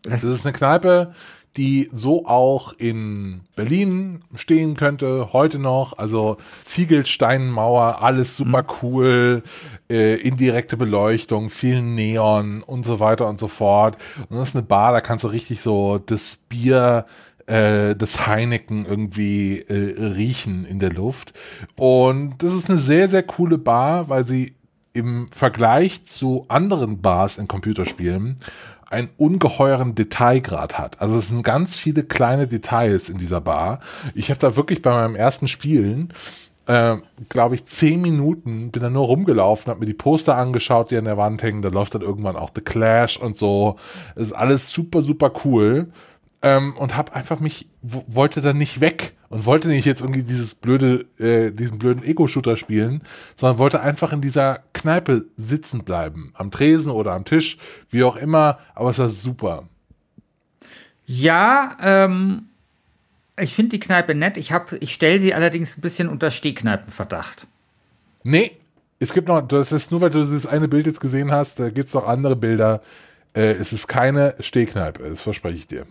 Das 0.03 0.23
ist 0.23 0.45
eine 0.45 0.53
Kneipe, 0.53 1.13
die 1.55 1.89
so 1.91 2.25
auch 2.25 2.73
in 2.73 3.41
Berlin 3.55 4.23
stehen 4.35 4.75
könnte, 4.75 5.29
heute 5.33 5.59
noch. 5.59 5.97
Also 5.97 6.37
Ziegelsteinmauer, 6.63 8.01
alles 8.01 8.35
super 8.35 8.63
mhm. 8.63 8.67
cool, 8.81 9.43
äh, 9.89 10.15
indirekte 10.15 10.77
Beleuchtung, 10.77 11.49
viel 11.49 11.81
Neon 11.81 12.63
und 12.63 12.83
so 12.83 12.99
weiter 12.99 13.27
und 13.27 13.39
so 13.39 13.47
fort. 13.47 13.97
Und 14.29 14.37
das 14.37 14.49
ist 14.49 14.55
eine 14.55 14.65
Bar, 14.65 14.93
da 14.93 15.01
kannst 15.01 15.23
du 15.23 15.29
richtig 15.29 15.61
so 15.61 15.99
das 15.99 16.37
Bier 16.37 17.05
äh, 17.49 17.95
das 17.95 18.27
Heineken 18.27 18.85
irgendwie 18.85 19.59
äh, 19.59 20.01
riechen 20.15 20.65
in 20.65 20.79
der 20.79 20.91
Luft. 20.91 21.33
Und 21.75 22.35
das 22.43 22.53
ist 22.53 22.69
eine 22.69 22.77
sehr, 22.77 23.09
sehr 23.09 23.23
coole 23.23 23.57
Bar, 23.57 24.09
weil 24.09 24.25
sie 24.25 24.55
im 24.93 25.27
Vergleich 25.31 26.03
zu 26.05 26.45
anderen 26.47 27.01
Bars 27.01 27.37
in 27.37 27.47
Computerspielen 27.47 28.37
einen 28.89 29.09
ungeheuren 29.17 29.93
Detailgrad 29.93 30.79
hat. 30.79 30.99
Also 30.99 31.17
es 31.17 31.27
sind 31.27 31.43
ganz 31.43 31.77
viele 31.77 32.03
kleine 32.03 32.47
Details 32.47 33.09
in 33.09 33.19
dieser 33.19 33.41
Bar. 33.41 33.79
Ich 34.15 34.29
habe 34.29 34.39
da 34.39 34.55
wirklich 34.55 34.81
bei 34.81 34.91
meinem 34.91 35.15
ersten 35.15 35.47
Spielen 35.47 36.13
äh, 36.69 36.97
glaube 37.29 37.55
ich, 37.55 37.65
zehn 37.65 37.99
Minuten 37.99 38.69
bin 38.69 38.83
da 38.83 38.91
nur 38.91 39.07
rumgelaufen, 39.07 39.71
habe 39.71 39.79
mir 39.79 39.87
die 39.87 39.95
Poster 39.95 40.35
angeschaut, 40.35 40.91
die 40.91 40.97
an 40.97 41.05
der 41.05 41.17
Wand 41.17 41.41
hängen. 41.41 41.63
Da 41.63 41.69
läuft 41.69 41.95
dann 41.95 42.03
irgendwann 42.03 42.35
auch 42.35 42.51
The 42.53 42.61
Clash 42.61 43.17
und 43.17 43.35
so. 43.35 43.77
Das 44.13 44.25
ist 44.27 44.33
alles 44.33 44.69
super, 44.69 45.01
super 45.01 45.31
cool. 45.43 45.91
Ähm, 46.41 46.75
und 46.77 46.95
habe 46.95 47.13
einfach 47.13 47.39
mich, 47.39 47.67
wollte 47.81 48.41
dann 48.41 48.57
nicht 48.57 48.79
weg 48.79 49.13
und 49.29 49.45
wollte 49.45 49.67
nicht 49.67 49.85
jetzt 49.85 50.01
irgendwie 50.01 50.23
dieses 50.23 50.55
blöde, 50.55 51.05
äh, 51.17 51.51
diesen 51.51 51.79
blöden 51.79 52.03
Ego-Shooter 52.03 52.55
spielen, 52.55 53.01
sondern 53.35 53.57
wollte 53.57 53.81
einfach 53.81 54.13
in 54.13 54.21
dieser 54.21 54.61
Kneipe 54.73 55.25
sitzen 55.35 55.83
bleiben. 55.83 56.31
Am 56.35 56.51
Tresen 56.51 56.91
oder 56.91 57.13
am 57.13 57.25
Tisch, 57.25 57.57
wie 57.89 58.03
auch 58.03 58.15
immer, 58.15 58.59
aber 58.73 58.89
es 58.89 58.99
war 58.99 59.09
super. 59.09 59.67
Ja, 61.05 61.77
ähm, 61.81 62.49
ich 63.37 63.53
finde 63.53 63.71
die 63.71 63.79
Kneipe 63.79 64.15
nett. 64.15 64.37
Ich, 64.37 64.53
ich 64.79 64.93
stelle 64.93 65.19
sie 65.19 65.33
allerdings 65.33 65.77
ein 65.77 65.81
bisschen 65.81 66.07
unter 66.07 66.31
Stehkneipenverdacht. 66.31 67.47
Nee, 68.23 68.51
es 68.99 69.13
gibt 69.13 69.27
noch, 69.27 69.41
das 69.41 69.71
ist 69.71 69.91
nur, 69.91 70.01
weil 70.01 70.09
du 70.09 70.19
dieses 70.19 70.45
eine 70.45 70.67
Bild 70.67 70.85
jetzt 70.85 70.99
gesehen 70.99 71.31
hast, 71.31 71.59
da 71.59 71.69
gibt 71.69 71.89
es 71.89 71.95
noch 71.95 72.07
andere 72.07 72.35
Bilder. 72.35 72.81
Äh, 73.33 73.53
es 73.53 73.73
ist 73.73 73.87
keine 73.87 74.35
Stehkneipe, 74.39 75.09
das 75.09 75.21
verspreche 75.21 75.55
ich 75.55 75.67
dir. 75.67 75.85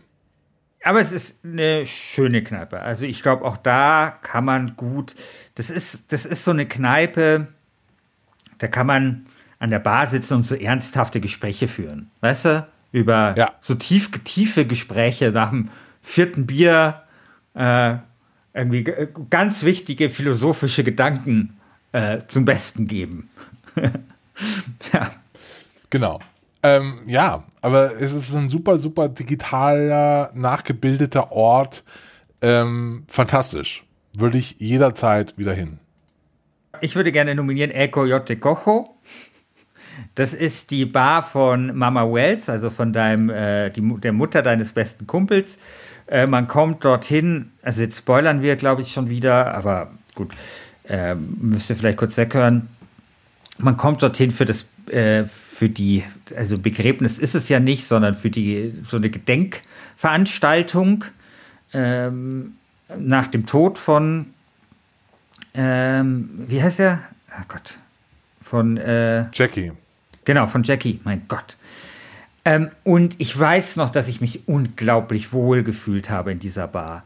Aber 0.84 1.00
es 1.00 1.12
ist 1.12 1.44
eine 1.44 1.86
schöne 1.86 2.42
Kneipe. 2.42 2.80
Also 2.80 3.04
ich 3.04 3.22
glaube, 3.22 3.44
auch 3.44 3.56
da 3.56 4.16
kann 4.22 4.44
man 4.44 4.76
gut. 4.76 5.14
Das 5.56 5.70
ist, 5.70 6.12
das 6.12 6.24
ist 6.24 6.44
so 6.44 6.52
eine 6.52 6.66
Kneipe, 6.66 7.48
da 8.58 8.68
kann 8.68 8.86
man 8.86 9.26
an 9.58 9.70
der 9.70 9.80
Bar 9.80 10.06
sitzen 10.06 10.34
und 10.34 10.46
so 10.46 10.54
ernsthafte 10.54 11.20
Gespräche 11.20 11.68
führen. 11.68 12.10
Weißt 12.20 12.44
du? 12.44 12.66
Über 12.92 13.34
ja. 13.36 13.52
so 13.60 13.74
tief, 13.74 14.10
tiefe 14.24 14.66
Gespräche 14.66 15.30
nach 15.30 15.50
dem 15.50 15.68
vierten 16.00 16.46
Bier, 16.46 17.02
äh, 17.54 17.96
irgendwie 18.54 18.84
ganz 19.28 19.62
wichtige 19.62 20.08
philosophische 20.10 20.84
Gedanken 20.84 21.58
äh, 21.92 22.20
zum 22.26 22.44
Besten 22.44 22.86
geben. 22.86 23.28
ja. 24.92 25.10
Genau. 25.90 26.20
Ähm, 26.62 27.00
ja, 27.06 27.44
aber 27.60 28.00
es 28.00 28.12
ist 28.12 28.34
ein 28.34 28.48
super, 28.48 28.78
super 28.78 29.08
digitaler, 29.08 30.30
nachgebildeter 30.34 31.32
Ort. 31.32 31.84
Ähm, 32.42 33.04
fantastisch. 33.08 33.84
Würde 34.16 34.38
ich 34.38 34.56
jederzeit 34.58 35.38
wieder 35.38 35.54
hin. 35.54 35.78
Ich 36.80 36.96
würde 36.96 37.12
gerne 37.12 37.34
nominieren 37.34 37.70
El 37.70 37.88
Coyote 37.88 38.36
Cojo. 38.36 38.96
Das 40.14 40.34
ist 40.34 40.70
die 40.70 40.84
Bar 40.84 41.22
von 41.22 41.76
Mama 41.76 42.04
Wells, 42.12 42.48
also 42.48 42.70
von 42.70 42.92
deinem, 42.92 43.30
äh, 43.30 43.70
die, 43.70 43.82
der 44.00 44.12
Mutter 44.12 44.42
deines 44.42 44.72
besten 44.72 45.06
Kumpels. 45.06 45.58
Äh, 46.06 46.26
man 46.26 46.48
kommt 46.48 46.84
dorthin, 46.84 47.52
also 47.62 47.82
jetzt 47.82 47.98
spoilern 47.98 48.42
wir, 48.42 48.56
glaube 48.56 48.82
ich, 48.82 48.92
schon 48.92 49.08
wieder, 49.08 49.54
aber 49.54 49.90
gut, 50.14 50.34
äh, 50.88 51.14
müsst 51.14 51.70
ihr 51.70 51.76
vielleicht 51.76 51.98
kurz 51.98 52.16
weghören. 52.16 52.68
Man 53.58 53.76
kommt 53.76 54.02
dorthin 54.02 54.30
für 54.30 54.44
das, 54.44 54.66
äh, 54.90 55.26
für 55.26 55.68
die, 55.68 56.04
also 56.36 56.58
Begräbnis 56.58 57.18
ist 57.18 57.34
es 57.34 57.48
ja 57.48 57.60
nicht, 57.60 57.86
sondern 57.86 58.14
für 58.14 58.30
die, 58.30 58.74
so 58.84 58.96
eine 58.96 59.10
Gedenkveranstaltung 59.10 61.04
ähm, 61.72 62.54
nach 62.96 63.26
dem 63.28 63.46
Tod 63.46 63.78
von, 63.78 64.26
ähm, 65.54 66.30
wie 66.48 66.62
heißt 66.62 66.80
er? 66.80 67.00
Oh 67.30 67.44
Gott. 67.48 67.78
Von 68.42 68.76
äh, 68.78 69.26
Jackie. 69.32 69.72
Genau, 70.24 70.46
von 70.46 70.62
Jackie, 70.62 71.00
mein 71.04 71.22
Gott. 71.28 71.56
Ähm, 72.44 72.70
und 72.84 73.14
ich 73.18 73.38
weiß 73.38 73.76
noch, 73.76 73.90
dass 73.90 74.08
ich 74.08 74.20
mich 74.20 74.48
unglaublich 74.48 75.32
wohl 75.32 75.62
gefühlt 75.62 76.08
habe 76.08 76.32
in 76.32 76.38
dieser 76.38 76.66
Bar. 76.66 77.02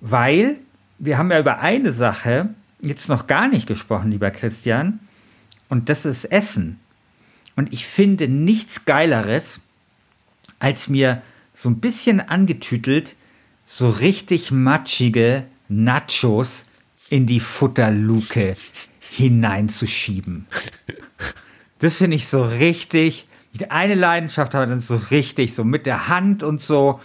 Weil 0.00 0.56
wir 0.98 1.18
haben 1.18 1.30
ja 1.30 1.38
über 1.38 1.60
eine 1.60 1.92
Sache 1.92 2.48
jetzt 2.80 3.08
noch 3.08 3.26
gar 3.26 3.48
nicht 3.48 3.66
gesprochen, 3.66 4.10
lieber 4.10 4.30
Christian. 4.30 5.00
Und 5.68 5.88
das 5.88 6.04
ist 6.04 6.24
Essen. 6.26 6.80
Und 7.56 7.72
ich 7.72 7.86
finde 7.86 8.28
nichts 8.28 8.84
Geileres, 8.84 9.60
als 10.58 10.88
mir 10.88 11.22
so 11.54 11.68
ein 11.68 11.78
bisschen 11.78 12.20
angetütelt 12.20 13.16
so 13.66 13.88
richtig 13.88 14.50
matschige 14.50 15.44
Nachos 15.68 16.66
in 17.10 17.26
die 17.26 17.40
Futterluke 17.40 18.56
hineinzuschieben. 19.10 20.46
Das 21.78 21.98
finde 21.98 22.16
ich 22.16 22.28
so 22.28 22.42
richtig 22.42 23.26
die 23.54 23.70
eine 23.70 23.94
Leidenschaft 23.94 24.52
hat 24.54 24.68
dann 24.68 24.80
so 24.80 24.96
richtig, 25.10 25.54
so 25.54 25.64
mit 25.64 25.86
der 25.86 26.08
Hand 26.08 26.42
und 26.42 26.60
so. 26.60 27.00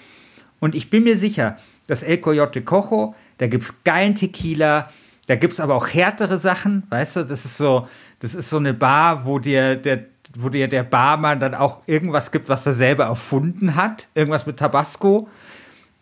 Und 0.60 0.76
ich 0.76 0.90
bin 0.90 1.04
mir 1.04 1.18
sicher, 1.18 1.58
dass 1.88 2.04
El 2.04 2.18
Coyote 2.18 2.64
Cojo, 2.64 3.16
da 3.38 3.48
gibt 3.48 3.64
es 3.64 3.84
geilen 3.84 4.16
Tequila, 4.16 4.90
da 5.28 5.36
gibt 5.36 5.54
es 5.54 5.60
aber 5.60 5.76
auch 5.76 5.88
härtere 5.88 6.40
Sachen, 6.40 6.84
weißt 6.90 7.18
du, 7.18 7.24
das 7.24 7.46
ist 7.46 7.58
so, 7.58 7.88
das 8.20 8.34
ist 8.34 8.50
so 8.50 8.58
eine 8.58 8.74
Bar, 8.74 9.26
wo 9.26 9.38
dir 9.40 9.76
der, 9.76 10.06
wo 10.36 10.50
dir 10.50 10.68
der 10.68 10.84
Barmann 10.84 11.40
dann 11.40 11.56
auch 11.56 11.82
irgendwas 11.88 12.32
gibt, 12.32 12.50
was 12.50 12.66
er 12.66 12.74
selber 12.74 13.06
erfunden 13.06 13.76
hat, 13.76 14.08
irgendwas 14.14 14.46
mit 14.46 14.58
Tabasco. 14.58 15.28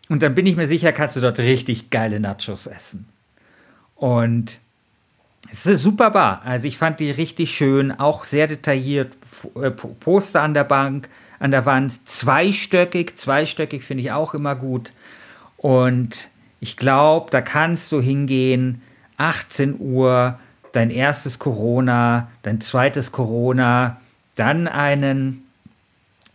Und 0.08 0.22
dann 0.22 0.34
bin 0.34 0.46
ich 0.46 0.56
mir 0.56 0.68
sicher, 0.68 0.92
kannst 0.92 1.16
du 1.16 1.20
dort 1.20 1.38
richtig 1.38 1.90
geile 1.90 2.20
Nachos 2.20 2.66
essen. 2.66 3.08
Und 3.94 4.58
es 5.50 5.60
ist 5.60 5.66
eine 5.66 5.76
super 5.76 6.10
Bar. 6.10 6.42
Also 6.44 6.66
ich 6.66 6.78
fand 6.78 7.00
die 7.00 7.10
richtig 7.10 7.54
schön, 7.56 7.92
auch 7.92 8.24
sehr 8.24 8.46
detailliert, 8.46 9.12
äh, 9.60 9.70
Poster 9.70 10.42
an 10.42 10.54
der 10.54 10.64
Bank, 10.64 11.08
an 11.38 11.50
der 11.50 11.66
Wand, 11.66 12.06
zweistöckig, 12.08 13.16
zweistöckig 13.16 13.84
finde 13.84 14.02
ich 14.02 14.12
auch 14.12 14.34
immer 14.34 14.54
gut. 14.54 14.92
Und 15.56 16.28
ich 16.60 16.76
glaube, 16.76 17.30
da 17.30 17.40
kannst 17.40 17.92
du 17.92 18.00
hingehen, 18.00 18.82
18 19.16 19.76
Uhr, 19.78 20.38
dein 20.72 20.90
erstes 20.90 21.38
Corona, 21.38 22.28
dein 22.42 22.60
zweites 22.60 23.12
Corona, 23.12 24.00
dann 24.38 24.68
einen, 24.68 25.46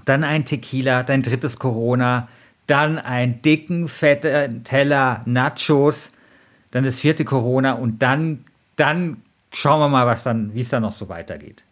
dann 0.06 0.24
ein 0.24 0.46
Tequila, 0.46 1.04
dein 1.04 1.24
drittes 1.24 1.58
Corona, 1.58 2.28
dann 2.68 3.00
einen 3.00 3.42
dicken, 3.42 3.88
fetten 3.88 4.64
Teller 4.64 5.22
Nachos, 5.26 6.12
dann 6.72 6.84
das 6.84 7.00
vierte 7.00 7.24
Corona 7.24 7.74
und 7.74 8.02
dann, 8.02 8.46
dann 8.76 9.22
schauen 9.54 9.80
wir 9.80 9.90
mal, 9.90 10.06
was 10.06 10.24
dann, 10.24 10.54
wie 10.54 10.62
es 10.62 10.70
dann 10.70 10.82
noch 10.82 10.92
so 10.92 11.08
weitergeht. 11.08 11.64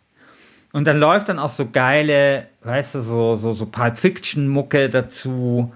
Und 0.71 0.85
dann 0.85 0.99
läuft 0.99 1.27
dann 1.27 1.39
auch 1.39 1.49
so 1.49 1.69
geile, 1.69 2.47
weißt 2.63 2.95
du, 2.95 3.01
so, 3.01 3.35
so, 3.35 3.53
so 3.53 3.65
Pulp 3.65 3.97
Fiction-Mucke 3.97 4.89
dazu 4.89 5.73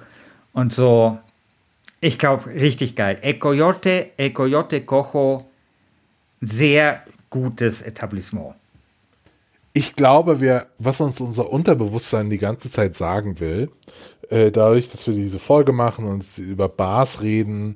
und 0.54 0.74
so. 0.74 1.20
Ich 2.00 2.18
glaube, 2.18 2.50
richtig 2.50 2.96
geil. 2.96 3.18
El 3.22 3.40
Coyote, 3.40 4.12
El 4.16 4.32
Coyote 4.32 4.82
Cojo, 4.82 5.50
sehr 6.40 7.04
gutes 7.30 7.82
Etablissement. 7.82 8.56
Ich 9.78 9.98
glaube, 9.98 10.40
wir, 10.40 10.68
was 10.80 11.02
uns 11.02 11.20
unser 11.20 11.52
Unterbewusstsein 11.52 12.30
die 12.30 12.38
ganze 12.38 12.70
Zeit 12.70 12.96
sagen 12.96 13.42
will, 13.42 13.70
äh, 14.30 14.50
dadurch, 14.50 14.90
dass 14.90 15.06
wir 15.06 15.14
diese 15.14 15.38
Folge 15.38 15.74
machen 15.74 16.06
und 16.06 16.26
über 16.38 16.70
Bars 16.70 17.22
reden, 17.22 17.76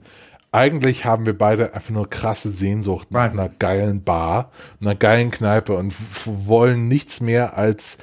eigentlich 0.53 1.03
haben 1.03 1.25
wir 1.25 1.37
beide 1.37 1.73
einfach 1.73 1.89
nur 1.89 2.09
krasse 2.09 2.51
Sehnsucht 2.51 3.11
nach 3.11 3.33
einer 3.33 3.49
geilen 3.49 4.05
Bar, 4.05 4.49
einer 4.79 4.95
geilen 4.95 5.29
Kneipe 5.29 5.73
und 5.73 5.93
wollen 6.25 6.87
nichts 6.87 7.19
mehr 7.19 7.57
als 7.57 7.97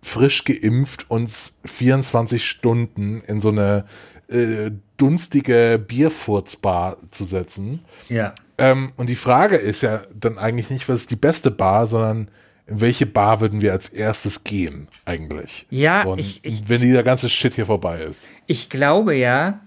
frisch 0.00 0.44
geimpft 0.44 1.10
uns 1.10 1.58
24 1.66 2.48
Stunden 2.48 3.20
in 3.26 3.42
so 3.42 3.50
eine 3.50 3.84
äh, 4.28 4.70
dunstige 4.96 5.78
Bierfurzbar 5.86 6.96
zu 7.10 7.24
setzen. 7.24 7.84
Ja. 8.08 8.34
Ähm, 8.56 8.92
und 8.96 9.10
die 9.10 9.16
Frage 9.16 9.56
ist 9.56 9.82
ja 9.82 10.04
dann 10.18 10.38
eigentlich 10.38 10.70
nicht, 10.70 10.88
was 10.88 11.00
ist 11.00 11.10
die 11.10 11.16
beste 11.16 11.50
Bar, 11.50 11.84
sondern 11.84 12.28
in 12.66 12.80
welche 12.80 13.06
Bar 13.06 13.40
würden 13.40 13.60
wir 13.60 13.72
als 13.72 13.88
erstes 13.88 14.44
gehen 14.44 14.88
eigentlich? 15.04 15.66
Ja, 15.70 16.04
und 16.04 16.18
ich, 16.18 16.44
ich, 16.44 16.68
wenn 16.68 16.80
dieser 16.80 17.02
ganze 17.02 17.28
Shit 17.28 17.54
hier 17.54 17.66
vorbei 17.66 18.00
ist. 18.00 18.28
Ich 18.46 18.70
glaube 18.70 19.14
ja, 19.14 19.60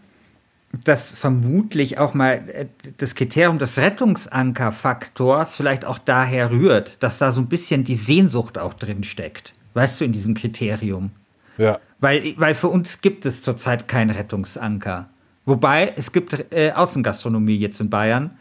dass 0.84 1.12
vermutlich 1.12 1.98
auch 1.98 2.14
mal 2.14 2.44
äh, 2.50 2.66
das 2.98 3.16
Kriterium 3.16 3.60
des 3.60 3.78
Rettungsankerfaktors 3.78 5.56
vielleicht 5.56 5.86
auch 5.86 5.98
daher 5.98 6.52
rührt, 6.52 7.02
dass 7.04 7.18
da 7.18 7.32
so 7.32 7.42
ein 7.42 7.48
bisschen 7.48 7.84
die 7.84 7.96
Sehnsucht 7.96 8.58
auch 8.58 8.74
drin 8.74 9.04
steckt. 9.04 9.54
Weißt 9.74 10.00
du, 10.00 10.06
in 10.06 10.14
diesem 10.14 10.34
Kriterium. 10.34 11.12
Ja. 11.58 11.80
Weil, 12.00 12.34
weil 12.38 12.56
für 12.56 12.68
uns 12.68 13.02
gibt 13.02 13.26
es 13.26 13.42
zurzeit 13.42 13.88
keinen 13.88 14.10
Rettungsanker. 14.10 15.10
Wobei 15.46 15.94
es 15.96 16.12
gibt 16.12 16.46
äh, 16.52 16.72
Außengastronomie 16.72 17.58
jetzt 17.58 17.80
in 17.80 17.90
Bayern. 17.90 18.38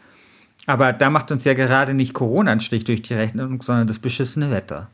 Aber 0.65 0.93
da 0.93 1.09
macht 1.09 1.31
uns 1.31 1.45
ja 1.45 1.53
gerade 1.53 1.93
nicht 1.93 2.13
Corona 2.13 2.51
einen 2.51 2.61
Strich 2.61 2.83
durch 2.83 3.01
die 3.01 3.13
Rechnung, 3.13 3.61
sondern 3.61 3.87
das 3.87 3.99
beschissene 3.99 4.51
Wetter. 4.51 4.89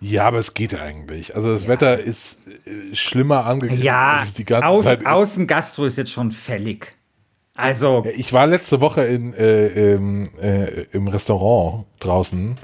Ja, 0.00 0.26
aber 0.26 0.38
es 0.38 0.52
geht 0.52 0.74
eigentlich. 0.74 1.34
Also 1.34 1.52
das 1.52 1.62
ja. 1.62 1.68
Wetter 1.68 1.98
ist 1.98 2.40
äh, 2.46 2.94
schlimmer 2.94 3.46
angekündigt. 3.46 3.84
Ja, 3.84 4.22
die 4.36 4.44
ganze 4.44 4.66
Außen, 4.66 4.84
Zeit 4.84 5.06
Außengastro 5.06 5.86
ist 5.86 5.96
jetzt 5.96 6.12
schon 6.12 6.30
fällig. 6.30 6.94
Also. 7.54 8.04
Ich 8.14 8.32
war 8.32 8.46
letzte 8.46 8.80
Woche 8.80 9.04
in, 9.04 9.32
äh, 9.32 9.94
im, 9.94 10.28
äh, 10.40 10.82
im 10.92 11.08
Restaurant 11.08 11.86
draußen 12.00 12.56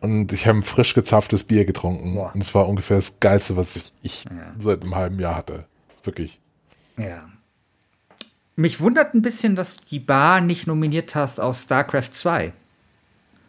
und 0.00 0.32
ich 0.32 0.46
habe 0.46 0.58
ein 0.58 0.62
frisch 0.62 0.94
gezapftes 0.94 1.44
Bier 1.44 1.64
getrunken. 1.64 2.14
Boah. 2.14 2.32
Und 2.34 2.40
es 2.40 2.54
war 2.54 2.68
ungefähr 2.68 2.96
das 2.96 3.20
Geilste, 3.20 3.56
was 3.56 3.76
ich, 3.76 3.92
ich 4.02 4.24
ja. 4.24 4.52
seit 4.58 4.82
einem 4.82 4.94
halben 4.94 5.18
Jahr 5.18 5.36
hatte. 5.36 5.64
Wirklich. 6.02 6.40
Ja. 6.98 7.24
Mich 8.62 8.80
wundert 8.80 9.12
ein 9.12 9.22
bisschen, 9.22 9.56
dass 9.56 9.78
du 9.78 9.82
die 9.90 9.98
Bar 9.98 10.40
nicht 10.40 10.68
nominiert 10.68 11.16
hast 11.16 11.40
aus 11.40 11.62
StarCraft 11.62 12.12
2. 12.12 12.52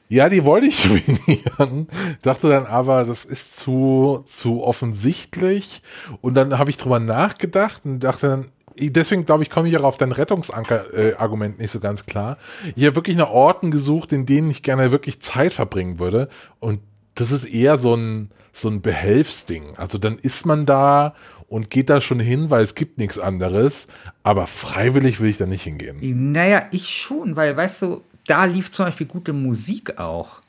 Ja, 0.09 0.28
die 0.28 0.43
wollte 0.43 0.66
ich 0.66 0.84
nominieren, 0.89 1.88
dachte 2.24 2.49
dann 2.49 2.66
aber, 2.66 3.03
das 3.03 3.24
ist 3.24 3.59
zu, 3.59 4.24
zu 4.26 4.64
offensichtlich. 4.64 5.84
Und 6.22 6.34
dann 6.34 6.57
habe 6.57 6.72
ich 6.72 6.78
drüber 6.78 6.99
nachgedacht 6.99 7.82
und 7.86 7.99
dachte 7.99 8.28
dann, 8.28 8.47
deswegen 8.76 9.28
glaube 9.28 9.43
ich, 9.43 9.51
komme 9.51 9.68
ich 9.68 9.78
auch 9.78 9.84
auf 9.84 9.97
dein 9.97 10.14
Rettungsanker-Argument 10.14 11.59
nicht 11.59 11.70
so 11.70 11.80
ganz 11.80 12.07
klar. 12.07 12.39
Ich 12.76 12.84
habe 12.84 12.95
wirklich 12.95 13.16
nach 13.16 13.30
Orten 13.30 13.70
gesucht, 13.70 14.14
in 14.14 14.26
denen 14.26 14.49
ich 14.49 14.64
gerne 14.64 14.89
wirklich 14.89 15.22
Zeit 15.22 15.53
verbringen 15.53 15.99
würde. 15.99 16.28
Und 16.59 16.80
das 17.16 17.32
ist 17.32 17.45
eher 17.45 17.78
so 17.78 17.95
ein, 17.95 18.30
so 18.51 18.70
ein 18.70 18.82
Behelfsding. 18.82 19.76
Also 19.78 19.97
dann 19.97 20.18
ist 20.18 20.45
man 20.45 20.66
da 20.66 21.16
und 21.47 21.70
geht 21.70 21.89
da 21.89 22.01
schon 22.01 22.20
hin, 22.20 22.49
weil 22.49 22.64
es 22.64 22.76
gibt 22.76 22.97
nichts 22.97 23.20
anderes. 23.20 23.88
Aber 24.24 24.47
freiwillig 24.47 25.20
will 25.20 25.30
ich 25.30 25.38
da 25.38 25.45
nicht 25.45 25.64
hingehen. 25.64 26.32
Naja, 26.32 26.68
ich 26.72 26.89
schon, 26.89 27.36
weil, 27.36 27.55
weißt 27.55 27.84
du, 27.84 28.03
da 28.28 28.45
lief 28.45 28.72
zum 28.72 28.86
Beispiel 28.86 29.07
gute 29.07 29.34
Musik 29.34 29.99
auch. 29.99 30.41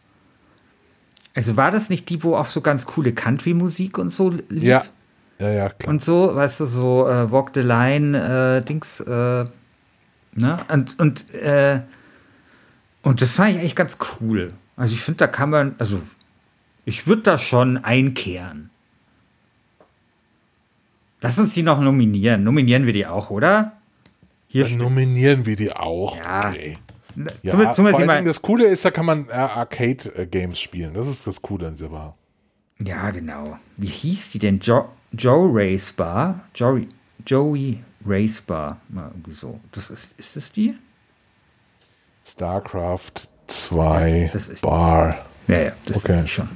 Also 1.35 1.57
war 1.57 1.71
das 1.71 1.89
nicht 1.89 2.09
die, 2.09 2.23
wo 2.23 2.37
auch 2.37 2.47
so 2.47 2.61
ganz 2.61 2.87
coole 2.87 3.13
Country-Musik 3.13 3.99
und 3.99 4.11
so 4.11 4.31
lief? 4.49 4.63
Ja. 4.63 4.85
Ja, 5.41 5.51
ja, 5.51 5.69
klar. 5.69 5.93
Und 5.93 6.03
so, 6.03 6.35
weißt 6.35 6.61
du, 6.61 6.67
so 6.67 7.09
äh, 7.09 7.31
Walk 7.31 7.51
the 7.55 7.61
Line, 7.61 8.17
äh, 8.17 8.65
Dings, 8.65 9.01
äh, 9.01 9.45
ne? 10.35 10.65
Und, 10.69 10.99
und, 11.01 11.35
äh, 11.35 11.81
und 13.03 13.21
das 13.21 13.33
fand 13.33 13.51
ich 13.51 13.59
eigentlich 13.59 13.77
ganz 13.77 13.99
cool. 14.21 14.55
Also 14.77 14.95
ich 14.95 15.01
finde, 15.01 15.19
da 15.19 15.27
kann 15.27 15.51
man, 15.51 15.75
also 15.79 16.01
ich 16.85 17.07
würde 17.07 17.23
da 17.23 17.39
schon 17.39 17.79
einkehren. 17.79 18.71
Lass 21.21 21.39
uns 21.39 21.55
die 21.55 21.63
noch 21.63 21.81
nominieren. 21.81 22.45
Nominieren 22.45 22.85
wir 22.85 22.93
die 22.93 23.07
auch, 23.07 23.31
oder? 23.31 23.73
Hier 24.47 24.65
Dann 24.65 24.77
nominieren 24.77 25.47
wir 25.47 25.57
die 25.57 25.73
auch. 25.73 26.17
Ja. 26.17 26.49
Okay. 26.49 26.79
Ja, 27.43 27.53
zum, 27.73 27.87
zum 27.87 27.89
vor 27.89 28.09
allem 28.09 28.27
das 28.27 28.43
Coole 28.43 28.67
ist, 28.67 28.85
da 28.85 28.91
kann 28.91 29.07
man 29.07 29.29
äh, 29.29 29.33
Arcade-Games 29.33 30.61
spielen. 30.61 30.95
Das 30.95 31.07
ist 31.07 31.27
das 31.27 31.41
Coole 31.41 31.69
an 31.69 31.75
Silber. 31.75 32.15
Ja, 32.83 33.11
genau. 33.11 33.59
Wie 33.77 33.87
hieß 33.87 34.31
die 34.33 34.39
denn? 34.39 34.59
Jo 34.59 34.89
Joe 35.13 35.49
Race 35.53 35.93
Bar? 35.93 36.41
Joey, 36.55 36.89
Joey 37.25 37.83
Race 38.05 38.41
Bar. 38.41 38.81
Mal 38.89 39.09
irgendwie 39.13 39.35
so. 39.35 39.61
Das 39.73 39.91
ist, 39.91 40.09
ist 40.19 40.35
das 40.35 40.51
die? 40.51 40.75
StarCraft 42.27 43.13
2 43.47 44.31
ja, 44.35 44.41
Bar. 44.61 45.27
Die. 45.47 45.53
Ja, 45.53 45.61
ja, 45.61 45.73
das 45.87 45.97
okay. 45.99 46.25
ist 46.25 46.31
schon. 46.31 46.49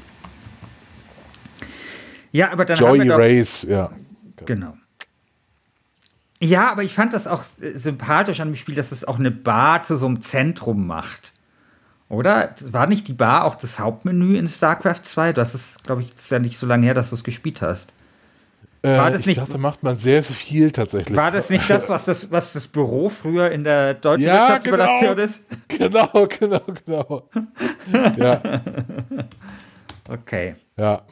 Ja, 2.32 2.52
aber 2.52 2.64
dann 2.64 2.76
Joey 2.76 2.98
haben 3.00 3.08
wir 3.08 3.18
Race, 3.18 3.62
ja. 3.68 3.90
Genau. 4.46 4.74
Ja, 6.40 6.70
aber 6.70 6.84
ich 6.84 6.94
fand 6.94 7.12
das 7.12 7.26
auch 7.26 7.42
sympathisch 7.74 8.40
an 8.40 8.48
dem 8.48 8.56
Spiel, 8.56 8.76
dass 8.76 8.92
es 8.92 9.04
auch 9.04 9.18
eine 9.18 9.30
Bar 9.30 9.82
zu 9.82 9.96
so 9.96 10.06
einem 10.06 10.20
Zentrum 10.20 10.86
macht. 10.86 11.32
Oder? 12.08 12.54
War 12.60 12.86
nicht 12.86 13.08
die 13.08 13.12
Bar 13.12 13.44
auch 13.44 13.56
das 13.56 13.78
Hauptmenü 13.78 14.38
in 14.38 14.48
StarCraft 14.48 15.02
2? 15.02 15.32
Das 15.32 15.54
ist, 15.54 15.82
glaube 15.84 16.02
ich, 16.02 16.12
ist 16.16 16.30
ja 16.30 16.38
nicht 16.38 16.58
so 16.58 16.66
lange 16.66 16.86
her, 16.86 16.94
dass 16.94 17.10
du 17.10 17.16
es 17.16 17.24
gespielt 17.24 17.60
hast. 17.60 17.92
Äh, 18.82 18.96
war 18.96 19.10
das 19.10 19.20
ich 19.20 19.26
nicht, 19.26 19.40
dachte, 19.40 19.58
macht 19.58 19.82
man 19.82 19.96
sehr 19.96 20.22
viel 20.22 20.70
tatsächlich. 20.70 21.16
War 21.16 21.32
das 21.32 21.50
nicht 21.50 21.68
das, 21.68 21.88
was 21.88 22.04
das, 22.04 22.30
was 22.30 22.52
das 22.52 22.68
Büro 22.68 23.08
früher 23.08 23.50
in 23.50 23.64
der 23.64 23.94
deutschen 23.94 24.24
ja, 24.24 24.48
Wirtschaftsredaktion 24.48 25.16
genau, 25.16 25.24
ist? 25.24 25.44
Genau, 25.68 26.28
genau, 26.28 26.60
genau. 26.86 27.28
ja. 28.16 28.40
Okay. 30.08 30.54
Ja. 30.78 31.02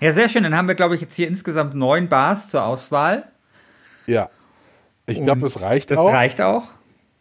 Ja, 0.00 0.12
sehr 0.12 0.28
schön. 0.28 0.42
Dann 0.42 0.56
haben 0.56 0.68
wir, 0.68 0.74
glaube 0.74 0.94
ich, 0.94 1.00
jetzt 1.00 1.14
hier 1.14 1.28
insgesamt 1.28 1.74
neun 1.74 2.08
Bars 2.08 2.48
zur 2.48 2.64
Auswahl. 2.64 3.24
Ja. 4.06 4.28
Ich 5.06 5.22
glaube, 5.22 5.42
das 5.42 5.62
reicht 5.62 5.90
das 5.90 5.98
auch. 5.98 6.06
Das 6.06 6.14
reicht 6.14 6.40
auch. 6.40 6.64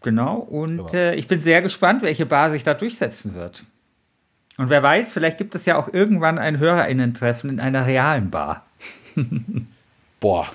Genau. 0.01 0.35
Und 0.35 0.77
genau. 0.77 0.93
Äh, 0.93 1.15
ich 1.15 1.27
bin 1.27 1.39
sehr 1.39 1.61
gespannt, 1.61 2.01
welche 2.01 2.25
Bar 2.25 2.51
sich 2.51 2.63
da 2.63 2.73
durchsetzen 2.73 3.33
wird. 3.33 3.63
Und 4.57 4.69
wer 4.69 4.81
weiß, 4.81 5.13
vielleicht 5.13 5.37
gibt 5.37 5.55
es 5.55 5.65
ja 5.65 5.77
auch 5.77 5.93
irgendwann 5.93 6.37
ein 6.37 6.59
HörerInnen-Treffen 6.59 7.49
in 7.49 7.59
einer 7.59 7.85
realen 7.85 8.29
Bar. 8.29 8.65
Boah. 10.19 10.47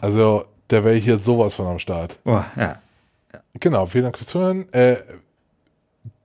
Also, 0.00 0.46
da 0.68 0.84
wäre 0.84 0.94
ich 0.94 1.06
jetzt 1.06 1.24
sowas 1.24 1.54
von 1.54 1.66
am 1.66 1.78
Start. 1.78 2.18
Boah, 2.24 2.46
ja. 2.56 2.78
ja. 3.32 3.40
Genau, 3.60 3.86
vielen 3.86 4.04
Dank 4.04 4.16
fürs 4.16 4.28
Zuhören. 4.28 4.72
Äh, 4.72 4.96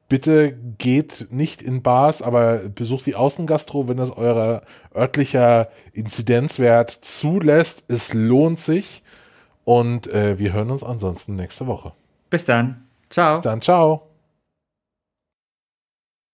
bitte 0.09 0.53
geht 0.77 1.27
nicht 1.29 1.61
in 1.61 1.81
Bars, 1.81 2.21
aber 2.21 2.57
besucht 2.69 3.05
die 3.05 3.15
Außengastro, 3.15 3.87
wenn 3.87 3.97
das 3.97 4.11
euer 4.11 4.61
örtlicher 4.95 5.69
Inzidenzwert 5.93 6.89
zulässt. 6.89 7.85
Es 7.89 8.13
lohnt 8.13 8.59
sich. 8.59 9.03
Und 9.65 10.07
äh, 10.07 10.39
wir 10.39 10.53
hören 10.53 10.71
uns 10.71 10.81
ansonsten 10.81 11.35
nächste 11.35 11.67
Woche. 11.67 11.91
Bis 12.29 12.45
dann. 12.45 12.85
Ciao. 13.09 13.35
Bis 13.35 13.43
dann. 13.43 13.61
Ciao. 13.61 14.06